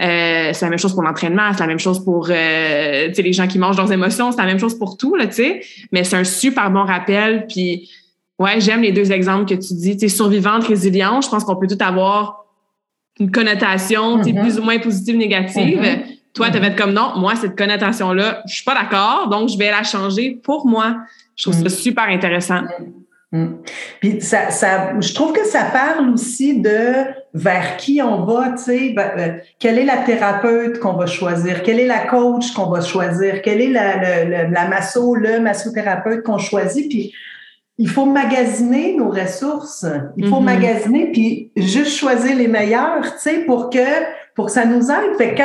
Euh, 0.00 0.52
c'est 0.54 0.62
la 0.62 0.70
même 0.70 0.78
chose 0.78 0.94
pour 0.94 1.02
l'entraînement, 1.02 1.52
c'est 1.52 1.60
la 1.60 1.66
même 1.66 1.80
chose 1.80 2.02
pour 2.02 2.28
euh, 2.30 3.08
les 3.08 3.32
gens 3.32 3.46
qui 3.46 3.58
mangent 3.58 3.76
leurs 3.76 3.92
émotions, 3.92 4.30
c'est 4.30 4.38
la 4.38 4.46
même 4.46 4.60
chose 4.60 4.78
pour 4.78 4.96
tout, 4.96 5.16
là, 5.16 5.26
tu 5.26 5.34
sais. 5.34 5.60
Mais 5.92 6.04
c'est 6.04 6.16
un 6.16 6.24
super 6.24 6.70
bon 6.70 6.84
rappel. 6.84 7.46
Puis, 7.48 7.90
ouais, 8.38 8.60
j'aime 8.60 8.80
les 8.80 8.92
deux 8.92 9.12
exemples 9.12 9.44
que 9.44 9.60
tu 9.60 9.74
dis. 9.74 9.96
Tu 9.96 10.08
survivante, 10.08 10.64
résiliente, 10.64 11.24
je 11.24 11.28
pense 11.28 11.44
qu'on 11.44 11.56
peut 11.56 11.66
tout 11.66 11.84
avoir 11.84 12.46
une 13.18 13.30
connotation 13.30 14.18
mm-hmm. 14.18 14.40
plus 14.40 14.58
ou 14.58 14.62
moins 14.62 14.78
positive, 14.78 15.16
négative. 15.16 15.80
Mm-hmm. 15.80 16.16
Toi, 16.32 16.50
tu 16.50 16.60
vas 16.60 16.68
être 16.68 16.76
comme 16.76 16.92
non, 16.92 17.12
moi, 17.16 17.34
cette 17.34 17.58
connotation-là, 17.58 18.42
je 18.46 18.54
suis 18.54 18.64
pas 18.64 18.74
d'accord, 18.74 19.28
donc 19.28 19.48
je 19.48 19.58
vais 19.58 19.70
la 19.70 19.82
changer 19.82 20.38
pour 20.42 20.66
moi. 20.66 20.96
Je 21.34 21.42
trouve 21.42 21.60
ça 21.60 21.64
mm. 21.64 21.68
super 21.70 22.04
intéressant. 22.04 22.62
Mm. 23.32 23.46
Puis 24.00 24.20
ça, 24.20 24.50
ça, 24.50 24.92
je 25.00 25.14
trouve 25.14 25.32
que 25.32 25.44
ça 25.46 25.64
parle 25.64 26.10
aussi 26.10 26.58
de 26.58 27.04
vers 27.32 27.76
qui 27.76 28.02
on 28.02 28.24
va, 28.24 28.50
tu 28.50 28.62
sais, 28.64 28.88
ben, 28.90 29.10
euh, 29.18 29.28
quelle 29.58 29.78
est 29.78 29.84
la 29.84 29.98
thérapeute 29.98 30.80
qu'on 30.80 30.94
va 30.94 31.06
choisir, 31.06 31.62
quelle 31.62 31.78
est 31.78 31.86
la 31.86 32.06
coach 32.06 32.52
qu'on 32.52 32.68
va 32.68 32.80
choisir, 32.80 33.40
quelle 33.42 33.60
est 33.60 33.70
la, 33.70 34.24
la, 34.24 34.48
la 34.48 34.68
masso, 34.68 35.14
le 35.14 35.38
massothérapeute 35.38 36.24
qu'on 36.24 36.38
choisit, 36.38 36.88
puis 36.88 37.12
il 37.78 37.88
faut 37.88 38.04
magasiner 38.04 38.94
nos 38.96 39.10
ressources, 39.10 39.86
il 40.16 40.28
faut 40.28 40.40
mm-hmm. 40.40 40.44
magasiner, 40.44 41.12
puis 41.12 41.52
juste 41.56 41.96
choisir 41.96 42.36
les 42.36 42.48
meilleurs, 42.48 43.14
tu 43.14 43.20
sais, 43.20 43.38
pour 43.46 43.70
que, 43.70 43.78
pour 44.34 44.46
que 44.46 44.52
ça 44.52 44.66
nous 44.66 44.90
aide. 44.90 45.16
Fait 45.16 45.34
que 45.34 45.42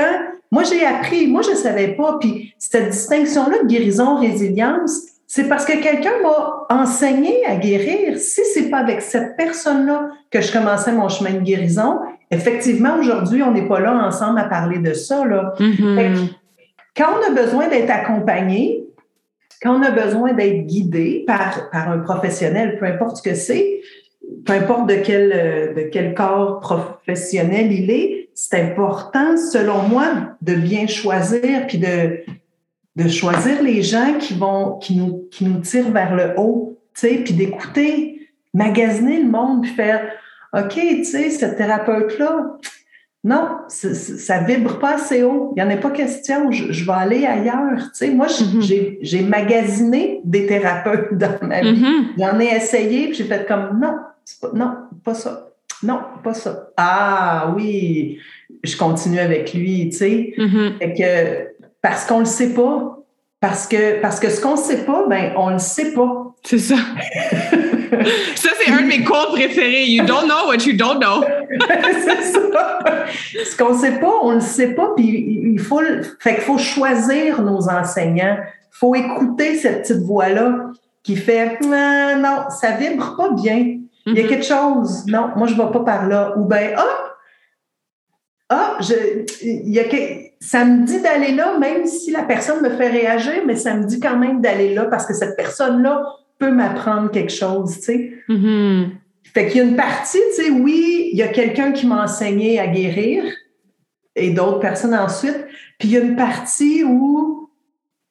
moi, 0.52 0.64
j'ai 0.64 0.86
appris, 0.86 1.28
moi, 1.28 1.42
je 1.44 1.52
ne 1.52 1.56
savais 1.56 1.90
pas. 1.90 2.18
Puis 2.20 2.54
cette 2.58 2.90
distinction-là 2.90 3.64
de 3.64 3.68
guérison, 3.68 4.18
résilience, 4.18 5.02
c'est 5.28 5.50
parce 5.50 5.66
que 5.66 5.82
quelqu'un 5.82 6.14
m'a 6.22 6.66
enseigné 6.70 7.46
à 7.46 7.56
guérir. 7.56 8.18
Si 8.18 8.42
c'est 8.54 8.70
pas 8.70 8.78
avec 8.78 9.02
cette 9.02 9.36
personne-là 9.36 10.10
que 10.30 10.42
je 10.42 10.52
commençais 10.52 10.92
mon 10.92 11.10
chemin 11.10 11.32
de 11.32 11.40
guérison, 11.40 12.00
effectivement, 12.30 12.98
aujourd'hui, 13.00 13.42
on 13.42 13.52
n'est 13.52 13.68
pas 13.68 13.80
là 13.80 13.94
ensemble 13.94 14.40
à 14.40 14.46
parler 14.46 14.80
de 14.80 14.94
ça. 14.94 15.26
Là. 15.26 15.54
Mm-hmm. 15.60 16.30
Quand 16.96 17.08
on 17.20 17.32
a 17.32 17.44
besoin 17.44 17.68
d'être 17.68 17.90
accompagné, 17.90 18.84
quand 19.62 19.80
on 19.80 19.82
a 19.82 19.92
besoin 19.92 20.34
d'être 20.34 20.68
guidé 20.68 21.24
par, 21.26 21.70
par 21.72 21.90
un 21.90 22.00
professionnel, 22.00 22.78
peu 22.78 22.86
importe 22.86 23.18
ce 23.18 23.24
que 23.24 23.36
c'est, 23.36 23.82
peu 24.46 24.54
importe 24.54 24.88
de 24.88 24.96
quel, 24.96 25.74
de 25.76 25.82
quel 25.92 26.14
corps 26.14 26.60
professionnel 26.60 27.72
il 27.72 27.90
est, 27.90 28.30
c'est 28.36 28.62
important, 28.62 29.38
selon 29.38 29.84
moi, 29.84 30.06
de 30.42 30.54
bien 30.54 30.88
choisir, 30.88 31.66
puis 31.68 31.78
de, 31.78 32.20
de 32.96 33.08
choisir 33.10 33.62
les 33.62 33.82
gens 33.82 34.18
qui 34.20 34.34
vont, 34.34 34.78
qui 34.78 34.96
nous, 34.96 35.28
qui 35.32 35.46
nous 35.46 35.60
tirent 35.60 35.92
vers 35.92 36.16
le 36.16 36.34
haut, 36.38 36.80
tu 36.94 37.02
sais, 37.02 37.16
puis 37.24 37.34
d'écouter, 37.34 38.30
magasiner 38.54 39.22
le 39.22 39.30
monde, 39.30 39.64
puis 39.64 39.72
faire, 39.72 40.02
OK, 40.54 40.74
tu 40.74 41.04
sais, 41.04 41.30
cette 41.30 41.58
thérapeute-là, 41.58 42.58
non, 43.26 43.58
ça 43.68 44.44
vibre 44.44 44.78
pas 44.78 44.96
assez 44.96 45.24
haut. 45.24 45.52
Il 45.58 45.64
n'y 45.64 45.68
en 45.68 45.76
a 45.76 45.78
pas 45.78 45.90
question. 45.90 46.52
Je, 46.52 46.86
vais 46.86 46.92
aller 46.92 47.26
ailleurs. 47.26 47.80
Tu 47.86 47.90
sais, 47.96 48.10
moi, 48.12 48.28
mm-hmm. 48.28 49.00
j'ai 49.02 49.24
magasiné 49.24 50.22
des 50.24 50.46
thérapeutes 50.46 51.12
dans 51.18 51.40
ma 51.42 51.62
vie. 51.62 51.82
Mm-hmm. 51.82 52.20
J'en 52.20 52.40
ai 52.40 52.56
essayé, 52.56 53.08
puis 53.08 53.16
j'ai 53.16 53.24
fait 53.24 53.48
comme 53.48 53.80
non, 53.82 53.96
pas, 54.40 54.52
non, 54.54 54.76
pas 55.04 55.16
ça. 55.16 55.50
Non, 55.82 56.02
pas 56.24 56.36
ça. 56.36 56.70
Ah 56.78 57.52
oui, 57.56 58.20
je 58.64 58.78
continue 58.78 59.20
avec 59.20 59.56
lui, 59.56 59.90
tu 59.90 59.98
sais. 59.98 60.34
Mm-hmm. 60.38 60.96
que, 60.96 61.48
parce 61.86 62.04
qu'on 62.06 62.18
le 62.18 62.26
sait 62.26 62.50
pas. 62.50 62.98
Parce 63.40 63.68
que, 63.68 64.02
parce 64.02 64.20
que 64.20 64.28
ce 64.32 64.42
qu'on 64.42 64.56
sait 64.56 64.86
pas, 64.86 65.06
ben, 65.08 65.34
on 65.38 65.52
le 65.52 65.60
sait 65.60 65.94
pas. 65.94 66.34
C'est 66.42 66.58
ça. 66.58 66.74
ça, 68.36 68.50
c'est 68.60 68.72
un 68.72 68.82
de 68.82 68.88
mes 68.88 69.04
quotes 69.04 69.34
préférés. 69.34 69.86
You 69.86 70.04
don't 70.04 70.26
know 70.26 70.48
what 70.48 70.66
you 70.66 70.76
don't 70.76 71.00
know. 71.00 71.24
c'est 72.04 72.24
ça. 72.24 72.80
Ce 73.46 73.56
qu'on 73.56 73.78
sait 73.78 74.00
pas, 74.00 74.12
on 74.24 74.32
le 74.32 74.40
sait 74.40 74.74
pas. 74.74 74.94
Puis 74.96 75.42
il 75.54 75.60
faut, 75.60 75.80
fait 76.20 76.34
qu'il 76.34 76.44
faut 76.44 76.58
choisir 76.58 77.44
nos 77.44 77.70
enseignants. 77.70 78.38
Il 78.40 78.78
faut 78.80 78.96
écouter 78.96 79.56
cette 79.56 79.84
petite 79.84 80.02
voix-là 80.02 80.72
qui 81.04 81.16
fait 81.16 81.60
non, 81.62 82.18
non, 82.18 82.50
ça 82.50 82.72
vibre 82.72 83.16
pas 83.16 83.30
bien. 83.30 83.78
Il 84.08 84.14
y 84.14 84.22
a 84.22 84.24
mm-hmm. 84.24 84.28
quelque 84.28 84.46
chose. 84.46 85.06
Non, 85.06 85.30
moi, 85.36 85.46
je 85.46 85.54
ne 85.54 85.62
vais 85.62 85.72
pas 85.72 85.82
par 85.82 86.08
là. 86.08 86.34
Ou 86.36 86.46
bien, 86.46 86.72
ah, 86.78 87.15
ah, 88.50 88.78
je, 88.80 89.26
y 89.44 89.80
a 89.80 89.84
ça 90.40 90.66
me 90.66 90.86
dit 90.86 91.02
d'aller 91.02 91.32
là, 91.32 91.58
même 91.58 91.88
si 91.88 92.12
la 92.12 92.24
personne 92.24 92.62
me 92.62 92.70
fait 92.70 92.90
réagir, 92.90 93.44
mais 93.46 93.56
ça 93.56 93.74
me 93.74 93.86
dit 93.86 94.00
quand 94.00 94.18
même 94.18 94.42
d'aller 94.42 94.74
là 94.74 94.86
parce 94.86 95.08
que 95.08 95.14
cette 95.14 95.36
personne-là 95.36 96.06
peut 96.38 96.52
m'apprendre 96.52 97.10
quelque 97.10 97.32
chose, 97.32 97.80
tu 97.80 97.82
sais. 97.82 98.14
Mm-hmm. 98.30 98.90
Fait 99.34 99.48
qu'il 99.48 99.58
y 99.58 99.62
a 99.62 99.64
une 99.64 99.76
partie, 99.76 100.20
tu 100.36 100.44
sais, 100.44 100.50
oui, 100.52 101.10
il 101.12 101.18
y 101.18 101.24
a 101.24 101.28
quelqu'un 101.30 101.72
qui 101.72 101.88
m'a 101.88 102.04
enseigné 102.04 102.60
à 102.60 102.68
guérir 102.68 103.24
et 104.16 104.30
d'autres 104.30 104.60
personnes 104.60 104.94
ensuite. 104.94 105.48
Puis 105.80 105.90
il 105.90 105.92
y 105.94 105.98
a 105.98 106.02
une 106.02 106.16
partie 106.16 106.84
où 106.84 107.50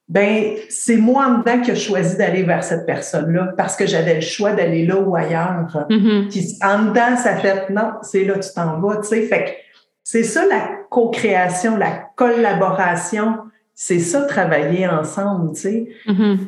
ben 0.09 0.57
c'est 0.69 0.97
moi 0.97 1.27
en 1.27 1.39
dedans 1.39 1.63
qui 1.63 1.71
ai 1.71 1.77
choisi 1.77 2.19
d'aller 2.19 2.43
vers 2.43 2.63
cette 2.63 2.85
personne-là 2.85 3.55
parce 3.57 3.75
que 3.75 3.87
j'avais 3.87 4.17
le 4.17 4.21
choix 4.21 4.53
d'aller 4.53 4.85
là 4.85 4.99
ou 4.99 5.15
ailleurs. 5.15 5.87
Mm-hmm. 5.89 6.29
Puis 6.29 6.59
en 6.63 6.87
dedans, 6.87 7.17
ça 7.17 7.37
fait 7.37 7.71
non, 7.71 7.93
c'est 8.03 8.25
là 8.25 8.39
tu 8.39 8.51
t'en 8.55 8.81
vas, 8.81 8.97
tu 8.97 9.09
sais. 9.09 9.23
Fait 9.23 9.45
que 9.45 9.64
c'est 10.05 10.23
ça 10.23 10.47
la 10.47 10.69
co-création, 10.91 11.77
la 11.77 11.91
collaboration, 12.15 13.39
c'est 13.75 13.99
ça 13.99 14.23
travailler 14.23 14.87
ensemble, 14.87 15.55
tu 15.55 15.61
sais. 15.61 15.89
Mm-hmm. 16.07 16.39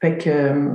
Fait 0.00 0.16
que 0.16 0.70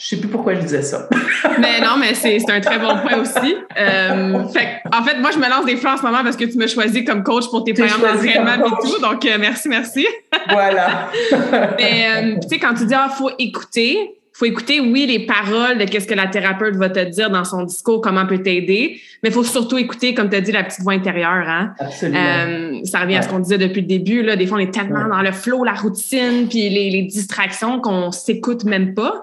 je 0.00 0.06
sais 0.06 0.16
plus 0.16 0.28
pourquoi 0.28 0.54
je 0.54 0.60
disais 0.60 0.82
ça. 0.82 1.08
mais 1.58 1.80
non, 1.80 1.96
mais 1.98 2.14
c'est 2.14 2.38
un 2.50 2.60
très 2.60 2.78
bon 2.78 2.96
point 2.98 3.18
aussi. 3.18 3.54
Euh, 3.78 4.48
fait, 4.48 4.80
en 4.94 5.02
fait, 5.02 5.18
moi, 5.18 5.30
je 5.30 5.38
me 5.38 5.48
lance 5.48 5.66
des 5.66 5.76
fleurs 5.76 5.94
en 5.94 5.96
ce 5.98 6.02
moment 6.02 6.22
parce 6.22 6.36
que 6.36 6.44
tu 6.44 6.56
m'as 6.56 6.68
choisi 6.68 7.04
comme 7.04 7.22
coach 7.22 7.50
pour 7.50 7.64
tes 7.64 7.74
programmes 7.74 8.00
d'entraînement 8.00 8.66
et 8.66 8.70
tout. 8.82 8.98
Donc, 9.00 9.24
euh, 9.26 9.36
merci, 9.38 9.68
merci. 9.68 10.06
voilà. 10.48 11.10
mais 11.78 12.06
euh, 12.06 12.38
tu 12.40 12.48
sais, 12.48 12.58
quand 12.58 12.72
tu 12.74 12.86
dis, 12.86 12.94
ah, 12.94 13.10
faut 13.10 13.30
écouter, 13.38 14.19
faut 14.40 14.46
écouter, 14.46 14.80
oui, 14.80 15.04
les 15.06 15.26
paroles 15.26 15.76
de 15.76 15.84
qu'est-ce 15.84 16.06
que 16.06 16.14
la 16.14 16.26
thérapeute 16.26 16.74
va 16.74 16.88
te 16.88 17.04
dire 17.10 17.28
dans 17.28 17.44
son 17.44 17.62
discours, 17.64 18.00
comment 18.00 18.26
peut 18.26 18.42
t'aider, 18.42 18.98
mais 19.22 19.28
il 19.28 19.32
faut 19.32 19.44
surtout 19.44 19.76
écouter, 19.76 20.14
comme 20.14 20.30
tu 20.30 20.36
as 20.36 20.40
dit, 20.40 20.50
la 20.50 20.64
petite 20.64 20.80
voix 20.80 20.94
intérieure. 20.94 21.46
Hein? 21.46 21.74
Absolument. 21.78 22.80
ça 22.84 23.00
revient 23.00 23.16
à 23.16 23.22
ce 23.22 23.28
qu'on 23.28 23.40
disait 23.40 23.58
depuis 23.58 23.82
le 23.82 23.86
début. 23.86 24.22
Là. 24.22 24.36
Des 24.36 24.46
fois, 24.46 24.56
on 24.56 24.60
est 24.60 24.72
tellement 24.72 25.06
dans 25.06 25.20
le 25.20 25.32
flow, 25.32 25.62
la 25.62 25.74
routine, 25.74 26.48
puis 26.48 26.70
les, 26.70 26.88
les 26.88 27.02
distractions 27.02 27.80
qu'on 27.80 28.12
s'écoute 28.12 28.64
même 28.64 28.94
pas. 28.94 29.22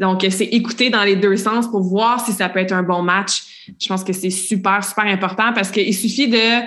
Donc, 0.00 0.26
c'est 0.30 0.44
écouter 0.44 0.88
dans 0.88 1.04
les 1.04 1.16
deux 1.16 1.36
sens 1.36 1.70
pour 1.70 1.82
voir 1.82 2.24
si 2.24 2.32
ça 2.32 2.48
peut 2.48 2.60
être 2.60 2.72
un 2.72 2.82
bon 2.82 3.02
match. 3.02 3.66
Je 3.78 3.88
pense 3.88 4.04
que 4.04 4.14
c'est 4.14 4.30
super, 4.30 4.82
super 4.82 5.04
important 5.04 5.52
parce 5.54 5.70
qu'il 5.70 5.94
suffit 5.94 6.28
de 6.28 6.62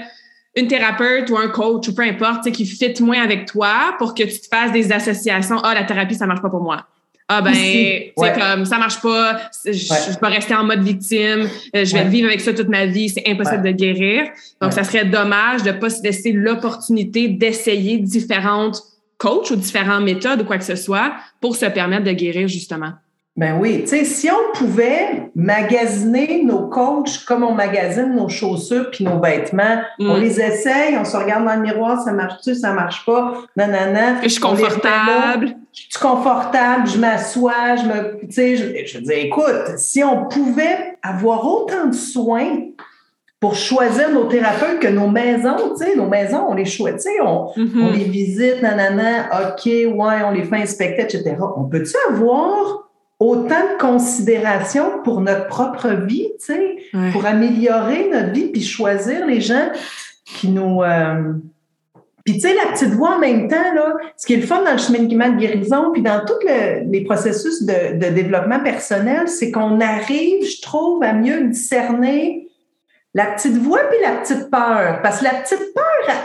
une 0.56 0.68
thérapeute 0.68 1.28
ou 1.32 1.38
un 1.38 1.48
coach 1.48 1.88
ou 1.88 1.96
peu 1.96 2.04
importe 2.04 2.52
qui 2.52 2.68
fit 2.68 2.94
moins 3.02 3.24
avec 3.24 3.48
toi 3.48 3.96
pour 3.98 4.14
que 4.14 4.24
tu 4.24 4.40
te 4.40 4.48
fasses 4.48 4.72
des 4.72 4.92
associations. 4.92 5.58
Ah, 5.64 5.74
la 5.74 5.86
thérapie, 5.86 6.14
ça 6.14 6.28
marche 6.28 6.42
pas 6.44 6.50
pour 6.52 6.62
moi. 6.62 6.86
Ah 7.32 7.44
ben, 7.44 7.54
c'est 7.54 8.14
comme 8.16 8.66
ça 8.66 8.80
marche 8.80 9.00
pas, 9.02 9.40
je, 9.64 10.20
vais 10.20 10.28
rester 10.28 10.56
en 10.56 10.64
mode 10.64 10.82
victime, 10.82 11.48
euh, 11.76 11.86
je 11.86 11.94
vais 11.94 12.06
vivre 12.06 12.28
avec 12.28 12.42
ça 12.42 12.54
toute 12.54 12.70
ma 12.70 12.88
vie, 12.88 13.08
c'est 13.08 13.24
impossible 13.28 13.62
de 13.62 13.72
guérir. 13.72 14.24
Donc, 14.60 14.74
ça 14.74 14.84
serait 14.84 15.06
dommage 15.06 15.62
de 15.62 15.72
pas 15.72 15.92
se 15.92 16.02
laisser 16.02 16.32
l'opportunité 16.32 17.28
d'essayer 17.28 18.00
différentes 18.00 18.82
coachs 19.20 19.52
ou 19.52 19.56
différentes 19.56 20.06
méthodes 20.06 20.42
ou 20.42 20.46
quoi 20.46 20.58
que 20.58 20.64
ce 20.64 20.76
soit 20.76 21.14
pour 21.40 21.56
se 21.56 21.68
permettre 21.68 22.06
de 22.06 22.14
guérir 22.14 22.48
justement. 22.48 22.94
Ben 23.40 23.58
oui, 23.58 23.84
tu 23.84 23.88
sais, 23.88 24.04
si 24.04 24.30
on 24.30 24.54
pouvait 24.54 25.32
magasiner 25.34 26.44
nos 26.44 26.68
coachs 26.68 27.24
comme 27.26 27.46
on 27.46 27.54
magasine 27.54 28.14
nos 28.14 28.28
chaussures 28.28 28.92
puis 28.92 29.06
nos 29.06 29.18
vêtements, 29.22 29.82
on 29.98 30.18
mm. 30.18 30.20
les 30.20 30.42
essaye, 30.42 30.98
on 30.98 31.06
se 31.06 31.16
regarde 31.16 31.46
dans 31.46 31.56
le 31.56 31.62
miroir, 31.62 32.02
ça 32.02 32.12
marche-tu, 32.12 32.54
ça 32.54 32.74
marche 32.74 33.06
pas, 33.06 33.36
nanana. 33.56 34.22
Je 34.24 34.28
suis 34.28 34.42
confortable. 34.42 35.56
Je 35.72 35.84
suis 35.84 36.00
confortable, 36.02 36.86
je 36.90 36.98
m'assois, 36.98 37.78
je 37.78 37.86
me, 37.86 38.20
tu 38.26 38.32
sais, 38.34 38.56
je, 38.58 38.86
je 38.86 39.00
dis, 39.00 39.14
écoute, 39.14 39.78
si 39.78 40.04
on 40.04 40.26
pouvait 40.26 40.98
avoir 41.02 41.48
autant 41.48 41.88
de 41.88 41.96
soins 41.96 42.58
pour 43.40 43.56
choisir 43.56 44.12
nos 44.12 44.26
thérapeutes 44.26 44.82
que 44.82 44.90
nos 44.90 45.08
maisons, 45.08 45.76
tu 45.78 45.86
sais, 45.86 45.96
nos 45.96 46.10
maisons, 46.10 46.46
on 46.50 46.56
les 46.56 46.66
choisit, 46.66 47.08
on, 47.22 47.54
mm-hmm. 47.56 47.84
on 47.84 47.92
les 47.94 48.04
visite, 48.04 48.62
nanana, 48.62 49.30
OK, 49.32 49.66
ouais, 49.66 50.24
on 50.26 50.32
les 50.32 50.44
fait 50.44 50.58
inspecter, 50.58 51.04
etc. 51.04 51.38
On 51.56 51.64
peut-tu 51.64 51.96
avoir 52.10 52.89
autant 53.20 53.62
de 53.74 53.80
considération 53.80 55.04
pour 55.04 55.22
notre 55.22 55.48
propre 55.48 55.90
vie, 55.90 56.32
tu 56.40 56.54
sais, 56.54 56.78
pour 57.12 57.26
améliorer 57.26 58.10
notre 58.10 58.32
vie, 58.32 58.48
puis 58.48 58.64
choisir 58.64 59.26
les 59.26 59.42
gens 59.42 59.70
qui 60.26 60.48
nous... 60.48 60.82
Euh, 60.84 61.34
puis 62.24 62.36
tu 62.36 62.42
sais, 62.42 62.54
la 62.54 62.72
petite 62.72 62.94
voix 62.94 63.16
en 63.16 63.20
même 63.20 63.48
temps, 63.48 63.74
là, 63.74 63.96
ce 64.16 64.26
qui 64.26 64.34
est 64.34 64.38
le 64.38 64.46
fun 64.46 64.64
dans 64.64 64.74
le 64.74 64.78
cheminement 64.78 65.30
de 65.30 65.38
guérison, 65.38 65.92
puis 65.92 66.02
dans 66.02 66.24
tous 66.26 66.46
les 66.46 67.04
processus 67.04 67.64
de, 67.64 67.98
de 67.98 68.14
développement 68.14 68.60
personnel, 68.60 69.28
c'est 69.28 69.52
qu'on 69.52 69.82
arrive, 69.82 70.46
je 70.46 70.62
trouve, 70.62 71.02
à 71.04 71.14
mieux 71.14 71.48
discerner 71.48 72.48
la 73.14 73.26
petite 73.26 73.58
voix 73.58 73.82
puis 73.90 73.98
la 74.02 74.18
petite 74.18 74.50
peur. 74.52 75.02
Parce 75.02 75.20
que 75.20 75.24
la 75.26 75.34
petite 75.42 75.74
peur, 75.74 76.16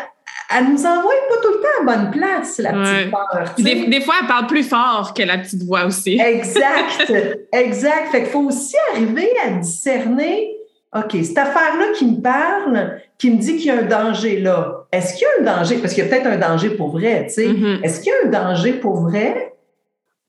elle 0.51 0.73
nous 0.73 0.87
envoie 0.87 1.13
pas 1.29 1.37
tout 1.43 1.49
le 1.49 1.61
temps 1.61 1.93
à 1.93 1.97
bonne 1.97 2.11
place, 2.11 2.59
la 2.59 2.73
petite 2.73 3.11
peur. 3.11 3.55
Des, 3.59 3.87
des, 3.87 4.01
fois, 4.01 4.15
elle 4.21 4.27
parle 4.27 4.47
plus 4.47 4.63
fort 4.63 5.13
que 5.15 5.23
la 5.23 5.39
petite 5.39 5.63
voix 5.63 5.87
aussi. 5.87 6.21
exact, 6.25 7.13
exact. 7.53 8.11
Fait 8.11 8.23
qu'il 8.23 8.31
faut 8.31 8.43
aussi 8.43 8.77
arriver 8.93 9.29
à 9.45 9.51
discerner, 9.51 10.51
OK, 10.95 11.17
cette 11.23 11.39
affaire-là 11.39 11.87
qui 11.97 12.07
me 12.07 12.21
parle, 12.21 13.01
qui 13.19 13.31
me 13.31 13.39
dit 13.39 13.57
qu'il 13.57 13.67
y 13.67 13.71
a 13.71 13.79
un 13.79 13.83
danger 13.83 14.41
là, 14.41 14.87
est-ce 14.93 15.15
qu'il 15.15 15.27
y 15.27 15.47
a 15.47 15.51
un 15.53 15.57
danger? 15.57 15.79
Parce 15.79 15.95
qu'il 15.95 16.05
y 16.05 16.07
a 16.07 16.11
peut-être 16.11 16.27
un 16.27 16.37
danger 16.37 16.71
pour 16.71 16.91
vrai, 16.91 17.27
tu 17.29 17.35
sais. 17.35 17.47
Mm-hmm. 17.47 17.83
Est-ce 17.83 18.01
qu'il 18.01 18.13
y 18.13 18.15
a 18.15 18.29
un 18.29 18.31
danger 18.31 18.75
pour 18.75 19.01
vrai? 19.01 19.54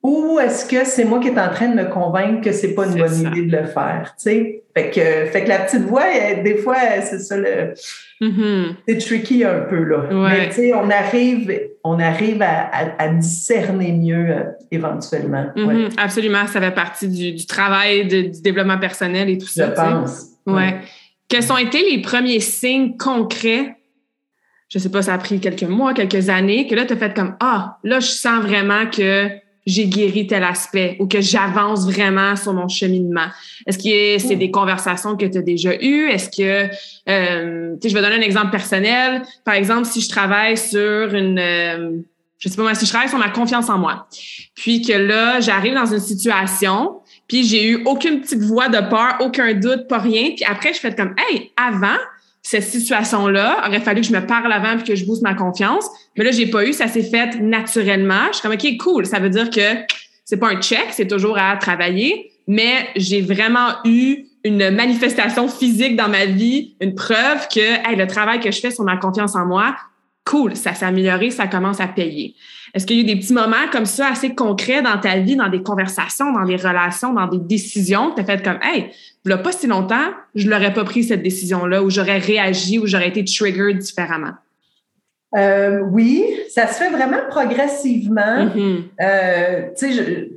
Ou 0.06 0.40
est-ce 0.40 0.68
que 0.68 0.86
c'est 0.86 1.04
moi 1.04 1.20
qui 1.20 1.30
est 1.30 1.40
en 1.40 1.50
train 1.50 1.68
de 1.68 1.74
me 1.74 1.86
convaincre 1.86 2.42
que 2.42 2.52
c'est 2.52 2.76
pas 2.76 2.86
une 2.86 2.96
bonne 2.96 3.22
idée 3.22 3.48
de 3.48 3.58
le 3.58 3.66
faire, 3.66 4.14
tu 4.16 4.30
sais? 4.30 4.64
Fait 4.78 4.92
que, 4.92 5.32
fait 5.32 5.44
que 5.44 5.50
la 5.50 5.60
petite 5.60 5.82
voix, 5.82 6.04
des 6.44 6.58
fois, 6.58 6.76
c'est 7.02 7.18
ça 7.18 7.36
le. 7.36 7.74
Mm-hmm. 8.22 8.76
C'est 8.88 8.98
tricky 9.00 9.44
un 9.44 9.62
peu, 9.62 9.84
là. 9.84 10.04
Mais 10.12 10.50
tu 10.50 10.56
sais, 10.58 10.74
on 10.76 10.92
arrive, 10.92 11.52
on 11.84 12.00
arrive 12.00 12.44
à, 12.44 13.08
discerner 13.08 13.94
mieux 13.94 14.30
euh, 14.30 14.44
éventuellement. 14.70 15.48
Mm-hmm. 15.56 15.94
Absolument, 15.98 16.46
ça 16.46 16.62
fait 16.62 16.76
partie 16.76 17.08
du, 17.08 17.44
travail 17.48 18.06
du 18.06 18.42
développement 18.44 18.78
personnel 18.78 19.28
et 19.28 19.40
tout 19.40 19.48
ça. 19.48 19.70
Je 19.70 19.74
pense. 19.74 20.26
Ouais. 20.46 20.82
Quels 21.28 21.52
ont 21.52 21.58
été 21.58 21.82
les 21.90 22.04
premiers 22.04 22.42
signes 22.42 22.96
concrets? 22.96 23.76
Je 24.70 24.78
sais 24.78 24.90
pas, 24.90 25.02
ça 25.02 25.16
a 25.16 25.18
pris 25.18 25.40
quelques 25.40 25.64
mois, 25.64 25.96
quelques 25.96 26.30
années, 26.30 26.68
que 26.68 26.76
là, 26.76 26.86
tu 26.86 26.94
as 26.94 26.98
fait 26.98 27.16
comme 27.16 27.36
Ah, 27.40 27.80
là, 27.84 28.00
je 28.00 28.10
sens 28.10 28.44
vraiment 28.44 28.86
que 28.86 29.45
j'ai 29.66 29.88
guéri 29.88 30.28
tel 30.28 30.44
aspect 30.44 30.96
ou 31.00 31.08
que 31.08 31.22
j'avance 31.22 31.86
vraiment 31.86 32.36
sur 32.36 32.54
mon 32.54 32.68
cheminement? 32.68 33.28
Est-ce 33.66 33.78
que 33.78 34.26
c'est 34.26 34.36
des 34.36 34.52
conversations 34.52 35.16
que 35.16 35.26
tu 35.26 35.38
as 35.38 35.42
déjà 35.42 35.76
eues? 35.82 36.08
Est-ce 36.10 36.30
que, 36.30 36.70
euh, 37.10 37.76
je 37.84 37.94
vais 37.94 38.02
donner 38.02 38.16
un 38.16 38.22
exemple 38.22 38.52
personnel. 38.52 39.22
Par 39.44 39.56
exemple, 39.56 39.86
si 39.86 40.02
je 40.02 40.10
travaille 40.10 40.58
sur 40.58 41.14
une, 41.14 41.40
euh, 41.40 41.98
je 42.38 42.50
sais 42.50 42.56
pas 42.56 42.62
moi, 42.62 42.76
si 42.76 42.86
je 42.86 42.92
travaille 42.92 43.10
sur 43.10 43.18
ma 43.18 43.30
confiance 43.30 43.70
en 43.70 43.78
moi, 43.78 44.08
puis 44.54 44.82
que 44.82 44.94
là, 44.94 45.40
j'arrive 45.40 45.74
dans 45.74 45.86
une 45.86 46.00
situation, 46.00 47.00
puis 47.28 47.44
j'ai 47.44 47.68
eu 47.68 47.84
aucune 47.86 48.22
petite 48.22 48.42
voix 48.42 48.70
de 48.70 48.80
peur, 48.90 49.18
aucun 49.22 49.54
doute, 49.54 49.88
pas 49.88 50.00
rien, 50.00 50.32
puis 50.36 50.46
après, 50.46 50.74
je 50.74 50.80
fais 50.80 50.94
comme, 50.94 51.16
hey, 51.30 51.52
avant, 51.58 51.98
cette 52.46 52.64
situation-là, 52.64 53.64
aurait 53.68 53.80
fallu 53.80 54.02
que 54.02 54.08
je 54.08 54.14
me 54.14 54.24
parle 54.24 54.54
avant 54.54 54.76
puis 54.76 54.84
que 54.84 54.96
je 54.96 55.04
booste 55.04 55.24
ma 55.24 55.34
confiance. 55.34 55.90
Mais 56.16 56.24
là, 56.24 56.30
j'ai 56.30 56.46
pas 56.46 56.64
eu, 56.64 56.74
ça 56.74 56.88
s'est 56.88 57.02
fait 57.02 57.40
naturellement. 57.42 58.28
Je 58.28 58.34
suis 58.34 58.42
comme, 58.44 58.52
OK, 58.52 58.78
cool. 58.78 59.08
Ça 59.08 59.18
veut 59.18 59.32
dire 59.32 59.50
que 59.50 59.84
c'est 60.24 60.38
pas 60.38 60.50
un 60.50 60.62
check, 60.62 60.86
c'est 60.92 61.08
toujours 61.08 61.40
à 61.40 61.58
travailler, 61.58 62.34
mais 62.48 62.88
j'ai 62.98 63.22
vraiment 63.22 63.70
eu 63.84 64.28
une 64.44 64.70
manifestation 64.70 65.48
physique 65.48 65.96
dans 65.96 66.08
ma 66.08 66.28
vie, 66.28 66.76
une 66.82 66.94
preuve 66.94 67.48
que 67.48 67.90
hey, 67.90 67.96
le 67.96 68.06
travail 68.06 68.40
que 68.40 68.52
je 68.52 68.60
fais 68.60 68.70
sur 68.70 68.84
ma 68.84 68.98
confiance 68.98 69.36
en 69.36 69.48
moi, 69.48 69.76
cool, 70.24 70.56
ça 70.56 70.76
s'est 70.76 70.86
amélioré, 70.86 71.32
ça 71.32 71.48
commence 71.48 71.80
à 71.80 71.88
payer. 71.88 72.36
Est-ce 72.76 72.86
qu'il 72.86 72.98
y 72.98 73.00
a 73.00 73.02
eu 73.02 73.06
des 73.06 73.16
petits 73.16 73.34
moments 73.34 73.68
comme 73.72 73.88
ça 73.88 74.10
assez 74.10 74.36
concrets 74.36 74.84
dans 74.84 75.00
ta 75.00 75.18
vie, 75.18 75.36
dans 75.36 75.50
des 75.50 75.64
conversations, 75.64 76.32
dans 76.32 76.46
des 76.46 76.58
relations, 76.58 77.12
dans 77.12 77.26
des 77.26 77.40
décisions 77.40 78.12
que 78.12 78.18
tu 78.18 78.22
as 78.22 78.26
fait 78.26 78.44
comme, 78.44 78.60
hey, 78.62 78.92
pas 79.42 79.52
si 79.52 79.68
longtemps, 79.68 80.12
je 80.36 80.50
l'aurais 80.50 80.74
pas 80.74 80.84
pris 80.84 81.04
cette 81.04 81.24
décision-là, 81.24 81.84
ou 81.84 81.90
j'aurais 81.90 82.20
réagi, 82.20 82.80
ou 82.80 82.86
j'aurais 82.86 83.08
été 83.08 83.24
triggered 83.24 83.80
différemment? 83.80 84.34
Euh, 85.36 85.82
oui, 85.92 86.24
ça 86.50 86.68
se 86.68 86.76
fait 86.76 86.90
vraiment 86.90 87.28
progressivement. 87.30 88.46
Mm-hmm. 88.46 88.84
Euh, 89.02 89.62
tu 89.78 89.94
sais, 89.94 90.30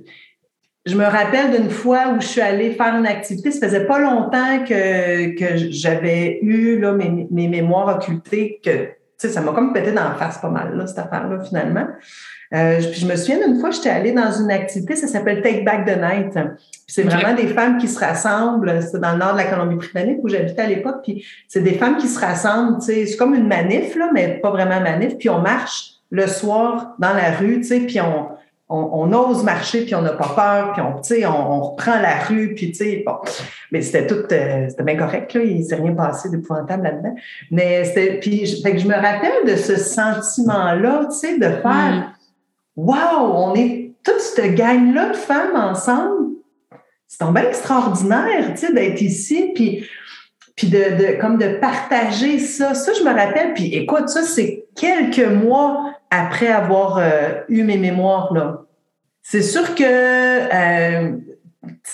je, 0.87 0.97
me 0.97 1.05
rappelle 1.05 1.51
d'une 1.61 1.71
fois 1.71 2.15
où 2.17 2.21
je 2.21 2.27
suis 2.27 2.41
allée 2.41 2.73
faire 2.73 2.97
une 2.97 3.07
activité. 3.07 3.51
Ça 3.51 3.69
faisait 3.69 3.87
pas 3.87 3.99
longtemps 3.99 4.65
que, 4.65 5.37
que 5.39 5.71
j'avais 5.71 6.39
eu 6.43 6.81
là, 6.81 6.93
mes, 6.93 7.29
mes 7.31 7.47
mémoires 7.47 7.97
occultées, 7.97 8.61
que 8.65 8.89
ça 9.19 9.41
m'a 9.41 9.53
comme 9.53 9.73
pété 9.73 9.93
dans 9.93 10.05
la 10.05 10.15
face 10.15 10.39
pas 10.39 10.49
mal, 10.49 10.77
là, 10.77 10.87
cette 10.87 10.99
affaire-là, 10.99 11.43
finalement. 11.45 11.87
Euh, 12.55 12.79
puis 12.79 13.01
je 13.01 13.07
me 13.07 13.15
souviens 13.17 13.47
d'une 13.47 13.61
fois, 13.61 13.71
j'étais 13.71 13.91
allée 13.91 14.13
dans 14.13 14.33
une 14.33 14.51
activité, 14.51 14.97
ça 14.97 15.07
s'appelle 15.07 15.43
Take 15.43 15.65
Back 15.65 15.85
the 15.85 15.99
Night. 15.99 16.39
c'est 16.87 17.03
vraiment 17.03 17.35
des 17.35 17.49
femmes 17.49 17.77
qui 17.77 17.89
se 17.89 17.99
rassemblent. 17.99 18.81
C'est 18.81 18.99
dans 18.99 19.13
le 19.13 19.19
nord 19.19 19.33
de 19.33 19.39
la 19.39 19.45
Colombie-Britannique 19.45 20.19
où 20.23 20.29
j'habitais 20.29 20.63
à 20.63 20.67
l'époque. 20.67 21.01
Puis 21.03 21.27
c'est 21.47 21.61
des 21.61 21.75
femmes 21.75 21.99
qui 21.99 22.09
se 22.09 22.19
rassemblent. 22.19 22.81
C'est 22.81 23.17
comme 23.19 23.35
une 23.35 23.47
manif, 23.47 23.95
là, 23.97 24.11
mais 24.15 24.39
pas 24.43 24.51
vraiment 24.51 24.81
manif. 24.81 25.19
Puis 25.19 25.29
on 25.29 25.41
marche 25.41 25.97
le 26.11 26.27
soir 26.27 26.95
dans 26.99 27.13
la 27.13 27.33
rue, 27.33 27.61
puis 27.61 28.01
on, 28.01 28.29
on, 28.69 29.13
ose 29.13 29.45
marcher, 29.45 29.85
puis 29.85 29.95
on 29.95 30.03
n'a 30.03 30.13
pas 30.13 30.29
peur, 30.35 30.73
puis 30.73 30.83
on, 30.83 31.31
on, 31.31 31.53
on 31.53 31.61
reprend 31.61 31.99
la 32.01 32.19
rue, 32.19 32.55
puis 32.55 32.73
tu 32.73 32.79
sais, 32.79 33.03
bon. 33.05 33.15
Mais 33.73 33.81
c'était 33.81 34.07
tout, 34.07 34.27
euh, 34.33 34.67
c'était 34.69 34.83
bien 34.83 34.97
correct, 34.97 35.33
là, 35.35 35.43
il 35.43 35.61
ne 35.61 35.65
s'est 35.65 35.77
rien 35.77 35.93
passé 35.93 36.29
d'épouvantable 36.29 36.85
là-dedans. 36.85 37.15
Mais 37.51 37.85
c'était, 37.85 38.19
puis 38.21 38.61
fait 38.63 38.73
que 38.73 38.79
je 38.79 38.87
me 38.87 38.95
rappelle 38.95 39.47
de 39.47 39.57
ce 39.57 39.77
sentiment-là, 39.77 41.07
tu 41.11 41.17
sais, 41.17 41.39
de 41.39 41.49
faire, 41.49 42.13
waouh, 42.77 43.27
wow, 43.27 43.33
on 43.37 43.55
est 43.55 43.93
toute 44.05 44.21
cette 44.21 44.55
gang-là 44.55 45.11
de 45.11 45.17
femmes 45.17 45.57
ensemble. 45.57 46.33
C'est 47.07 47.25
bien 47.25 47.49
extraordinaire, 47.49 48.51
tu 48.51 48.67
sais, 48.67 48.73
d'être 48.73 49.01
ici, 49.01 49.53
puis 49.55 49.89
puis 50.59 50.67
de, 50.67 50.77
de, 50.79 51.21
comme 51.21 51.39
de 51.39 51.57
partager 51.61 52.41
ça. 52.41 52.75
Ça, 52.75 52.93
je 52.93 53.05
me 53.05 53.15
rappelle. 53.15 53.55
Puis 53.55 53.67
écoute, 53.77 54.09
ça, 54.09 54.23
c'est 54.23 54.67
quelques 54.75 55.29
mois 55.29 55.95
après 56.11 56.49
avoir 56.49 56.99
euh, 56.99 57.43
eu 57.49 57.63
mes 57.63 57.79
mémoires 57.79 58.33
là. 58.33 58.65
C'est 59.23 59.43
sûr 59.43 59.75
que 59.75 59.85
euh, 59.85 61.19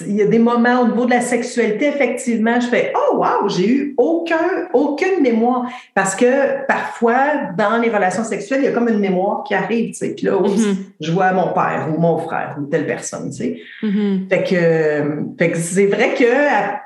il 0.01 0.17
y 0.17 0.23
a 0.23 0.27
des 0.27 0.39
moments 0.39 0.83
au 0.83 0.87
niveau 0.89 1.05
de 1.07 1.11
la 1.11 1.21
sexualité, 1.21 1.89
effectivement, 1.89 2.61
je 2.61 2.67
fais 2.67 2.93
Oh 2.97 3.17
wow, 3.17 3.49
j'ai 3.49 3.69
eu 3.69 3.95
aucun, 3.97 4.69
aucune 4.73 5.21
mémoire. 5.23 5.67
Parce 5.95 6.15
que 6.15 6.67
parfois, 6.67 7.53
dans 7.57 7.79
les 7.79 7.91
relations 7.91 8.25
sexuelles, 8.25 8.61
il 8.63 8.65
y 8.65 8.69
a 8.69 8.73
comme 8.73 8.89
une 8.89 8.99
mémoire 8.99 9.45
qui 9.45 9.55
arrive, 9.55 9.89
tu 9.89 9.95
sais. 9.95 10.15
Puis 10.15 10.27
là, 10.27 10.33
mm-hmm. 10.33 10.77
je 11.01 11.13
vois 11.13 11.33
mon 11.33 11.53
père 11.53 11.89
ou 11.95 12.01
mon 12.01 12.19
frère 12.19 12.57
ou 12.61 12.67
telle 12.67 12.87
personne, 12.87 13.31
tu 13.31 13.37
sais. 13.37 13.61
Mm-hmm. 13.83 14.29
Fait 14.29 14.45
que, 14.45 15.47
que 15.47 15.59
c'est 15.59 15.87
vrai 15.87 16.15
que, 16.15 16.25
tu 16.25 16.29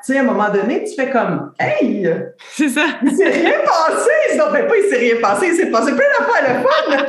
sais, 0.02 0.18
à 0.18 0.20
un 0.20 0.24
moment 0.24 0.50
donné, 0.50 0.84
tu 0.84 0.94
fais 0.94 1.10
comme 1.10 1.52
Hey! 1.58 2.08
C'est 2.52 2.68
ça. 2.68 2.84
Il 3.02 3.12
s'est 3.12 3.28
rien 3.28 3.58
passé! 3.64 4.36
Non, 4.36 4.44
fait 4.52 4.66
pas, 4.66 4.74
il 4.76 4.90
s'est 4.90 4.98
rien 4.98 5.16
passé, 5.20 5.46
il 5.48 5.54
s'est 5.54 5.70
passé 5.70 5.92
plein 5.92 6.06
d'affaires 6.18 6.62
le 6.62 6.96
fun! 6.96 7.04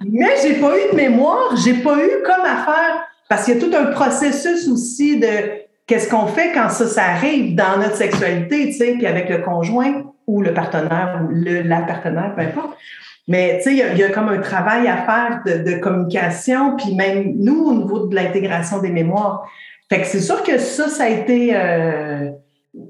Mais 0.10 0.36
j'ai 0.42 0.54
pas 0.54 0.74
eu 0.76 0.90
de 0.92 0.96
mémoire, 0.96 1.54
j'ai 1.56 1.74
pas 1.74 1.96
eu 1.96 2.22
comme 2.24 2.44
affaire 2.44 3.08
parce 3.28 3.44
qu'il 3.44 3.54
y 3.54 3.56
a 3.58 3.60
tout 3.60 3.76
un 3.76 3.86
processus 3.86 4.68
aussi 4.68 5.18
de 5.18 5.26
qu'est-ce 5.86 6.08
qu'on 6.08 6.26
fait 6.26 6.52
quand 6.52 6.68
ça, 6.68 6.86
ça 6.86 7.04
arrive 7.04 7.54
dans 7.54 7.78
notre 7.78 7.96
sexualité, 7.96 8.66
tu 8.66 8.72
sais, 8.72 8.92
puis 8.92 9.06
avec 9.06 9.28
le 9.28 9.38
conjoint 9.38 10.04
ou 10.26 10.42
le 10.42 10.54
partenaire 10.54 11.22
ou 11.22 11.32
le, 11.32 11.62
la 11.62 11.80
partenaire, 11.80 12.34
peu 12.36 12.42
importe. 12.42 12.76
Mais 13.26 13.58
tu 13.58 13.64
sais, 13.64 13.90
il 13.92 13.98
y, 13.98 14.02
a 14.02 14.08
comme 14.08 14.28
un 14.28 14.38
travail 14.38 14.86
à 14.86 14.96
faire 14.98 15.42
de, 15.44 15.78
communication, 15.80 16.76
puis 16.76 16.94
même 16.94 17.34
nous, 17.36 17.66
au 17.66 17.74
niveau 17.74 18.06
de 18.06 18.14
l'intégration 18.14 18.80
des 18.80 18.90
mémoires. 18.90 19.46
Fait 19.90 20.00
que 20.00 20.06
c'est 20.06 20.20
sûr 20.20 20.42
que 20.42 20.58
ça, 20.58 20.88
ça 20.88 21.04
a 21.04 21.08
été 21.08 21.50
euh, 21.54 22.30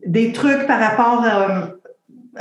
des 0.06 0.30
trucs 0.32 0.66
par 0.66 0.78
rapport 0.78 1.24
euh, 1.24 1.66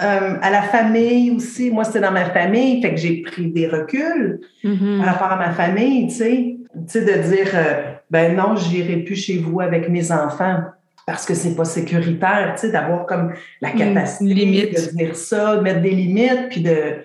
euh, 0.03 0.35
à 0.41 0.51
la 0.51 0.61
famille 0.61 1.31
aussi. 1.31 1.71
Moi, 1.71 1.85
c'était 1.85 2.01
dans 2.01 2.11
ma 2.11 2.25
famille, 2.25 2.81
fait 2.83 2.91
que 2.91 2.99
j'ai 2.99 3.21
pris 3.23 3.47
des 3.47 3.67
reculs 3.67 4.41
mm-hmm. 4.63 4.97
par 4.97 5.05
rapport 5.07 5.31
à 5.31 5.37
ma 5.37 5.51
famille, 5.51 6.07
tu 6.07 6.13
sais 6.13 6.56
sais, 6.87 7.01
de 7.01 7.21
dire, 7.29 7.51
euh, 7.53 7.93
ben 8.09 8.35
non, 8.35 8.55
j'irai 8.55 8.97
plus 8.97 9.15
chez 9.15 9.37
vous 9.37 9.59
avec 9.61 9.89
mes 9.89 10.11
enfants 10.11 10.59
parce 11.07 11.25
que 11.25 11.33
c'est 11.33 11.55
pas 11.55 11.63
sécuritaire, 11.63 12.51
tu 12.55 12.61
sais, 12.61 12.71
d'avoir 12.71 13.05
comme 13.05 13.33
la 13.61 13.71
capacité 13.71 14.73
de 14.75 14.97
dire 14.97 15.15
ça, 15.15 15.55
de 15.55 15.61
mettre 15.61 15.81
des 15.81 15.91
limites, 15.91 16.49
puis 16.49 16.61
de, 16.61 16.97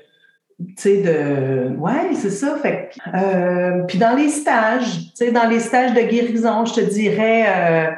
tu 0.58 0.74
sais, 0.76 1.02
de, 1.02 1.76
ouais, 1.76 2.12
c'est 2.14 2.30
ça. 2.30 2.56
Fait 2.60 2.90
euh, 3.14 3.84
puis 3.86 3.98
dans 3.98 4.16
les 4.16 4.28
stages, 4.28 5.04
tu 5.04 5.10
sais, 5.14 5.30
dans 5.30 5.48
les 5.48 5.60
stages 5.60 5.94
de 5.94 6.00
guérison, 6.00 6.64
je 6.64 6.74
te 6.74 6.80
dirais, 6.80 7.44
euh, 7.46 7.90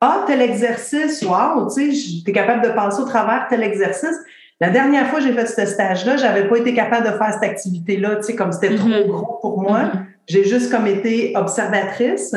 ah, 0.00 0.24
tel 0.26 0.42
exercice, 0.42 1.22
wow, 1.22 1.68
tu 1.72 1.94
sais, 1.94 2.22
es 2.26 2.32
capable 2.32 2.64
de 2.64 2.70
passer 2.70 3.00
au 3.00 3.06
travers 3.06 3.46
tel 3.48 3.62
exercice. 3.62 4.18
La 4.60 4.70
dernière 4.70 5.06
fois 5.08 5.20
que 5.20 5.26
j'ai 5.26 5.32
fait 5.32 5.46
ce 5.46 5.64
stage-là, 5.64 6.16
j'avais 6.16 6.48
pas 6.48 6.56
été 6.58 6.74
capable 6.74 7.06
de 7.06 7.12
faire 7.12 7.32
cette 7.32 7.48
activité-là, 7.48 8.16
tu 8.16 8.22
sais, 8.24 8.34
comme 8.34 8.50
c'était 8.50 8.74
trop 8.74 8.88
mm-hmm. 8.88 9.06
gros 9.06 9.38
pour 9.40 9.62
moi. 9.62 9.82
Mm-hmm. 9.82 10.11
J'ai 10.28 10.44
juste 10.44 10.70
comme 10.70 10.86
été 10.86 11.32
observatrice. 11.36 12.34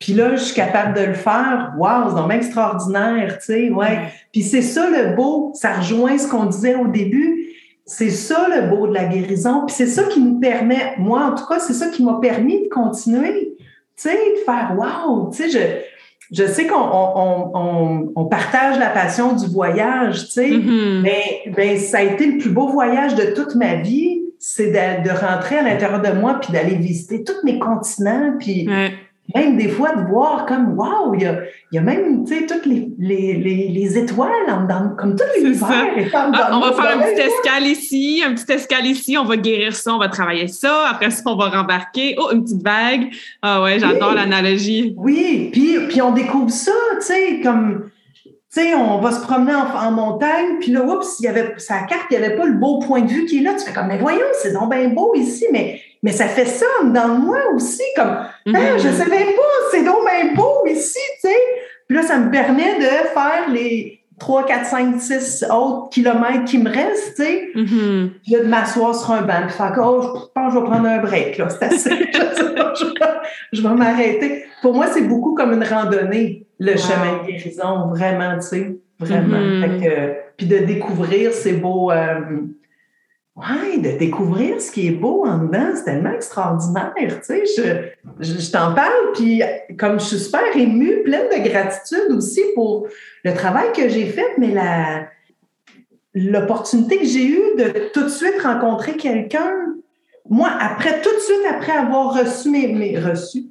Puis 0.00 0.14
là, 0.14 0.34
je 0.34 0.42
suis 0.42 0.54
capable 0.54 0.98
de 0.98 1.04
le 1.04 1.12
faire. 1.12 1.74
Waouh, 1.78 2.08
c'est 2.08 2.14
vraiment 2.14 2.30
extraordinaire, 2.30 3.38
tu 3.38 3.44
sais, 3.44 3.70
ouais. 3.70 3.98
Puis 4.32 4.42
c'est 4.42 4.62
ça 4.62 4.88
le 4.88 5.14
beau, 5.14 5.52
ça 5.54 5.74
rejoint 5.74 6.16
ce 6.16 6.26
qu'on 6.26 6.46
disait 6.46 6.74
au 6.74 6.86
début. 6.86 7.48
C'est 7.84 8.10
ça 8.10 8.46
le 8.48 8.70
beau 8.70 8.86
de 8.86 8.94
la 8.94 9.04
guérison. 9.04 9.64
Puis 9.66 9.76
c'est 9.76 9.86
ça 9.86 10.04
qui 10.04 10.20
nous 10.20 10.40
permet, 10.40 10.94
moi 10.98 11.24
en 11.24 11.34
tout 11.34 11.44
cas, 11.46 11.58
c'est 11.58 11.74
ça 11.74 11.88
qui 11.88 12.02
m'a 12.02 12.18
permis 12.20 12.62
de 12.62 12.68
continuer, 12.68 13.54
tu 13.58 14.08
sais, 14.08 14.14
de 14.14 14.44
faire 14.44 14.74
waouh, 14.78 15.30
tu 15.30 15.42
sais, 15.42 15.50
je, 15.50 16.42
je 16.42 16.50
sais 16.50 16.66
qu'on 16.66 16.76
on, 16.76 18.12
on, 18.14 18.24
partage 18.26 18.78
la 18.78 18.88
passion 18.88 19.34
du 19.34 19.46
voyage, 19.48 20.26
tu 20.26 20.30
sais, 20.30 20.48
mm-hmm. 20.48 21.00
mais 21.00 21.42
ben, 21.54 21.78
ça 21.78 21.98
a 21.98 22.02
été 22.02 22.26
le 22.26 22.38
plus 22.38 22.50
beau 22.50 22.68
voyage 22.68 23.16
de 23.16 23.34
toute 23.34 23.54
ma 23.56 23.74
vie 23.74 24.19
c'est 24.42 24.72
de, 24.72 25.10
rentrer 25.10 25.58
à 25.58 25.62
l'intérieur 25.62 26.00
de 26.00 26.18
moi 26.18 26.40
puis 26.40 26.52
d'aller 26.52 26.74
visiter 26.74 27.22
tous 27.22 27.44
mes 27.44 27.58
continents 27.58 28.32
puis 28.38 28.66
même 29.34 29.56
des 29.56 29.68
fois 29.68 29.94
de 29.94 30.08
voir 30.08 30.46
comme, 30.46 30.76
wow, 30.76 31.14
il 31.14 31.22
y 31.22 31.26
a, 31.26 31.40
il 31.70 31.76
y 31.76 31.78
a 31.78 31.82
même, 31.82 32.24
tu 32.24 32.36
sais, 32.36 32.46
toutes 32.46 32.66
les, 32.66 32.88
les, 32.98 33.68
les, 33.68 33.98
étoiles, 33.98 34.66
dans, 34.68 34.96
comme 34.96 35.14
tous 35.14 35.24
les 35.40 35.62
ah, 35.62 36.50
on 36.52 36.60
va 36.60 36.72
faire 36.72 36.98
un 36.98 37.02
petit 37.02 37.20
escale 37.20 37.66
ici, 37.66 38.22
un 38.26 38.34
petit 38.34 38.52
escale 38.52 38.86
ici, 38.86 39.16
on 39.16 39.24
va 39.24 39.36
guérir 39.36 39.74
ça, 39.74 39.94
on 39.94 39.98
va 39.98 40.08
travailler 40.08 40.48
ça, 40.48 40.88
après 40.88 41.10
ça, 41.10 41.22
on 41.26 41.36
va 41.36 41.48
rembarquer. 41.48 42.16
Oh, 42.18 42.30
une 42.32 42.42
petite 42.42 42.62
vague. 42.62 43.10
Ah 43.42 43.62
ouais, 43.62 43.78
j'adore 43.78 44.14
l'analogie. 44.14 44.94
Oui, 44.96 45.50
puis, 45.52 45.76
puis 45.88 46.02
on 46.02 46.12
découvre 46.12 46.50
ça, 46.50 46.72
tu 47.00 47.06
sais, 47.06 47.40
comme 47.42 47.90
tu 48.52 48.60
sais, 48.60 48.74
on 48.74 48.98
va 48.98 49.12
se 49.12 49.20
promener 49.20 49.54
en, 49.54 49.92
montagne, 49.92 50.58
puis 50.58 50.72
là, 50.72 50.82
oups, 50.82 51.20
il 51.20 51.26
y 51.26 51.28
avait, 51.28 51.54
sa 51.58 51.82
carte, 51.82 52.06
il 52.10 52.18
n'y 52.18 52.24
avait 52.24 52.34
pas 52.34 52.46
le 52.46 52.54
beau 52.54 52.80
point 52.80 53.02
de 53.02 53.08
vue 53.08 53.24
qui 53.24 53.38
est 53.38 53.42
là. 53.42 53.54
Tu 53.54 53.64
fais 53.64 53.72
comme, 53.72 53.86
mais 53.86 53.98
voyons, 53.98 54.26
c'est 54.42 54.52
donc 54.52 54.74
bien 54.74 54.88
beau 54.88 55.14
ici, 55.14 55.46
mais, 55.52 55.80
mais 56.02 56.10
ça 56.10 56.26
fait 56.26 56.46
ça 56.46 56.66
dans 56.82 57.08
moi 57.08 57.38
aussi, 57.54 57.84
comme, 57.94 58.08
ah, 58.08 58.32
mm-hmm. 58.44 58.78
je 58.78 58.88
savais 58.88 59.24
pas, 59.24 59.68
c'est 59.70 59.84
donc 59.84 59.98
bien 60.04 60.34
beau 60.34 60.66
ici, 60.66 60.98
tu 61.22 61.28
sais. 61.28 61.36
Puis 61.86 61.96
là, 61.96 62.02
ça 62.02 62.18
me 62.18 62.28
permet 62.28 62.76
de 62.80 62.86
faire 63.14 63.48
les 63.52 64.00
3, 64.18 64.46
4, 64.46 64.66
5, 64.66 65.00
6 65.00 65.44
autres 65.44 65.90
kilomètres 65.90 66.44
qui 66.44 66.58
me 66.58 66.70
restent, 66.70 67.14
tu 67.14 67.22
sais. 67.22 67.50
Mm-hmm. 67.54 68.10
Puis 68.24 68.32
là, 68.32 68.38
de 68.40 68.48
m'asseoir 68.48 68.96
sur 68.96 69.12
un 69.12 69.22
banc, 69.22 69.42
puis 69.46 69.56
faire 69.56 69.78
oh, 69.80 70.02
je 70.02 70.08
pense 70.34 70.52
que 70.52 70.58
je 70.58 70.64
vais 70.64 70.70
prendre 70.70 70.88
un 70.88 70.98
break, 70.98 71.38
là, 71.38 71.48
c'est 71.50 71.66
assez. 71.66 71.90
je 73.52 73.62
vais 73.62 73.74
m'arrêter. 73.74 74.44
Pour 74.60 74.74
moi, 74.74 74.88
c'est 74.92 75.02
beaucoup 75.02 75.36
comme 75.36 75.52
une 75.52 75.64
randonnée 75.64 76.46
le 76.60 76.76
chemin 76.76 77.22
de 77.22 77.26
guérison, 77.26 77.88
vraiment, 77.88 78.36
tu 78.36 78.46
sais, 78.46 78.76
vraiment. 78.98 79.38
Mm-hmm. 79.38 80.14
puis 80.36 80.46
de 80.46 80.58
découvrir 80.58 81.32
ces 81.32 81.54
beaux. 81.54 81.90
Euh, 81.90 82.20
ouais, 83.34 83.78
de 83.78 83.98
découvrir 83.98 84.60
ce 84.60 84.70
qui 84.70 84.88
est 84.88 84.92
beau 84.92 85.24
en 85.26 85.38
dedans, 85.38 85.70
c'est 85.74 85.84
tellement 85.84 86.12
extraordinaire, 86.12 87.20
tu 87.20 87.22
sais. 87.22 87.44
Je, 88.20 88.22
je, 88.22 88.50
t'en 88.52 88.74
parle, 88.74 89.12
puis 89.14 89.42
comme 89.78 89.98
je 89.98 90.04
suis 90.04 90.18
super 90.18 90.54
émue, 90.54 91.02
pleine 91.02 91.28
de 91.28 91.48
gratitude 91.48 92.12
aussi 92.14 92.42
pour 92.54 92.86
le 93.24 93.32
travail 93.32 93.72
que 93.74 93.88
j'ai 93.88 94.06
fait, 94.06 94.36
mais 94.38 94.52
la 94.52 95.06
l'opportunité 96.12 96.98
que 96.98 97.06
j'ai 97.06 97.26
eue 97.26 97.56
de 97.56 97.90
tout 97.92 98.02
de 98.02 98.08
suite 98.08 98.42
rencontrer 98.42 98.96
quelqu'un, 98.96 99.52
moi, 100.28 100.50
après, 100.60 101.00
tout 101.00 101.14
de 101.14 101.20
suite 101.20 101.46
après 101.48 101.72
avoir 101.72 102.18
reçu 102.18 102.50
mes, 102.50 102.68
mes 102.72 102.98
reçus, 102.98 103.44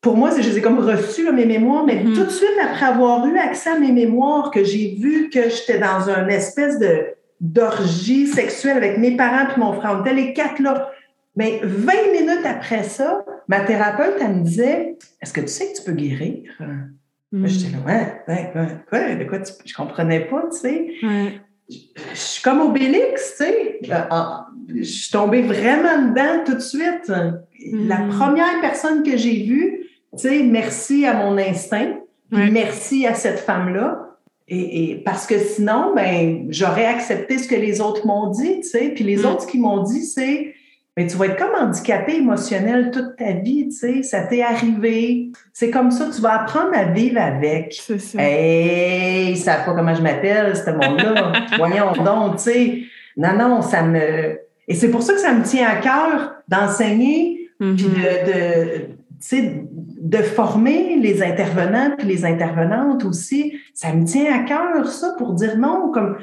pour 0.00 0.16
moi, 0.16 0.30
je 0.30 0.48
les 0.48 0.58
ai 0.58 0.62
comme 0.62 0.78
reçus, 0.78 1.30
mes 1.30 1.44
mémoires, 1.44 1.84
mais 1.84 1.96
mm-hmm. 1.96 2.14
tout 2.14 2.24
de 2.24 2.30
suite 2.30 2.48
après 2.62 2.86
avoir 2.86 3.26
eu 3.26 3.36
accès 3.38 3.70
à 3.70 3.78
mes 3.78 3.92
mémoires, 3.92 4.50
que 4.50 4.64
j'ai 4.64 4.96
vu 4.98 5.28
que 5.28 5.50
j'étais 5.50 5.78
dans 5.78 6.08
une 6.08 6.30
espèce 6.30 6.78
de 6.78 7.06
d'orgie 7.40 8.26
sexuelle 8.26 8.76
avec 8.76 8.98
mes 8.98 9.16
parents 9.16 9.46
puis 9.46 9.60
mon 9.60 9.72
frère, 9.72 9.96
on 9.98 10.00
était 10.02 10.14
les 10.14 10.32
quatre 10.34 10.60
là. 10.60 10.90
Mais 11.36 11.60
20 11.62 11.92
minutes 12.12 12.44
après 12.44 12.82
ça, 12.82 13.24
ma 13.48 13.60
thérapeute, 13.60 14.16
elle 14.20 14.36
me 14.36 14.42
disait 14.42 14.96
Est-ce 15.22 15.32
que 15.32 15.40
tu 15.40 15.48
sais 15.48 15.72
que 15.72 15.78
tu 15.78 15.84
peux 15.84 15.92
guérir? 15.92 16.50
Mm. 17.32 17.46
J'étais 17.46 17.72
là, 17.72 17.78
ouais, 17.86 18.52
ouais, 18.54 18.76
ouais, 18.92 19.16
de 19.16 19.24
quoi 19.24 19.38
tu... 19.38 19.52
Je 19.64 19.74
comprenais 19.74 20.20
pas, 20.20 20.42
tu 20.52 20.58
sais. 20.58 20.88
Je, 21.70 21.76
suis 22.14 22.42
comme 22.42 22.60
Obélix, 22.60 23.36
tu 23.36 23.44
sais. 23.44 23.80
Euh, 23.88 24.00
je 24.68 24.82
suis 24.82 25.10
tombée 25.12 25.42
vraiment 25.42 26.08
dedans 26.08 26.44
tout 26.44 26.54
de 26.54 26.60
suite. 26.60 27.10
La 27.72 27.98
mm. 28.00 28.08
première 28.08 28.60
personne 28.60 29.02
que 29.04 29.16
j'ai 29.16 29.44
vue, 29.44 29.89
tu 30.18 30.28
sais, 30.28 30.42
merci 30.42 31.06
à 31.06 31.14
mon 31.14 31.38
instinct, 31.38 31.98
merci 32.30 33.06
à 33.06 33.14
cette 33.14 33.40
femme-là. 33.40 34.10
Et, 34.52 35.00
parce 35.04 35.26
que 35.26 35.38
sinon, 35.38 35.92
ben, 35.94 36.46
j'aurais 36.48 36.86
accepté 36.86 37.38
ce 37.38 37.46
que 37.46 37.54
les 37.54 37.80
autres 37.80 38.04
m'ont 38.04 38.30
dit, 38.30 38.60
tu 38.62 38.68
sais. 38.68 38.88
Puis 38.88 39.04
les 39.04 39.18
mm. 39.18 39.26
autres, 39.26 39.46
qu'ils 39.46 39.60
m'ont 39.60 39.84
dit, 39.84 40.04
c'est, 40.04 40.54
ben, 40.96 41.06
tu 41.06 41.16
vas 41.16 41.26
être 41.26 41.36
comme 41.36 41.54
handicapé 41.54 42.16
émotionnel 42.16 42.90
toute 42.90 43.14
ta 43.16 43.32
vie, 43.32 43.68
tu 43.68 43.76
sais. 43.76 44.02
Ça 44.02 44.22
t'est 44.22 44.42
arrivé. 44.42 45.30
C'est 45.52 45.70
comme 45.70 45.92
ça, 45.92 46.08
tu 46.12 46.20
vas 46.20 46.40
apprendre 46.40 46.72
à 46.74 46.86
vivre 46.86 47.20
avec. 47.20 47.80
C'est 47.80 48.00
ça. 48.00 48.18
Hey, 48.20 49.36
ça 49.36 49.54
pas 49.64 49.72
comment 49.72 49.94
je 49.94 50.02
m'appelle, 50.02 50.56
ce 50.56 50.70
monde-là. 50.70 51.32
Voyons 51.56 51.92
donc, 52.04 52.38
tu 52.38 52.42
sais. 52.42 52.78
Non, 53.16 53.34
non, 53.38 53.62
ça 53.62 53.84
me... 53.84 54.36
Et 54.66 54.74
c'est 54.74 54.90
pour 54.90 55.02
ça 55.02 55.12
que 55.14 55.20
ça 55.20 55.32
me 55.32 55.44
tient 55.44 55.68
à 55.68 55.76
cœur 55.76 56.34
d'enseigner, 56.48 57.50
puis 57.60 57.68
mm-hmm. 57.68 57.76
de, 57.76 58.32
de 58.32 58.86
tu 59.20 59.26
sais, 59.28 59.64
de 60.00 60.18
former 60.18 60.96
les 60.96 61.22
intervenants 61.22 61.90
puis 61.96 62.08
les 62.08 62.24
intervenantes 62.24 63.04
aussi. 63.04 63.58
Ça 63.74 63.92
me 63.92 64.04
tient 64.04 64.34
à 64.34 64.44
cœur, 64.44 64.88
ça, 64.88 65.14
pour 65.18 65.34
dire 65.34 65.58
non, 65.58 65.90
comme 65.92 66.16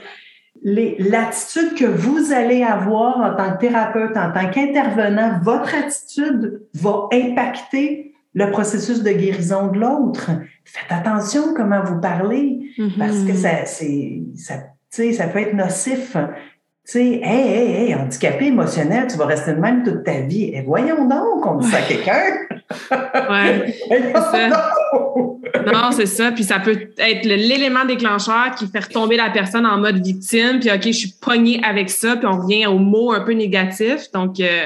l'attitude 0.63 1.75
que 1.75 1.85
vous 1.85 2.33
allez 2.33 2.63
avoir 2.63 3.19
en 3.19 3.35
tant 3.35 3.53
que 3.53 3.59
thérapeute, 3.59 4.17
en 4.17 4.31
tant 4.31 4.49
qu'intervenant, 4.49 5.39
votre 5.43 5.75
attitude 5.75 6.63
va 6.73 7.07
impacter 7.13 8.15
le 8.33 8.49
processus 8.51 9.03
de 9.03 9.11
guérison 9.11 9.67
de 9.67 9.79
l'autre. 9.79 10.31
Faites 10.65 10.91
attention 10.91 11.53
comment 11.55 11.83
vous 11.83 11.99
parlez, 12.01 12.59
parce 12.97 13.19
que 13.19 13.31
mm-hmm. 13.31 13.35
ça, 13.35 13.65
c'est, 13.65 14.21
ça, 14.35 14.53
ça 14.89 15.27
peut 15.27 15.39
être 15.39 15.53
nocif. 15.53 16.17
Tu 16.87 16.93
sais, 16.93 17.19
hey, 17.21 17.47
hey, 17.49 17.71
hey, 17.75 17.95
handicapé 17.95 18.45
émotionnel, 18.45 19.07
tu 19.11 19.17
vas 19.17 19.25
rester 19.25 19.51
de 19.51 19.59
même 19.59 19.83
toute 19.83 20.05
ta 20.05 20.21
vie. 20.21 20.51
Et 20.53 20.61
voyons 20.61 21.05
donc, 21.05 21.45
on 21.45 21.55
dit 21.55 21.67
ça 21.67 21.79
à 21.79 21.81
quelqu'un. 21.87 22.47
Ça. 24.31 24.49
Non, 25.65 25.91
c'est 25.91 26.05
ça. 26.05 26.31
Puis 26.31 26.45
ça 26.45 26.59
peut 26.59 26.89
être 26.97 27.25
l'élément 27.25 27.83
déclencheur 27.83 28.55
qui 28.57 28.67
fait 28.67 28.79
retomber 28.79 29.17
la 29.17 29.29
personne 29.29 29.65
en 29.65 29.77
mode 29.79 30.01
victime. 30.01 30.59
Puis 30.61 30.71
OK, 30.71 30.83
je 30.85 30.91
suis 30.91 31.13
pognée 31.21 31.61
avec 31.63 31.89
ça. 31.89 32.15
Puis 32.15 32.25
on 32.25 32.39
revient 32.39 32.67
aux 32.67 32.79
mots 32.79 33.11
un 33.11 33.21
peu 33.21 33.33
négatifs. 33.33 34.09
Donc, 34.13 34.39
euh, 34.39 34.65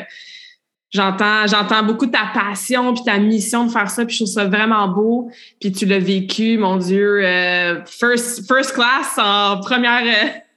j'entends 0.92 1.48
j'entends 1.48 1.84
beaucoup 1.84 2.08
ta 2.08 2.30
passion 2.34 2.94
puis 2.94 3.04
ta 3.04 3.18
mission 3.18 3.66
de 3.66 3.72
faire 3.72 3.90
ça. 3.90 4.06
Puis 4.06 4.16
je 4.16 4.24
trouve 4.24 4.34
ça 4.34 4.46
vraiment 4.46 4.88
beau. 4.88 5.32
Puis 5.60 5.72
tu 5.72 5.88
l'as 5.88 6.00
vécu, 6.00 6.60
mon 6.60 6.78
Dieu, 6.78 7.22
euh, 7.24 7.84
first, 7.86 8.48
first 8.48 8.74
class 8.74 9.18
en 9.18 9.60
première. 9.60 10.04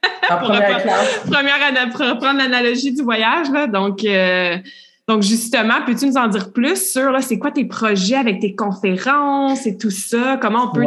En 0.30 0.38
première 0.44 0.82
classe. 0.82 1.20
Première, 1.30 1.90
pour 1.90 2.00
reprendre 2.00 2.38
l'analogie 2.38 2.92
du 2.92 3.02
voyage. 3.02 3.50
Là. 3.50 3.66
Donc, 3.66 4.04
euh, 4.04 4.56
donc, 5.06 5.22
justement, 5.22 5.74
peux-tu 5.84 6.06
nous 6.06 6.16
en 6.16 6.28
dire 6.28 6.50
plus 6.50 6.92
sur 6.92 7.22
c'est 7.22 7.38
quoi 7.38 7.50
tes 7.50 7.66
projets 7.66 8.16
avec 8.16 8.40
tes 8.40 8.54
conférences 8.54 9.66
et 9.66 9.76
tout 9.76 9.90
ça? 9.90 10.38
Comment 10.40 10.70
on 10.70 10.74
peut 10.74 10.86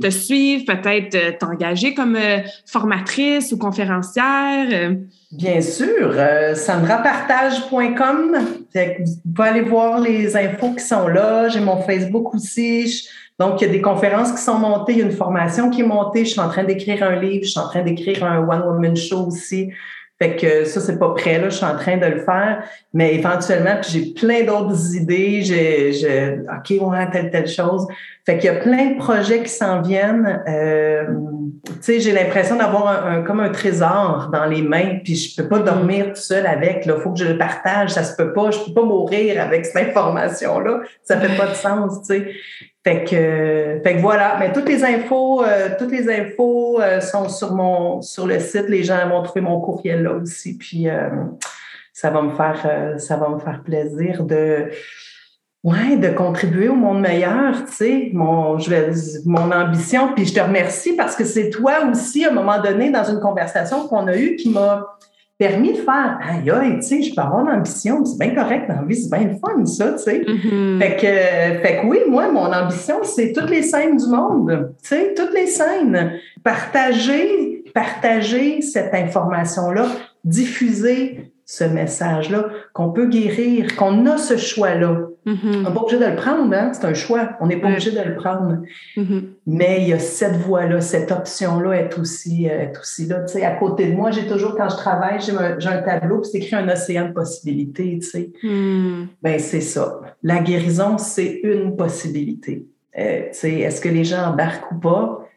te, 0.00 0.10
suivre, 0.10 0.64
peut-être 0.64 1.14
euh, 1.14 1.30
t'engager 1.38 1.94
comme 1.94 2.16
euh, 2.16 2.38
formatrice 2.66 3.52
ou 3.52 3.58
conférencière? 3.58 4.96
Bien 5.30 5.60
sûr, 5.60 6.12
sandrapartage.com. 6.56 8.36
Vous 8.74 9.32
pouvez 9.34 9.48
aller 9.48 9.62
voir 9.62 10.00
les 10.00 10.36
infos 10.36 10.74
qui 10.74 10.84
sont 10.84 11.06
là. 11.06 11.48
J'ai 11.48 11.60
mon 11.60 11.80
Facebook 11.82 12.34
aussi. 12.34 13.08
Donc, 13.38 13.60
il 13.60 13.66
y 13.66 13.70
a 13.70 13.72
des 13.72 13.80
conférences 13.80 14.32
qui 14.32 14.42
sont 14.42 14.58
montées, 14.58 14.92
il 14.92 14.98
y 14.98 15.02
a 15.02 15.06
une 15.06 15.12
formation 15.12 15.70
qui 15.70 15.80
est 15.80 15.86
montée. 15.86 16.24
Je 16.24 16.30
suis 16.30 16.40
en 16.40 16.48
train 16.48 16.64
d'écrire 16.64 17.02
un 17.02 17.16
livre, 17.16 17.44
je 17.44 17.50
suis 17.50 17.60
en 17.60 17.68
train 17.68 17.82
d'écrire 17.82 18.24
un 18.24 18.46
one-woman 18.46 18.96
show 18.96 19.26
aussi. 19.26 19.72
Fait 20.22 20.36
que 20.36 20.64
ça, 20.66 20.80
c'est 20.80 21.00
pas 21.00 21.10
prêt, 21.14 21.40
là, 21.40 21.48
je 21.48 21.56
suis 21.56 21.64
en 21.64 21.76
train 21.76 21.96
de 21.96 22.06
le 22.06 22.20
faire. 22.20 22.62
Mais 22.94 23.16
éventuellement, 23.16 23.74
puis 23.82 23.90
j'ai 23.90 24.14
plein 24.14 24.44
d'autres 24.44 24.94
idées. 24.94 25.42
J'ai, 25.42 26.38
OK, 26.42 26.78
on 26.80 26.92
a 26.92 27.06
telle, 27.06 27.30
telle 27.30 27.48
chose. 27.48 27.88
Fait 28.24 28.38
qu'il 28.38 28.44
y 28.44 28.54
a 28.54 28.60
plein 28.60 28.90
de 28.90 28.98
projets 28.98 29.42
qui 29.42 29.48
s'en 29.48 29.82
viennent. 29.82 30.40
Euh, 30.46 31.06
tu 31.64 31.72
sais, 31.80 31.98
j'ai 31.98 32.12
l'impression 32.12 32.54
d'avoir 32.54 33.04
un, 33.04 33.22
comme 33.22 33.40
un 33.40 33.48
trésor 33.48 34.30
dans 34.32 34.44
les 34.44 34.62
mains, 34.62 35.00
puis 35.02 35.16
je 35.16 35.34
peux 35.34 35.48
pas 35.48 35.58
mm-hmm. 35.58 35.64
dormir 35.64 36.06
tout 36.10 36.20
seul 36.20 36.46
avec. 36.46 36.84
Il 36.86 36.92
faut 37.02 37.10
que 37.10 37.18
je 37.18 37.24
le 37.24 37.36
partage. 37.36 37.90
Ça 37.90 38.04
se 38.04 38.14
peut 38.14 38.32
pas. 38.32 38.52
Je 38.52 38.60
peux 38.60 38.74
pas 38.74 38.84
mourir 38.84 39.42
avec 39.42 39.66
cette 39.66 39.88
information-là. 39.88 40.82
Ça 41.02 41.18
fait 41.18 41.36
pas 41.36 41.48
de 41.48 41.54
sens, 41.54 42.00
tu 42.02 42.14
sais. 42.14 42.32
Fait 42.84 43.04
que, 43.04 43.80
fait 43.84 43.94
que 43.94 44.00
voilà, 44.00 44.36
mais 44.40 44.52
toutes 44.52 44.68
les 44.68 44.82
infos, 44.82 45.44
euh, 45.44 45.68
toutes 45.78 45.92
les 45.92 46.10
infos 46.10 46.80
euh, 46.80 47.00
sont 47.00 47.28
sur 47.28 47.54
mon 47.54 48.02
sur 48.02 48.26
le 48.26 48.40
site. 48.40 48.68
Les 48.68 48.82
gens 48.82 49.08
vont 49.08 49.22
trouver 49.22 49.40
mon 49.40 49.60
courriel 49.60 50.02
là 50.02 50.14
aussi. 50.14 50.58
Puis 50.58 50.88
euh, 50.88 51.08
ça 51.92 52.10
va 52.10 52.22
me 52.22 52.30
faire 52.30 52.96
ça 52.98 53.16
va 53.16 53.28
me 53.28 53.38
faire 53.38 53.62
plaisir 53.62 54.24
de 54.24 54.70
ouais 55.62 55.96
de 55.96 56.08
contribuer 56.08 56.68
au 56.68 56.74
monde 56.74 57.00
meilleur. 57.00 57.66
Tu 57.66 57.72
sais, 57.72 58.10
mon 58.14 58.58
je 58.58 58.68
vais 58.68 58.90
mon 59.26 59.52
ambition. 59.52 60.12
Puis 60.16 60.26
je 60.26 60.34
te 60.34 60.40
remercie 60.40 60.96
parce 60.96 61.14
que 61.14 61.24
c'est 61.24 61.50
toi 61.50 61.84
aussi 61.88 62.24
à 62.24 62.30
un 62.30 62.34
moment 62.34 62.60
donné 62.60 62.90
dans 62.90 63.04
une 63.04 63.20
conversation 63.20 63.86
qu'on 63.86 64.08
a 64.08 64.16
eue 64.16 64.34
qui 64.34 64.50
m'a 64.50 64.88
permis 65.42 65.72
de 65.72 65.78
faire 65.78 66.20
aïe 66.22 66.48
aïe, 66.50 66.76
tu 66.76 66.82
sais, 66.82 67.02
je 67.02 67.12
peux 67.12 67.20
avoir 67.20 67.44
l'ambition, 67.44 68.04
c'est 68.04 68.16
bien 68.16 68.32
correct 68.32 68.68
dans 68.68 68.82
la 68.82 68.86
vie, 68.86 68.94
c'est 68.94 69.10
bien 69.10 69.26
le 69.26 69.36
fun, 69.38 69.66
ça, 69.66 69.92
tu 69.94 69.98
sais. 69.98 70.20
Mm-hmm. 70.20 70.78
fait, 70.78 70.96
que, 70.96 71.66
fait 71.66 71.80
que 71.80 71.86
oui, 71.88 71.98
moi, 72.08 72.30
mon 72.30 72.52
ambition, 72.52 73.02
c'est 73.02 73.32
toutes 73.32 73.50
les 73.50 73.62
scènes 73.62 73.96
du 73.96 74.06
monde, 74.06 74.72
tu 74.80 74.88
sais, 74.88 75.14
toutes 75.16 75.34
les 75.34 75.48
scènes. 75.48 76.12
Partager, 76.44 77.64
partager 77.74 78.60
cette 78.60 78.94
information-là, 78.94 79.86
diffuser 80.22 81.32
ce 81.44 81.64
message-là, 81.64 82.44
qu'on 82.72 82.90
peut 82.90 83.06
guérir, 83.06 83.74
qu'on 83.74 84.06
a 84.06 84.18
ce 84.18 84.36
choix-là. 84.36 85.08
Mhm. 85.24 85.36
On 85.44 85.68
n'est 85.68 85.74
pas 85.74 85.80
obligé 85.82 85.98
de 85.98 86.04
le 86.04 86.16
prendre, 86.16 86.52
hein? 86.52 86.72
c'est 86.72 86.84
un 86.84 86.94
choix. 86.94 87.30
On 87.40 87.46
n'est 87.46 87.56
pas 87.56 87.68
obligé 87.68 87.92
de 87.92 88.00
le 88.00 88.16
prendre. 88.16 88.58
Mhm. 88.96 89.22
Mais 89.46 89.82
il 89.82 89.88
y 89.88 89.92
a 89.92 89.98
cette 89.98 90.36
voie-là, 90.36 90.80
cette 90.80 91.12
option-là 91.12 91.74
est 91.74 91.98
aussi, 91.98 92.48
euh, 92.50 92.62
est 92.62 92.78
aussi 92.78 93.06
là. 93.06 93.24
À 93.44 93.50
côté 93.52 93.86
de 93.86 93.94
moi, 93.94 94.10
j'ai 94.10 94.26
toujours, 94.26 94.56
quand 94.56 94.68
je 94.68 94.76
travaille, 94.76 95.20
j'ai 95.20 95.32
un, 95.32 95.82
tableau, 95.82 96.20
puis 96.20 96.30
c'est 96.32 96.38
écrit 96.38 96.56
un 96.56 96.68
océan 96.68 97.08
de 97.08 97.12
possibilités. 97.12 98.00
Hmm. 98.42 99.04
Ben, 99.22 99.38
c'est 99.38 99.60
ça. 99.60 100.00
La 100.22 100.38
guérison, 100.40 100.98
c'est 100.98 101.40
une 101.44 101.76
possibilité. 101.76 102.66
Euh, 102.98 103.28
Est-ce 103.30 103.80
que 103.80 103.88
les 103.88 104.04
gens 104.04 104.24
embarquent 104.26 104.72
ou 104.72 104.76
pas? 104.80 105.28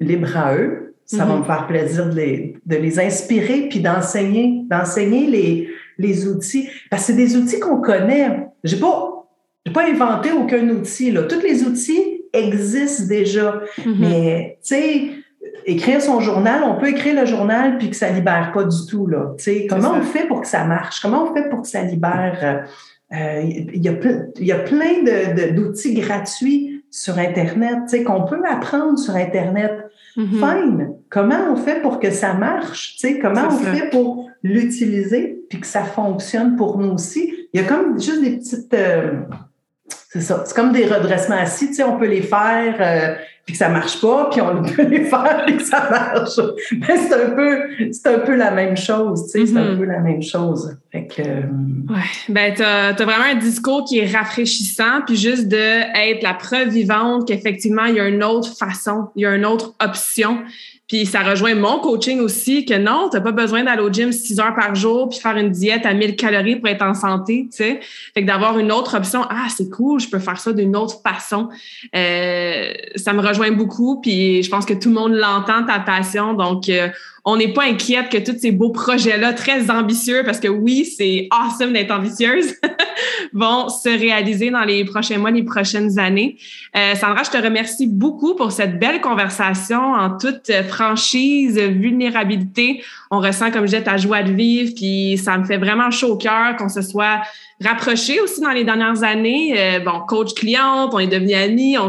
Libre 0.00 0.36
à 0.36 0.56
eux. 0.56 0.94
Ça 1.04 1.24
va 1.24 1.34
Mhm. 1.34 1.40
me 1.40 1.44
faire 1.44 1.66
plaisir 1.66 2.06
de 2.08 2.14
les, 2.14 2.56
de 2.64 2.76
les 2.76 3.00
inspirer 3.00 3.68
puis 3.68 3.80
d'enseigner, 3.80 4.62
d'enseigner 4.70 5.26
les, 5.26 5.68
les 5.98 6.28
outils. 6.28 6.68
Parce 6.88 7.02
que 7.02 7.06
c'est 7.08 7.16
des 7.16 7.36
outils 7.36 7.58
qu'on 7.58 7.80
connaît. 7.80 8.46
J'ai 8.62 8.78
pas, 8.78 9.09
j'ai 9.66 9.72
pas 9.72 9.88
inventé 9.88 10.30
aucun 10.32 10.68
outil. 10.70 11.10
Là. 11.10 11.22
Tous 11.24 11.40
les 11.40 11.64
outils 11.64 12.22
existent 12.32 13.06
déjà. 13.08 13.60
Mhm. 13.84 13.96
Mais, 13.98 14.58
tu 14.62 14.74
sais, 14.74 15.10
écrire 15.66 16.00
son 16.00 16.20
journal, 16.20 16.62
on 16.64 16.76
peut 16.80 16.88
écrire 16.88 17.20
le 17.20 17.26
journal 17.26 17.76
puis 17.78 17.90
que 17.90 17.96
ça 17.96 18.08
libère 18.10 18.52
pas 18.52 18.64
du 18.64 18.86
tout, 18.88 19.06
là. 19.06 19.34
Tu 19.36 19.44
sais, 19.44 19.66
comment 19.68 19.92
on 19.98 20.02
fait 20.02 20.26
pour 20.26 20.40
que 20.40 20.46
ça 20.48 20.64
marche? 20.64 21.00
Comment 21.00 21.30
on 21.30 21.34
fait 21.34 21.48
pour 21.48 21.62
que 21.62 21.68
ça 21.68 21.82
libère? 21.82 22.66
Euh, 23.12 23.42
Il 23.44 23.82
y, 23.84 23.88
a 23.88 23.92
y 24.38 24.52
a 24.52 24.58
plein 24.60 25.02
de- 25.02 25.34
de- 25.34 25.54
d'outils 25.56 25.94
gratuits 25.94 26.82
sur 26.92 27.18
Internet, 27.18 27.78
tu 27.84 27.98
sais, 27.98 28.02
qu'on 28.04 28.22
peut 28.24 28.40
apprendre 28.48 28.98
sur 28.98 29.14
Internet. 29.16 29.72
Mhm. 30.16 30.26
Fine. 30.28 30.88
Comment 31.08 31.52
on 31.52 31.56
fait 31.56 31.82
pour 31.82 31.98
que 32.00 32.10
ça 32.10 32.34
marche? 32.34 32.96
Tu 32.98 33.08
sais, 33.08 33.18
comment 33.18 33.48
on 33.48 33.50
ça. 33.64 33.72
fait 33.72 33.90
pour 33.90 34.30
l'utiliser 34.42 35.40
puis 35.48 35.60
que 35.60 35.66
ça 35.66 35.82
fonctionne 35.82 36.56
pour 36.56 36.78
nous 36.78 36.92
aussi? 36.92 37.32
Il 37.52 37.60
y 37.60 37.64
a 37.64 37.66
comme 37.66 38.00
juste 38.00 38.22
des 38.22 38.36
petites... 38.38 38.72
euh, 38.74 39.12
c'est 40.12 40.20
ça. 40.20 40.42
C'est 40.44 40.54
comme 40.56 40.72
des 40.72 40.86
redressements 40.86 41.36
assis, 41.38 41.68
tu 41.68 41.74
sais, 41.74 41.84
on 41.84 41.96
peut 41.98 42.06
les 42.08 42.22
faire 42.22 42.74
euh, 42.80 43.14
puis 43.46 43.52
que 43.54 43.58
ça 43.58 43.68
marche 43.68 44.00
pas, 44.00 44.28
puis 44.30 44.40
on 44.40 44.62
peut 44.64 44.82
les 44.82 45.04
faire 45.04 45.44
puis 45.46 45.56
que 45.56 45.62
ça 45.62 45.88
marche. 45.90 46.38
Mais 46.72 46.96
c'est 46.98 47.14
un 47.14 47.30
peu, 47.30 47.60
c'est 47.92 48.06
un 48.08 48.18
peu 48.18 48.34
la 48.34 48.50
même 48.50 48.76
chose, 48.76 49.30
tu 49.32 49.40
sais, 49.40 49.46
c'est 49.52 49.58
un 49.58 49.72
Mhm. 49.72 49.78
peu 49.78 49.84
la 49.84 50.00
même 50.00 50.22
chose. 50.22 50.76
Fait 50.92 51.06
que, 51.06 51.22
euh, 51.22 51.40
Ouais, 51.88 51.96
ben 52.28 52.52
t'as 52.56 52.88
as 52.88 52.92
vraiment 53.04 53.24
un 53.32 53.36
discours 53.36 53.84
qui 53.84 53.98
est 54.00 54.12
rafraîchissant, 54.16 55.02
puis 55.06 55.16
juste 55.16 55.46
de 55.48 55.56
être 55.56 56.22
la 56.22 56.34
preuve 56.34 56.68
vivante 56.68 57.26
qu'effectivement 57.28 57.84
il 57.84 57.94
y 57.94 58.00
a 58.00 58.06
une 58.08 58.22
autre 58.24 58.56
façon, 58.56 59.10
il 59.16 59.22
y 59.22 59.26
a 59.26 59.34
une 59.34 59.46
autre 59.46 59.74
option. 59.82 60.38
Puis 60.90 61.06
ça 61.06 61.20
rejoint 61.20 61.54
mon 61.54 61.78
coaching 61.78 62.18
aussi 62.18 62.64
que 62.64 62.74
non, 62.74 63.08
t'as 63.12 63.20
pas 63.20 63.30
besoin 63.30 63.62
d'aller 63.62 63.80
au 63.80 63.92
gym 63.92 64.10
six 64.10 64.40
heures 64.40 64.56
par 64.56 64.74
jour 64.74 65.08
puis 65.08 65.20
faire 65.20 65.36
une 65.36 65.50
diète 65.50 65.86
à 65.86 65.94
1000 65.94 66.16
calories 66.16 66.56
pour 66.56 66.68
être 66.68 66.82
en 66.82 66.94
santé, 66.94 67.46
tu 67.48 67.58
sais. 67.58 67.78
Fait 68.12 68.22
que 68.22 68.26
d'avoir 68.26 68.58
une 68.58 68.72
autre 68.72 68.96
option, 68.96 69.22
ah 69.30 69.46
c'est 69.56 69.70
cool, 69.70 70.00
je 70.00 70.08
peux 70.08 70.18
faire 70.18 70.40
ça 70.40 70.52
d'une 70.52 70.74
autre 70.74 70.96
façon. 71.00 71.48
Euh, 71.94 72.72
ça 72.96 73.12
me 73.12 73.20
rejoint 73.20 73.52
beaucoup, 73.52 74.00
puis 74.00 74.42
je 74.42 74.50
pense 74.50 74.66
que 74.66 74.74
tout 74.74 74.88
le 74.88 74.96
monde 74.96 75.12
l'entend 75.12 75.64
ta 75.64 75.78
passion, 75.78 76.34
donc 76.34 76.68
euh, 76.68 76.88
on 77.24 77.36
n'est 77.36 77.52
pas 77.52 77.64
inquiète 77.64 78.08
que 78.08 78.18
tous 78.18 78.38
ces 78.38 78.52
beaux 78.52 78.70
projets-là, 78.70 79.32
très 79.32 79.70
ambitieux, 79.70 80.22
parce 80.24 80.40
que 80.40 80.48
oui, 80.48 80.84
c'est 80.84 81.28
awesome 81.30 81.72
d'être 81.72 81.90
ambitieuse, 81.90 82.54
vont 83.32 83.68
se 83.68 83.88
réaliser 83.88 84.50
dans 84.50 84.64
les 84.64 84.84
prochains 84.84 85.18
mois, 85.18 85.30
les 85.30 85.42
prochaines 85.42 85.98
années. 85.98 86.36
Euh, 86.76 86.94
Sandra, 86.94 87.22
je 87.22 87.30
te 87.30 87.38
remercie 87.38 87.86
beaucoup 87.86 88.34
pour 88.34 88.52
cette 88.52 88.78
belle 88.78 89.00
conversation 89.00 89.92
en 89.92 90.16
toute 90.16 90.50
franchise, 90.68 91.58
vulnérabilité. 91.58 92.82
On 93.10 93.18
ressent, 93.18 93.50
comme 93.50 93.62
je 93.62 93.72
disais, 93.72 93.82
ta 93.82 93.96
joie 93.96 94.22
de 94.22 94.32
vivre, 94.32 94.72
puis 94.74 95.18
ça 95.18 95.36
me 95.36 95.44
fait 95.44 95.58
vraiment 95.58 95.90
chaud 95.90 96.12
au 96.12 96.16
cœur 96.16 96.56
qu'on 96.56 96.68
se 96.68 96.80
soit 96.80 97.20
rapprochés 97.62 98.20
aussi 98.20 98.40
dans 98.40 98.50
les 98.50 98.64
dernières 98.64 99.02
années. 99.02 99.54
Euh, 99.58 99.80
bon, 99.80 100.00
coach 100.06 100.32
cliente, 100.34 100.90
on 100.94 100.98
est 100.98 101.06
devenus 101.06 101.36
amis, 101.36 101.76
on 101.76 101.88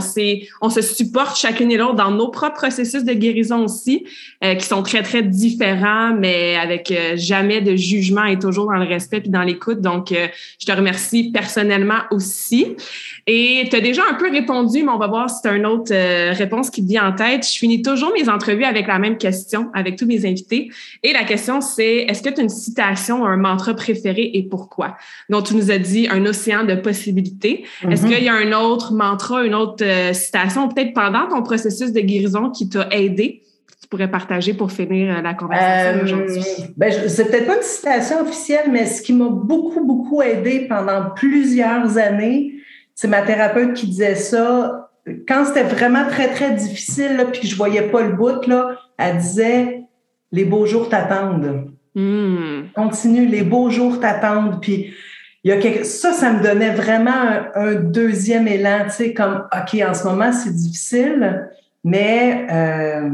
on 0.62 0.70
se 0.70 0.82
supporte 0.82 1.38
chacune 1.38 1.72
et 1.72 1.78
l'autre 1.78 1.96
dans 1.96 2.12
nos 2.12 2.30
propres 2.30 2.56
processus 2.56 3.04
de 3.04 3.14
guérison 3.14 3.64
aussi, 3.64 4.06
euh, 4.44 4.56
qui 4.56 4.66
sont 4.66 4.84
très 4.84 5.04
très 5.04 5.24
différents, 5.24 6.14
mais 6.14 6.58
avec 6.58 6.92
euh, 6.92 7.14
jamais 7.16 7.62
de 7.62 7.76
jugement 7.76 8.26
et 8.26 8.38
toujours 8.38 8.66
dans 8.66 8.78
le 8.78 8.86
respect 8.86 9.22
puis 9.22 9.30
dans 9.30 9.44
l'écoute. 9.44 9.80
Donc, 9.80 10.12
euh, 10.12 10.28
je 10.60 10.66
te 10.66 10.72
remercie 10.72 11.32
personnellement 11.32 12.02
aussi. 12.12 12.76
Et 13.34 13.64
tu 13.70 13.78
as 13.78 13.80
déjà 13.80 14.02
un 14.12 14.16
peu 14.16 14.30
répondu, 14.30 14.84
mais 14.84 14.92
on 14.92 14.98
va 14.98 15.08
voir 15.08 15.30
si 15.30 15.42
tu 15.42 15.48
as 15.48 15.54
une 15.56 15.66
autre 15.66 15.94
euh, 15.94 16.34
réponse 16.34 16.70
qui 16.70 16.84
te 16.84 16.90
vient 16.90 17.08
en 17.08 17.14
tête. 17.14 17.48
Je 17.48 17.58
finis 17.58 17.82
toujours 17.82 18.12
mes 18.12 18.28
entrevues 18.28 18.66
avec 18.66 18.88
la 18.88 19.00
même 19.00 19.18
question, 19.18 19.70
avec 19.74 19.96
tous 19.96 20.06
mes 20.06 20.26
invités. 20.26 20.70
Et 21.02 21.14
la 21.14 21.24
question, 21.24 21.62
c'est 21.62 22.00
est-ce 22.10 22.22
que 22.22 22.28
tu 22.30 22.42
as 22.42 22.44
une 22.44 22.50
citation 22.50 23.22
ou 23.22 23.26
un 23.26 23.38
mantra 23.38 23.74
préféré 23.74 24.32
et 24.34 24.44
pourquoi? 24.44 24.98
Donc, 25.30 25.46
tu 25.46 25.56
nous 25.56 25.72
as 25.72 25.78
dit 25.78 26.10
un 26.12 26.26
océan 26.26 26.66
de 26.66 26.76
possibilités. 26.76 27.64
Est-ce 27.90 28.04
mhm. 28.04 28.12
qu'il 28.12 28.24
y 28.26 28.28
a 28.28 28.34
un 28.34 28.52
autre 28.52 28.92
mantra, 28.92 29.46
une 29.46 29.56
autre 29.56 29.86
euh, 29.86 30.12
citation, 30.12 30.68
peut-être 30.68 30.94
pendant 30.94 31.30
ton 31.30 31.42
processus 31.42 31.94
de 31.94 32.02
guérison 32.02 32.50
qui 32.50 32.68
t'a 32.68 32.90
aidé? 32.92 33.44
Tu 33.82 33.88
pourrais 33.88 34.12
partager 34.12 34.54
pour 34.54 34.74
finir 34.74 35.18
euh, 35.18 35.22
la 35.22 35.34
conversation 35.36 36.00
Euh, 36.00 36.04
aujourd'hui. 36.04 36.42
ben, 36.76 36.92
je- 36.92 37.08
c'est 37.08 37.26
peut-être 37.32 37.48
pas 37.48 37.56
une 37.56 37.64
citation 37.64 38.22
officielle, 38.22 38.68
mais 38.70 38.86
ce 38.86 39.02
qui 39.02 39.14
m'a 39.14 39.30
beaucoup, 39.30 39.86
beaucoup 39.86 40.22
aidé 40.22 40.66
pendant 40.68 41.12
plusieurs 41.16 41.98
années, 41.98 42.56
c'est 42.96 43.08
ma 43.08 43.22
thérapeute 43.22 43.74
qui 43.74 43.88
disait 43.88 44.16
ça. 44.16 44.90
Quand 45.28 45.46
c'était 45.46 45.64
vraiment 45.64 46.06
très, 46.08 46.30
très 46.30 46.52
difficile, 46.52 47.18
là, 47.18 47.26
puis 47.26 47.42
que 47.42 47.48
je 47.48 47.56
voyais 47.56 47.84
pas 47.84 48.02
le 48.02 48.14
bout, 48.14 48.46
là, 48.48 48.78
elle 48.98 49.18
disait 49.18 49.84
Les 50.32 50.46
beaux 50.46 50.66
jours 50.66 50.90
t'attendent. 50.90 51.72
Hmm. 51.96 52.68
Continue, 52.76 53.26
les 53.26 53.44
beaux 53.44 53.70
jours 53.70 54.00
t'attendent. 54.00 54.62
Puis 54.62 54.94
il 55.44 55.50
y 55.50 55.52
a 55.52 55.58
quelque... 55.58 55.84
ça, 55.84 56.14
ça 56.14 56.32
me 56.32 56.44
donnait 56.44 56.70
vraiment 56.70 57.12
un, 57.12 57.50
un 57.56 57.76
deuxième 57.76 58.48
élan, 58.48 58.86
tu 58.86 58.92
sais, 58.92 59.14
comme 59.14 59.48
OK, 59.52 59.82
en 59.82 59.94
ce 59.94 60.04
moment, 60.04 60.32
c'est 60.32 60.54
difficile, 60.56 61.50
mais 61.84 62.46
euh, 62.52 63.10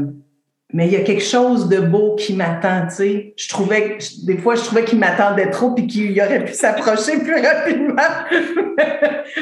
mais 0.72 0.86
il 0.86 0.92
y 0.92 0.96
a 0.96 1.00
quelque 1.00 1.24
chose 1.24 1.68
de 1.68 1.80
beau 1.80 2.14
qui 2.16 2.34
m'attend, 2.34 2.86
tu 2.88 2.94
sais. 2.94 3.34
Je 3.36 3.48
trouvais, 3.48 3.98
des 4.24 4.36
fois, 4.36 4.54
je 4.54 4.62
trouvais 4.62 4.84
qu'il 4.84 4.98
m'attendait 4.98 5.50
trop 5.50 5.74
puis 5.74 5.86
qu'il 5.86 6.20
aurait 6.20 6.44
pu 6.44 6.52
s'approcher 6.52 7.18
plus 7.24 7.40
rapidement. 7.40 8.02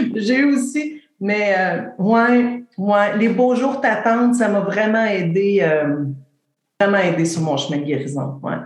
J'ai 0.15 0.37
eu 0.39 0.55
aussi, 0.55 1.03
mais 1.21 1.55
euh, 1.59 1.83
ouais, 1.99 2.63
ouais, 2.79 3.19
les 3.19 3.29
beaux 3.29 3.57
jours 3.57 3.81
t'attendent, 3.81 4.35
ça 4.35 4.49
m'a 4.49 4.61
vraiment 4.61 5.05
aidé, 5.05 5.59
euh, 5.63 6.05
vraiment 6.81 6.99
aidé 6.99 7.25
sur 7.25 7.43
mon 7.43 7.57
chemin 7.57 7.79
de 7.79 7.85
guérison, 7.85 8.39
ouais. 8.43 8.57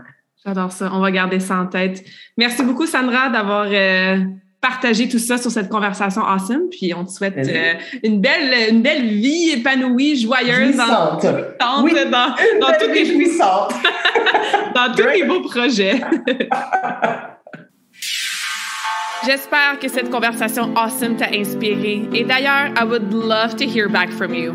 J'adore 0.44 0.72
ça. 0.72 0.90
On 0.92 1.00
va 1.00 1.10
garder 1.10 1.38
ça 1.38 1.58
en 1.60 1.66
tête. 1.66 2.02
Merci 2.38 2.62
beaucoup, 2.62 2.86
Sandra, 2.86 3.28
d'avoir 3.28 3.66
euh, 3.70 4.24
partagé 4.60 5.08
tout 5.08 5.18
ça 5.18 5.38
sur 5.38 5.50
cette 5.50 5.68
conversation 5.68 6.22
awesome. 6.22 6.68
Puis 6.70 6.92
on 6.94 7.04
te 7.04 7.10
souhaite 7.10 7.36
euh, 7.38 7.74
une, 8.02 8.20
belle, 8.20 8.54
une 8.70 8.82
belle 8.82 9.06
vie 9.06 9.50
épanouie, 9.50 10.16
joyeuse, 10.20 10.76
dans, 10.76 10.84
Jouissante. 10.86 11.26
dans, 11.58 11.82
Oui. 11.82 11.92
dans, 11.94 12.10
dans 12.10 12.34
Une 12.36 12.60
tous 12.78 12.86
belle 12.86 12.92
tes, 12.92 13.06
jouissante. 13.06 13.72
dans 14.74 14.92
tous 14.94 15.02
tes 15.02 15.24
beaux 15.24 15.40
projets. 15.42 16.00
J'espère 19.26 19.78
que 19.78 19.88
cette 19.88 20.08
conversation 20.10 20.74
awesome 20.76 21.16
t'a 21.16 21.28
inspiré. 21.34 22.08
Et 22.14 22.24
d'ailleurs, 22.24 22.70
I 22.80 22.84
would 22.84 23.12
love 23.12 23.54
to 23.56 23.64
hear 23.64 23.88
back 23.88 24.10
from 24.10 24.32
you. 24.34 24.54